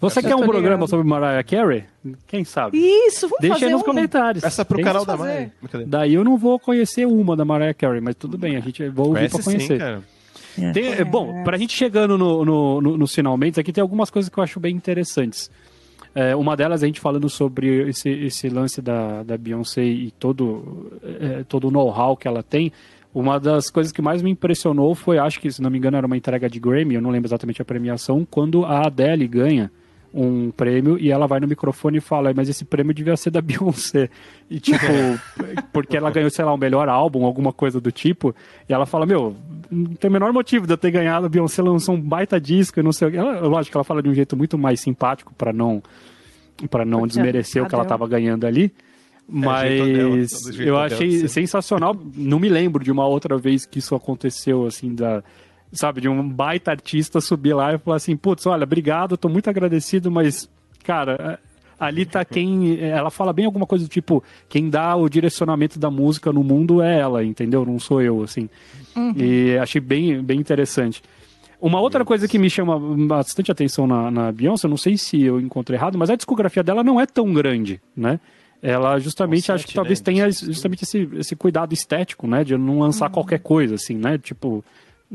[0.00, 0.90] Você quer um tô programa ligado.
[0.90, 1.84] sobre Mariah Carey?
[2.26, 2.78] Quem sabe?
[2.78, 3.84] Isso, vamos Deixa fazer aí nos um.
[3.84, 4.44] comentários.
[4.44, 5.16] Peça pro Tem- canal da.
[5.16, 5.50] Mariah.
[5.86, 9.08] Daí eu não vou conhecer uma da Mariah Carey, mas tudo bem, a gente vou
[9.08, 9.66] ouvir Conhece pra conhecer.
[9.74, 10.02] sim, cara.
[10.72, 14.28] Tem- é, bom, pra gente chegando no, no, no, nos finalmente, aqui tem algumas coisas
[14.28, 15.50] que eu acho bem interessantes.
[16.14, 20.92] É, uma delas a gente falando sobre esse, esse lance da, da Beyoncé e todo,
[21.02, 22.72] é, todo o know-how que ela tem.
[23.12, 26.06] Uma das coisas que mais me impressionou foi, acho que se não me engano era
[26.06, 29.70] uma entrega de Grammy, eu não lembro exatamente a premiação, quando a Adele ganha
[30.14, 33.40] um prêmio e ela vai no microfone e fala, mas esse prêmio devia ser da
[33.42, 34.08] Beyoncé.
[34.48, 34.86] E tipo,
[35.72, 38.34] porque ela ganhou, sei lá, o melhor álbum, alguma coisa do tipo,
[38.68, 39.34] e ela fala, meu,
[39.70, 42.78] não tem o menor motivo de eu ter ganhado, a Beyoncé lançou um baita disco
[42.78, 43.16] e não sei o que.
[43.16, 45.82] Ela, lógico que ela fala de um jeito muito mais simpático para não
[46.70, 48.72] para não Porque desmerecer o que ela estava ganhando ali.
[49.26, 51.28] Mas dela, do jeito eu dela achei ser.
[51.28, 51.96] sensacional.
[52.14, 55.24] Não me lembro de uma outra vez que isso aconteceu, assim, da.
[55.74, 59.50] Sabe, de um baita artista subir lá e falar assim, putz, olha, obrigado, tô muito
[59.50, 60.48] agradecido, mas,
[60.84, 61.38] cara,
[61.78, 62.80] ali tá quem.
[62.80, 66.80] Ela fala bem alguma coisa do tipo, quem dá o direcionamento da música no mundo
[66.80, 67.64] é ela, entendeu?
[67.66, 68.48] Não sou eu, assim.
[69.16, 71.02] E achei bem, bem interessante.
[71.60, 75.40] Uma outra coisa que me chama bastante atenção na, na Beyoncé, não sei se eu
[75.40, 78.20] encontrei errado, mas a discografia dela não é tão grande, né?
[78.62, 80.04] Ela justamente, acho que talvez né?
[80.04, 82.44] tenha justamente esse, esse cuidado estético, né?
[82.44, 84.16] De não lançar qualquer coisa, assim, né?
[84.16, 84.64] Tipo,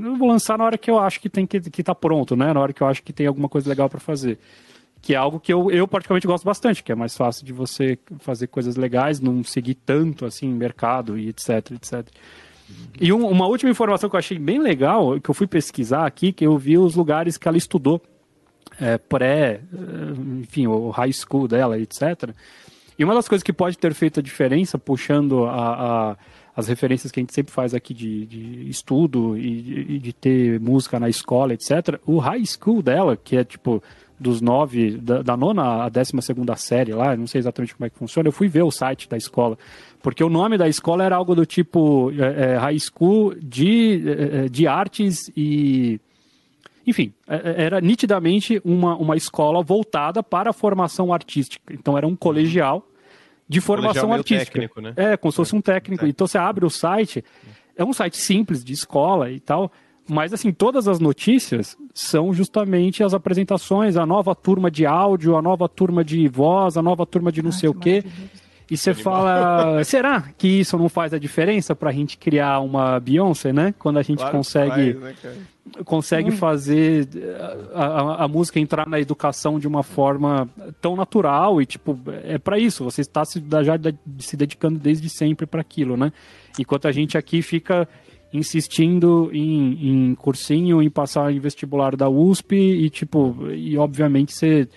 [0.01, 2.53] eu vou lançar na hora que eu acho que tem que, que tá pronto, né?
[2.53, 4.37] Na hora que eu acho que tem alguma coisa legal para fazer.
[5.01, 7.97] Que é algo que eu, eu particularmente gosto bastante, que é mais fácil de você
[8.19, 12.05] fazer coisas legais, não seguir tanto, assim, mercado e etc, etc.
[12.99, 16.31] E um- uma última informação que eu achei bem legal, que eu fui pesquisar aqui,
[16.33, 18.01] que eu vi os lugares que ela estudou,
[18.79, 22.31] é, pré, eh, enfim, o high school dela, etc.
[22.97, 26.17] E uma das coisas que pode ter feito a diferença, puxando a- a-
[26.55, 30.59] as referências que a gente sempre faz aqui de, de estudo e de, de ter
[30.59, 33.81] música na escola, etc., o high school dela, que é tipo
[34.19, 37.89] dos nove, da, da nona à décima segunda série lá, não sei exatamente como é
[37.89, 39.57] que funciona, eu fui ver o site da escola,
[40.01, 44.45] porque o nome da escola era algo do tipo é, é, high school de, é,
[44.45, 46.01] é, de artes e
[46.85, 51.71] enfim, é- é- era nitidamente uma, uma escola voltada para a formação artística.
[51.71, 52.85] Então era um colegial
[53.49, 54.59] de formação artística.
[54.59, 54.93] técnico, né?
[54.95, 56.01] É, como se fosse um técnico.
[56.01, 56.05] Técnico.
[56.05, 57.25] Então você abre o site,
[57.75, 59.71] é um site simples de escola e tal,
[60.07, 65.41] mas assim, todas as notícias são justamente as apresentações, a nova turma de áudio, a
[65.41, 68.03] nova turma de voz, a nova turma de não sei o quê.
[68.69, 72.99] E você fala, será que isso não faz a diferença para a gente criar uma
[72.99, 73.73] Beyoncé, né?
[73.79, 75.35] Quando a gente Claro que consegue faz, né,
[75.86, 77.07] consegue fazer
[77.74, 80.49] a, a- a música entrar na educação de uma forma
[80.82, 83.73] tão natural e tipo é para isso você está se, já
[84.19, 86.11] se dedicando desde sempre para aquilo né?
[86.60, 87.88] Enquanto a gente aqui fica
[88.34, 94.68] insistindo em, em cursinho em passar em vestibular da USP e tipo e obviamente você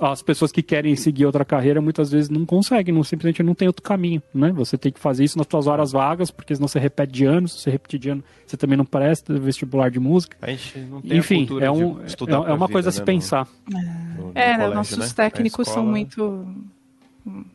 [0.00, 3.66] as pessoas que querem seguir outra carreira muitas vezes não conseguem, não, simplesmente não tem
[3.68, 4.52] outro caminho, né?
[4.52, 7.48] Você tem que fazer isso nas suas horas vagas, porque senão você repete de ano,
[7.48, 10.36] se você repetir de ano, você também não presta vestibular de música.
[10.40, 12.72] A gente não tem a Enfim, cultura é, de um, estudar é, é uma vida,
[12.72, 13.48] coisa a se né, no- pensar.
[13.68, 15.12] no- no É, colégio, nossos né?
[15.16, 15.90] técnicos Na são escola.
[15.90, 16.54] muito.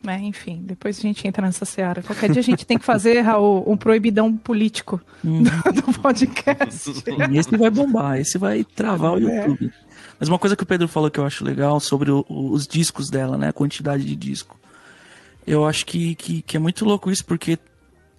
[0.04, 2.00] né, enfim, depois a gente entra nessa seara.
[2.02, 6.92] Qualquer dia a gente tem que fazer, Raul, um proibidão político do, do podcast.
[7.32, 9.72] E esse vai bombar, esse vai travar o YouTube.
[10.24, 13.10] Mas uma coisa que o Pedro falou que eu acho legal sobre o- os discos
[13.10, 13.48] dela, né?
[13.48, 14.58] A quantidade de disco.
[15.46, 17.58] Eu acho que, que, que é muito louco isso, porque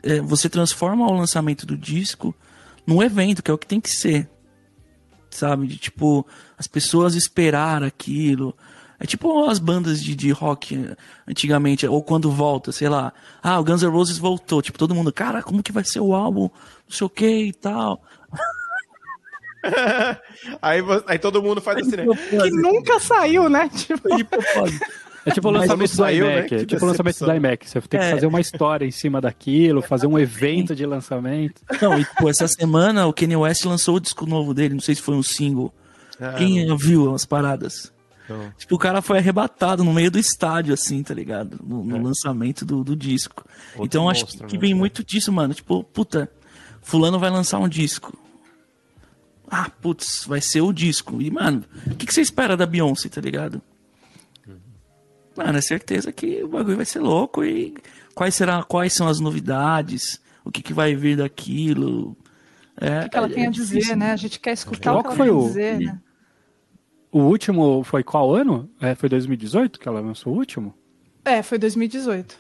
[0.04, 2.36] é, você transforma o lançamento do disco
[2.86, 4.30] num evento, que é o que tem que ser.
[5.32, 5.66] Sabe?
[5.66, 6.24] De tipo,
[6.56, 8.56] as pessoas esperar aquilo.
[9.00, 10.96] É tipo as bandas de, de rock eh,
[11.28, 13.12] antigamente, ou quando volta, sei lá.
[13.42, 14.62] Ah, o Guns N' Roses voltou.
[14.62, 16.52] Tipo, todo mundo, cara, como que vai ser o álbum?
[16.88, 18.00] Não sei o que e tal.
[20.62, 22.06] Aí, aí todo mundo faz assim, né?
[22.30, 23.70] que nunca saiu, né?
[23.74, 24.10] Tipo.
[25.28, 26.14] É tipo o lançamento não do né?
[26.16, 26.48] iMac.
[26.50, 27.68] Que É tipo o lançamento do iMac.
[27.70, 28.12] Você tem que É.
[28.12, 31.62] fazer uma história em cima daquilo, fazer um evento de lançamento.
[31.82, 34.94] Não, e pô, essa semana o Kanye West lançou o disco novo dele, não sei
[34.94, 35.74] se foi um single.
[36.22, 37.92] Ah, Quem viu as paradas?
[38.30, 38.52] não.
[38.58, 41.60] Tipo, o cara foi arrebatado no meio do estádio, assim, tá ligado?
[41.64, 43.44] No, no lançamento do, do disco.
[43.74, 44.62] Outro então acho monstro, que né?
[44.62, 45.54] vem muito disso, mano.
[45.56, 46.30] Tipo, puta,
[46.84, 48.16] fulano vai lançar um disco.
[49.50, 51.22] Ah, putz, vai ser o disco.
[51.22, 53.62] E, mano, o que, que você espera da Beyoncé, tá ligado?
[55.38, 57.76] Mano, é certeza que o bagulho vai ser louco e
[58.14, 62.16] quais, será, quais são as novidades, o que, que vai vir daquilo.
[62.80, 64.12] É, O que ela é- tem é a dizer, difícil, né?
[64.12, 66.00] A gente quer escutar Qual o que ela foi tem a o- dizer, né?
[67.12, 68.70] O último foi qual ano?
[68.82, 70.74] É, foi 2018 que ela lançou o último?
[71.24, 72.38] É, foi 2018.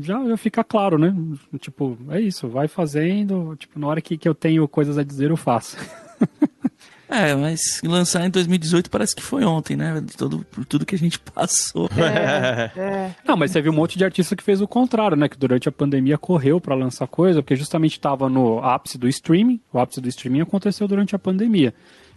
[0.00, 1.14] Já, já fica claro, né?
[1.58, 3.54] Tipo, é isso, vai fazendo.
[3.56, 5.76] Tipo, na hora que, que eu tenho coisas a dizer, eu faço.
[7.08, 10.00] É, mas lançar em 2018 parece que foi ontem, né?
[10.00, 11.88] De todo, por tudo que a gente passou.
[11.96, 13.10] É.
[13.24, 15.28] Não, mas teve um monte de artista que fez o contrário, né?
[15.28, 19.60] Que durante a pandemia correu pra lançar coisa, porque justamente estava no ápice do streaming.
[19.72, 21.74] O ápice do streaming aconteceu durante a pandemia,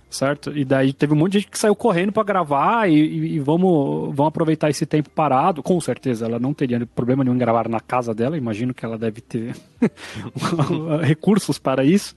[0.09, 0.57] certo?
[0.57, 3.39] E daí teve um monte de gente que saiu correndo pra gravar e, e- e
[3.39, 5.61] vamos, vamos aproveitar esse tempo parado.
[5.61, 8.37] Com certeza, ela não teria problema nenhum em gravar na casa dela.
[8.37, 9.53] Imagino que ela deve ter
[11.03, 12.15] recursos para isso,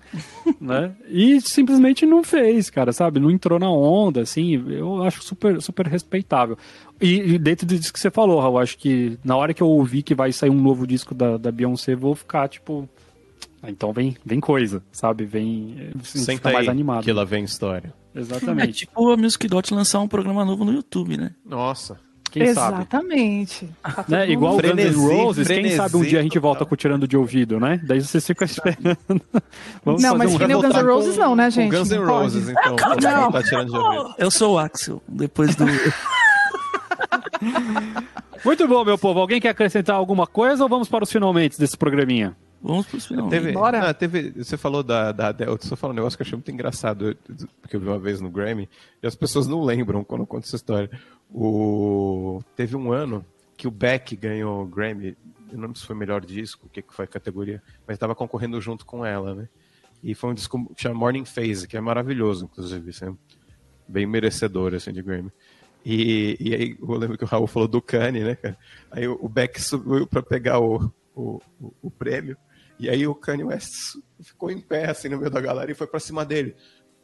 [0.60, 0.92] né?
[1.08, 3.20] E simplesmente não fez, cara, sabe?
[3.20, 4.62] Não entrou na onda, assim.
[4.68, 6.56] Eu acho super, super respeitável.
[7.00, 10.02] E, e dentro disso que você falou, Raul, acho que na hora que eu ouvi
[10.02, 12.88] que vai sair um novo disco da, da Beyoncé, vou ficar tipo.
[13.62, 15.24] "Ah, Então vem, vem coisa, sabe?
[15.24, 15.76] Vem.
[15.78, 17.04] eh, Senta fica mais aí, animado.
[17.04, 17.92] que lá vem história.
[18.14, 18.72] É Exatamente.
[18.72, 21.30] tipo a Music Dot lançar um programa novo no YouTube, né?
[21.44, 21.98] Nossa.
[22.32, 22.76] Quem sabe?
[22.82, 23.68] Exatamente.
[23.82, 24.30] Tá Né?
[24.30, 26.42] Igual o Guns N' Frenesi, Roses, quem sabe um dia a gente total.
[26.50, 27.80] volta com o tirando de ouvido, né?
[27.84, 28.96] Daí você fica esperando.
[29.84, 31.72] Vamos Não, fazer mas um que nem o Guns N' Roses não, né, gente?
[31.72, 32.04] Com Guns N'.
[32.04, 32.76] Roses, então.
[33.02, 33.32] Não.
[33.32, 34.14] Tá tirando de ouvido.
[34.16, 35.64] Eu sou o Axel, depois do.
[38.44, 39.20] Muito bom, meu povo.
[39.20, 42.36] Alguém quer acrescentar alguma coisa ou vamos para os finalmente desse programinha?
[42.62, 43.28] Vamos pros final.
[43.28, 43.80] Teve, Bora.
[43.80, 46.36] não, teve, você falou da, da Adele, eu só falar um negócio que eu achei
[46.36, 47.16] muito engraçado,
[47.60, 48.68] porque eu vi uma vez no Grammy,
[49.02, 50.90] e as pessoas não lembram quando eu conto essa história.
[51.32, 53.24] O, teve um ano
[53.56, 55.16] que o Beck ganhou o Grammy,
[55.50, 58.14] eu não lembro se foi melhor disco, o que, que foi a categoria, mas estava
[58.14, 59.48] concorrendo junto com ela, né?
[60.02, 63.16] E foi um disco que chama Morning Phase, que é maravilhoso, inclusive, assim,
[63.88, 65.30] bem merecedor, assim, de Grammy.
[65.84, 68.58] E, e aí eu lembro que o Raul falou do Kanye, né, cara?
[68.90, 71.40] Aí o Beck subiu para pegar o, o,
[71.82, 72.36] o prêmio,
[72.80, 75.86] e aí o Kanye West ficou em pé, assim, no meio da galera e foi
[75.86, 76.56] pra cima dele.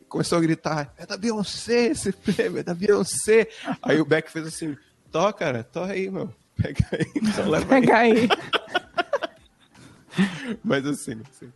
[0.09, 3.49] Começou a gritar, é da Beyoncé esse prêmio, é da Beyoncé.
[3.83, 4.77] Aí o Beck fez assim,
[5.11, 6.33] tó, cara, tó aí, meu.
[6.57, 7.81] Pega aí, então leva aí.
[7.81, 8.29] Pega aí.
[10.65, 11.53] Mas assim, assim,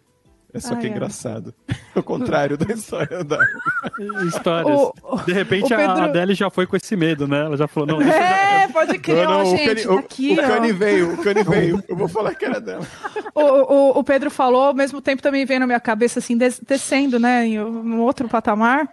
[0.52, 0.96] é só Ai, que é ai.
[0.96, 1.54] engraçado.
[1.92, 3.36] O contrário da história da...
[4.26, 4.78] Histórias.
[4.78, 4.94] O-
[5.26, 7.40] De repente Pedro- a Adele já foi com esse medo, né?
[7.44, 9.92] Ela já falou, não, deixa eu É, pode crer, Não, não, o gente, Kanye, tá
[9.92, 10.46] o, aqui, o ó.
[10.46, 11.82] Kanye veio, o Kanye veio.
[11.88, 12.86] Eu vou falar que era dela.
[13.34, 16.60] O, o, o Pedro falou, ao mesmo tempo também veio na minha cabeça, assim, des-
[16.64, 18.88] descendo, né, em um outro patamar,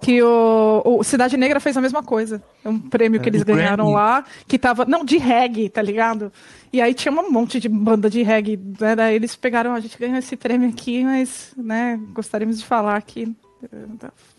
[0.00, 2.42] que o, o Cidade Negra fez a mesma coisa.
[2.64, 3.94] É um prêmio que eles do ganharam Grammy.
[3.94, 6.32] lá, que tava, não, de reggae, tá ligado?
[6.72, 9.98] E aí tinha um monte de banda de reggae, né, daí eles pegaram, a gente
[9.98, 13.34] ganhou esse prêmio aqui, mas, né, gostaríamos de falar que,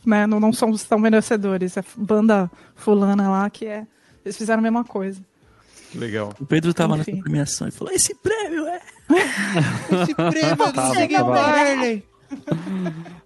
[0.05, 3.85] né, não, não somos tão merecedores, é banda fulana lá que é,
[4.23, 5.21] eles fizeram a mesma coisa.
[5.95, 6.34] Legal.
[6.39, 7.11] O Pedro tava Enfim.
[7.11, 8.81] nessa premiação e falou: Esse prêmio é.
[10.03, 10.95] Esse prêmio Tava, tava.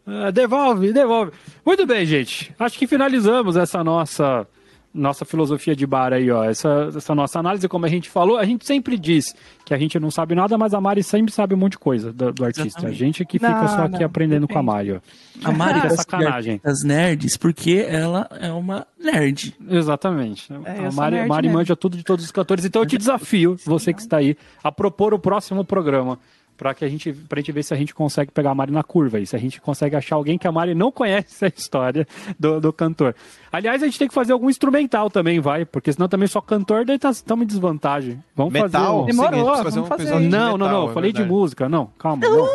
[0.05, 1.31] Ah, devolve, devolve.
[1.65, 2.53] Muito bem, gente.
[2.59, 4.47] Acho que finalizamos essa nossa
[4.93, 6.43] nossa filosofia de bar aí, ó.
[6.43, 9.33] Essa, essa nossa análise, como a gente falou, a gente sempre diz
[9.65, 12.11] que a gente não sabe nada, mas a Mari sempre sabe um monte de coisa
[12.11, 12.61] do, do artista.
[12.63, 12.97] A Exatamente.
[12.99, 14.91] gente que fica Não, só aqui não, aprendendo com a depende.
[14.91, 15.01] Mari,
[15.45, 15.49] ó.
[15.49, 16.53] A Mari É sacanagem.
[16.55, 19.55] artistas nerds porque ela é uma nerd.
[19.69, 20.51] Exatamente.
[20.65, 22.65] É, a Mari, nerd Mari manja tudo de todos os cantores.
[22.65, 26.19] Então eu te desafio, você que está aí, a propor o próximo programa.
[26.61, 28.83] Pra, que a gente, pra gente ver se a gente consegue pegar a Mari na
[28.83, 32.05] curva e se a gente consegue achar alguém que a Mari não conhece a história
[32.39, 33.15] do, do cantor.
[33.51, 36.85] Aliás, a gente tem que fazer algum instrumental também, vai, porque senão também só cantor,
[36.85, 38.23] daí estamos em desvantagem.
[38.35, 38.65] Vamos fazer.
[38.77, 38.95] Metal?
[38.95, 41.17] um- Sim, Demorou, precisa fazer vamos um fazer de Não, não, não, é falei de
[41.17, 41.35] verdade.
[41.35, 42.47] música, não, calma, não.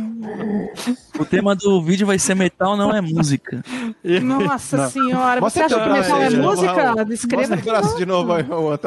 [1.18, 3.62] O tema do vídeo vai ser metal, não é música.
[4.22, 4.90] Nossa Não.
[4.90, 7.04] senhora, você Mostra acha que metal é música?
[7.04, 8.80] Descreva Mostra de novo aí, uma.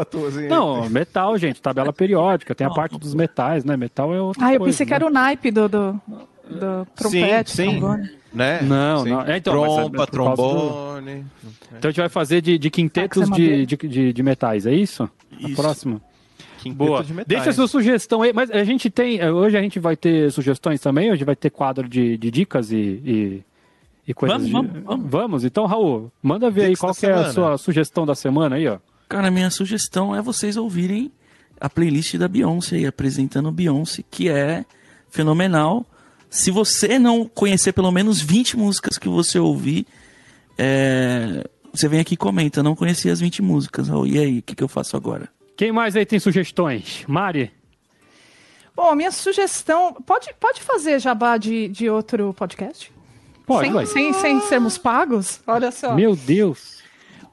[0.49, 3.77] Não, metal, gente, tabela periódica, tem a parte dos metais, né?
[3.77, 4.95] Metal é outra Ah, eu coisa, pensei que né?
[4.97, 6.01] era o naipe do, do,
[6.49, 7.80] do trompete, sim.
[7.80, 8.18] trombone.
[8.34, 8.61] Né?
[8.61, 9.09] Não, Sim.
[9.11, 9.22] não.
[9.22, 11.26] É, então, é Trompa, por causa do- trombone.
[11.77, 14.65] Então a gente vai fazer de, de quintetos Sax é de, de, de, de metais,
[14.68, 15.03] é isso?
[15.41, 15.55] A Isso.
[15.55, 16.01] próxima?
[16.57, 17.03] Quinteto Boa.
[17.03, 17.27] de metais.
[17.27, 18.34] Deixa a sua sugestão aí.
[18.34, 19.19] Mas a gente tem.
[19.19, 21.11] eh, Hoje a gente vai ter sugestões também?
[21.11, 23.43] Hoje vai ter quadro de, de dicas e, e,
[24.07, 25.11] e coisas Vamos, de- vamos, vamos.
[25.11, 25.43] Vamos?
[25.45, 27.34] Então, Raul, manda ver aí Dicas qual que é a semana.
[27.34, 28.77] sua sugestão da semana aí, ó.
[29.09, 31.11] Cara, minha sugestão é vocês ouvirem
[31.61, 34.65] a playlist da Beyoncé aí, apresentando Beyoncé, que é
[35.09, 35.85] fenomenal.
[36.29, 39.88] Se você não conhecer pelo menos 20 músicas que você ouvir,
[40.57, 41.43] é,
[41.73, 43.88] você vem aqui e comenta, não conheci as 20 músicas.
[43.88, 45.29] Raul, e aí, o que, que eu faço agora?
[45.57, 47.03] Quem mais aí tem sugestões?
[47.07, 47.51] Mari?
[48.75, 49.91] Bom, a minha sugestão.
[50.05, 52.93] Pode, pode fazer jabá de, de outro podcast?
[53.43, 55.41] Pode, sem, sem, sem sermos pagos?
[55.47, 55.95] Olha só.
[55.95, 56.77] Meu Deus.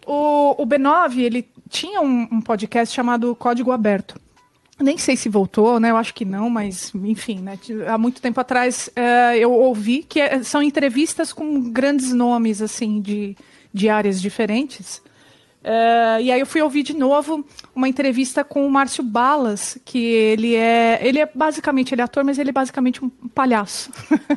[0.07, 4.19] O, o B9, ele tinha um, um podcast chamado Código Aberto.
[4.81, 5.91] Nem sei se voltou, né?
[5.91, 7.59] Eu acho que não, mas enfim, né?
[7.87, 13.01] Há muito tempo atrás eh, eu ouvi que eh, são entrevistas com grandes nomes, assim,
[13.01, 13.37] de,
[13.73, 15.01] de áreas diferentes.
[15.67, 17.43] Eh, e aí eu fui ouvir de novo
[17.75, 21.01] uma entrevista com o Márcio Balas, que ele é.
[21.03, 23.91] Ele é basicamente, ele é ator, mas ele é basicamente um palhaço.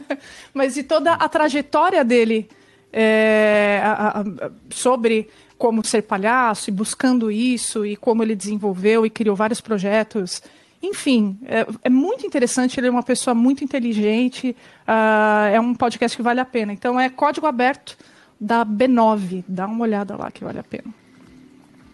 [0.53, 2.47] mas de toda a trajetória dele
[2.93, 5.27] é, a- a- sobre
[5.57, 10.41] como ser palhaço e buscando isso e como ele desenvolveu e criou vários projetos.
[10.81, 12.79] Enfim, é, é muito interessante.
[12.79, 14.55] Ele é uma pessoa muito inteligente.
[14.87, 16.71] ah, é um podcast que vale a pena.
[16.71, 17.97] Então é código aberto
[18.39, 19.43] da B9.
[19.47, 20.93] Dá uma olhada lá que vale a pena.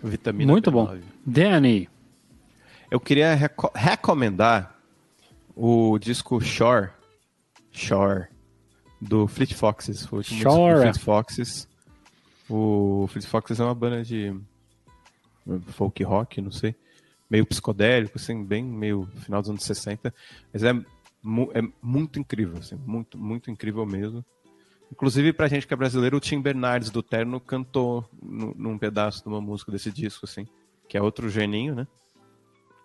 [0.03, 0.73] Vitamina Muito B9.
[0.73, 0.99] bom.
[1.25, 1.89] Danny.
[2.91, 4.77] Eu queria reco- recomendar
[5.55, 6.89] o disco Shore,
[7.71, 8.27] Shore,
[9.01, 10.05] do Fleet Foxes.
[10.05, 10.73] Foi o último disco Shore.
[10.75, 11.67] do Fleet Foxes.
[12.49, 14.35] O Fleet Foxes é uma banda de
[15.69, 16.75] folk rock, não sei,
[17.29, 20.13] meio psicodélico, assim, bem meio final dos anos 60,
[20.53, 20.73] mas é,
[21.21, 24.23] mu- é muito incrível, assim, muito, muito incrível mesmo.
[24.93, 29.23] Inclusive, pra gente que é brasileiro, o Tim Bernardes do Terno cantou nu- num pedaço
[29.23, 30.47] de uma música desse disco, assim,
[30.87, 31.87] que é outro geninho, né?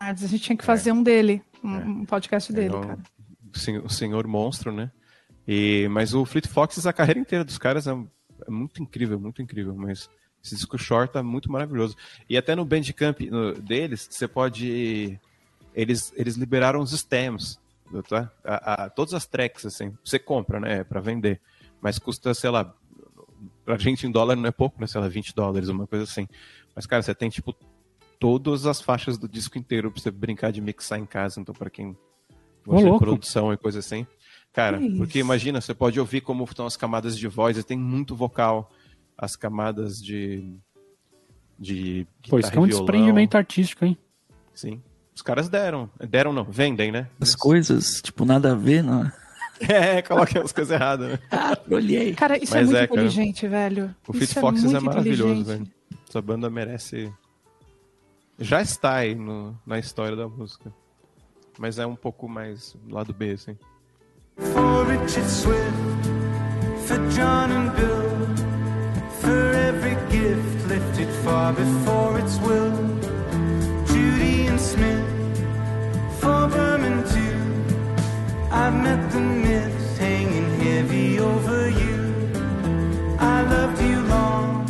[0.01, 2.99] A gente tinha que fazer um dele, um, um podcast dele, É um- cara.
[3.85, 4.91] o senhor monstro, né?
[5.47, 9.43] E, mas o Fleet Foxes, a carreira inteira dos caras é, é muito incrível, muito
[9.43, 9.75] incrível.
[9.75, 10.09] Mas
[10.43, 11.95] esse disco short tá muito maravilhoso.
[12.29, 15.21] E até no Bandcamp no- deles, você pode.
[15.75, 17.59] Eles, eles liberaram os stems,
[18.09, 18.31] tá?
[18.45, 19.93] A- a- todas as tracks, assim.
[20.05, 20.85] Você compra, né?
[20.85, 21.39] Pra vender.
[21.81, 22.75] Mas custa, sei lá.
[23.65, 24.87] Pra gente em dólar não é pouco, né?
[24.87, 26.27] Sei lá, 20 dólares, uma coisa assim.
[26.75, 27.55] Mas, cara, você tem, tipo,
[28.19, 31.41] todas as faixas do disco inteiro pra você brincar de mixar em casa.
[31.41, 31.97] Então, pra quem
[32.67, 34.07] gosta de produção e coisa assim.
[34.53, 35.27] Cara, Que porque isso.
[35.27, 38.71] imagina, você pode ouvir como estão as camadas de voz, e tem muito vocal,
[39.17, 40.57] as camadas de.
[41.59, 42.69] de Pô, isso é um violão.
[42.85, 43.97] desprendimento artístico, hein?
[44.55, 44.83] Sim.
[45.15, 45.91] Os caras deram.
[46.09, 47.09] Deram não, vendem, né?
[47.21, 49.11] As coisas, tipo, nada a ver, não.
[49.69, 51.19] É, coloquem as coisas erradas, né?
[51.31, 52.15] Ah, olhei.
[52.15, 53.01] Cara, isso é Mas muito é, cara.
[53.01, 53.95] inteligente, velho.
[54.07, 55.67] O Fit Foxes é, muito maravilhoso, velho.
[56.09, 57.13] Essa banda merece.
[58.39, 60.73] Já está aí no- na história da música.
[61.59, 63.57] Mas é um pouco mais lado B, assim.
[64.37, 65.59] For Richard Swift,
[66.87, 68.09] for John and Bill,
[69.21, 72.68] for every gift lifted far before its will.
[78.59, 81.97] I've met the myths hanging heavy over you.
[83.21, 84.65] I loved you long.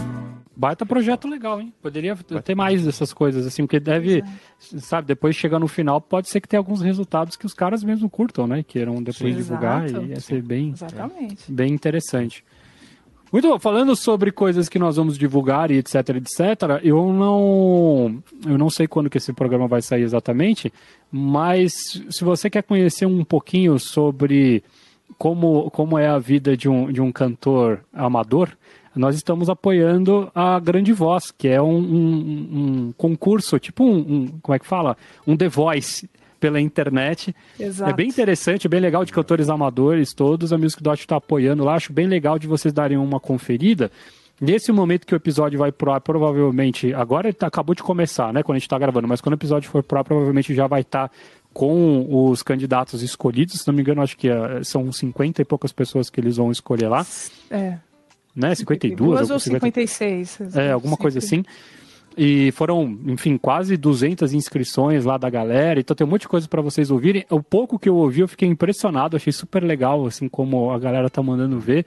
[0.55, 1.73] Baita projeto legal, hein?
[1.81, 4.23] Poderia ter mais dessas coisas, assim, porque deve,
[4.59, 8.11] sabe, depois chegar no final, pode ser que tenha alguns resultados que os caras mesmo
[8.11, 8.63] curtam, né?
[8.63, 9.41] Queiram depois Sim.
[9.41, 10.05] divulgar Exato.
[10.05, 11.51] e ia ser bem, Exatamente.
[11.51, 12.45] bem interessante.
[13.31, 16.41] Muito bom, falando sobre coisas que nós vamos divulgar e etc, etc,
[16.83, 20.73] eu não, eu não sei quando que esse programa vai sair exatamente,
[21.13, 21.73] mas
[22.11, 24.63] se você quer conhecer um pouquinho sobre
[25.19, 28.49] como, como é a vida de um, de um cantor amador,
[28.97, 32.49] nós estamos apoiando a Grande Voz, que é um, um-
[32.89, 34.97] um concurso, tipo um, um- como é que fala?
[35.27, 37.35] Um The Voice pela internet.
[37.59, 37.91] Exato.
[37.91, 40.53] É bem interessante, bem legal de cantores amadores todos.
[40.53, 41.75] A Music Dot está apoiando lá.
[41.75, 43.91] Acho bem legal de vocês darem uma conferida.
[44.41, 46.95] Nesse momento que o episódio vai pro ar, provavelmente.
[46.95, 48.43] Agora ele tá- acabou de começar, né?
[48.43, 50.83] Quando a gente está gravando, mas quando o episódio for pro ar, provavelmente já vai
[50.83, 51.11] estar
[51.53, 53.61] com os candidatos escolhidos.
[53.63, 56.53] Se não me engano, acho que eh, são 50 e poucas pessoas que eles vão
[56.53, 57.05] escolher lá,
[57.51, 57.79] É.
[58.37, 58.55] né?
[58.55, 60.39] 52, Duas ou 50 56.
[60.57, 61.43] é, alguma coisa assim.
[62.21, 65.79] E foram, enfim, quase 200 inscrições lá da galera.
[65.79, 67.25] Então tem um monte de coisa para vocês ouvirem.
[67.31, 69.17] O pouco que eu ouvi, eu fiquei impressionado.
[69.17, 71.87] Achei super legal, assim, como a galera tá mandando ver.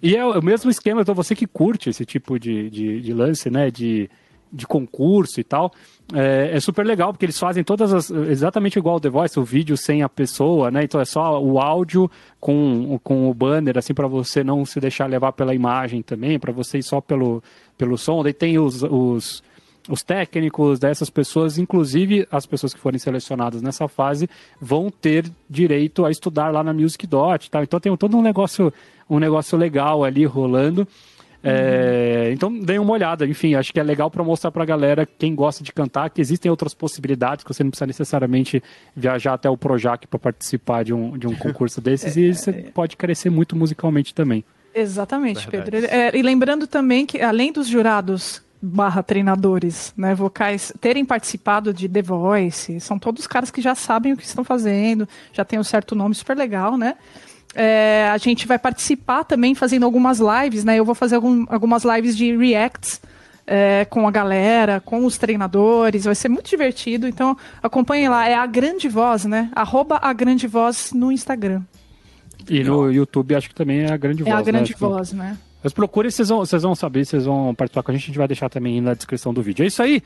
[0.00, 3.50] E é o mesmo esquema, então você que curte esse tipo de, de, de lance,
[3.50, 3.72] né?
[3.72, 4.08] De,
[4.52, 5.72] de concurso e tal.
[6.14, 8.08] É, é super legal, porque eles fazem todas as.
[8.08, 10.84] Exatamente igual o The Voice, o vídeo sem a pessoa, né?
[10.84, 15.10] Então é só o áudio com, com o banner, assim, para você não se deixar
[15.10, 17.42] levar pela imagem também, para você ir só pelo,
[17.76, 18.22] pelo som.
[18.22, 19.42] Daí tem os, os,
[19.88, 24.28] os técnicos dessas pessoas, inclusive as pessoas que forem selecionadas nessa fase,
[24.60, 27.50] vão ter direito a estudar lá na Music Dot.
[27.50, 27.62] Tá?
[27.62, 28.72] Então tem todo um negócio,
[29.08, 30.86] um negócio legal ali rolando.
[31.44, 33.26] É, então, dê uma olhada.
[33.26, 36.50] Enfim, acho que é legal para mostrar pra galera, quem gosta de cantar, que existem
[36.50, 38.62] outras possibilidades, que você não precisa necessariamente
[38.94, 42.96] viajar até o Projac para participar de um, de um concurso desses, e você pode
[42.96, 44.44] crescer muito musicalmente também.
[44.74, 45.70] Exatamente, Verdade.
[45.70, 45.90] Pedro.
[45.90, 51.88] É, e lembrando também que, além dos jurados barra treinadores, né, vocais, terem participado de
[51.88, 55.64] The Voice, são todos caras que já sabem o que estão fazendo, já tem um
[55.64, 56.94] certo nome super legal, né?
[57.54, 60.76] É, a gente vai participar também fazendo algumas lives, né?
[60.78, 63.00] Eu vou fazer algum- algumas lives de reacts
[63.46, 67.08] é, com a galera, com os treinadores, vai ser muito divertido.
[67.08, 69.50] Então acompanhem lá, é a Grande Voz, né?
[69.54, 71.60] Arroba a Grande Voz no Instagram.
[72.48, 74.36] E no YouTube acho que também é a grande É voz.
[74.38, 74.76] a Grande né?
[74.78, 75.36] Voz, né?
[75.62, 78.18] Mas procurem, vocês vão, vocês vão saber, vocês vão participar com a gente, a gente
[78.18, 79.62] vai deixar também na descrição do vídeo.
[79.62, 80.02] É isso aí.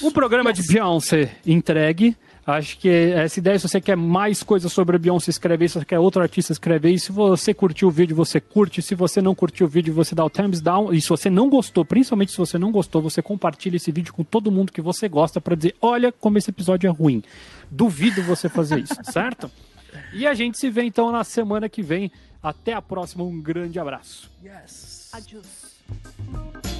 [0.00, 2.16] O programa de Beyoncé entregue.
[2.44, 5.68] Acho que essa ideia, se você quer mais coisas sobre a Beyoncé, escreve aí.
[5.68, 6.98] Se você quer outro artista, escreve aí.
[6.98, 8.82] Se você curtiu o vídeo, você curte.
[8.82, 10.92] Se você não curtiu o vídeo, você dá o thumbs down.
[10.92, 14.24] E se você não gostou, principalmente se você não gostou, você compartilha esse vídeo com
[14.24, 17.22] todo mundo que você gosta pra dizer, olha como esse episódio é ruim.
[17.70, 19.48] Duvido você fazer isso, certo?
[20.12, 22.10] E a gente se vê então na semana que vem.
[22.42, 23.22] Até a próxima.
[23.22, 24.30] Um grande abraço.
[25.12, 26.71] Adiós.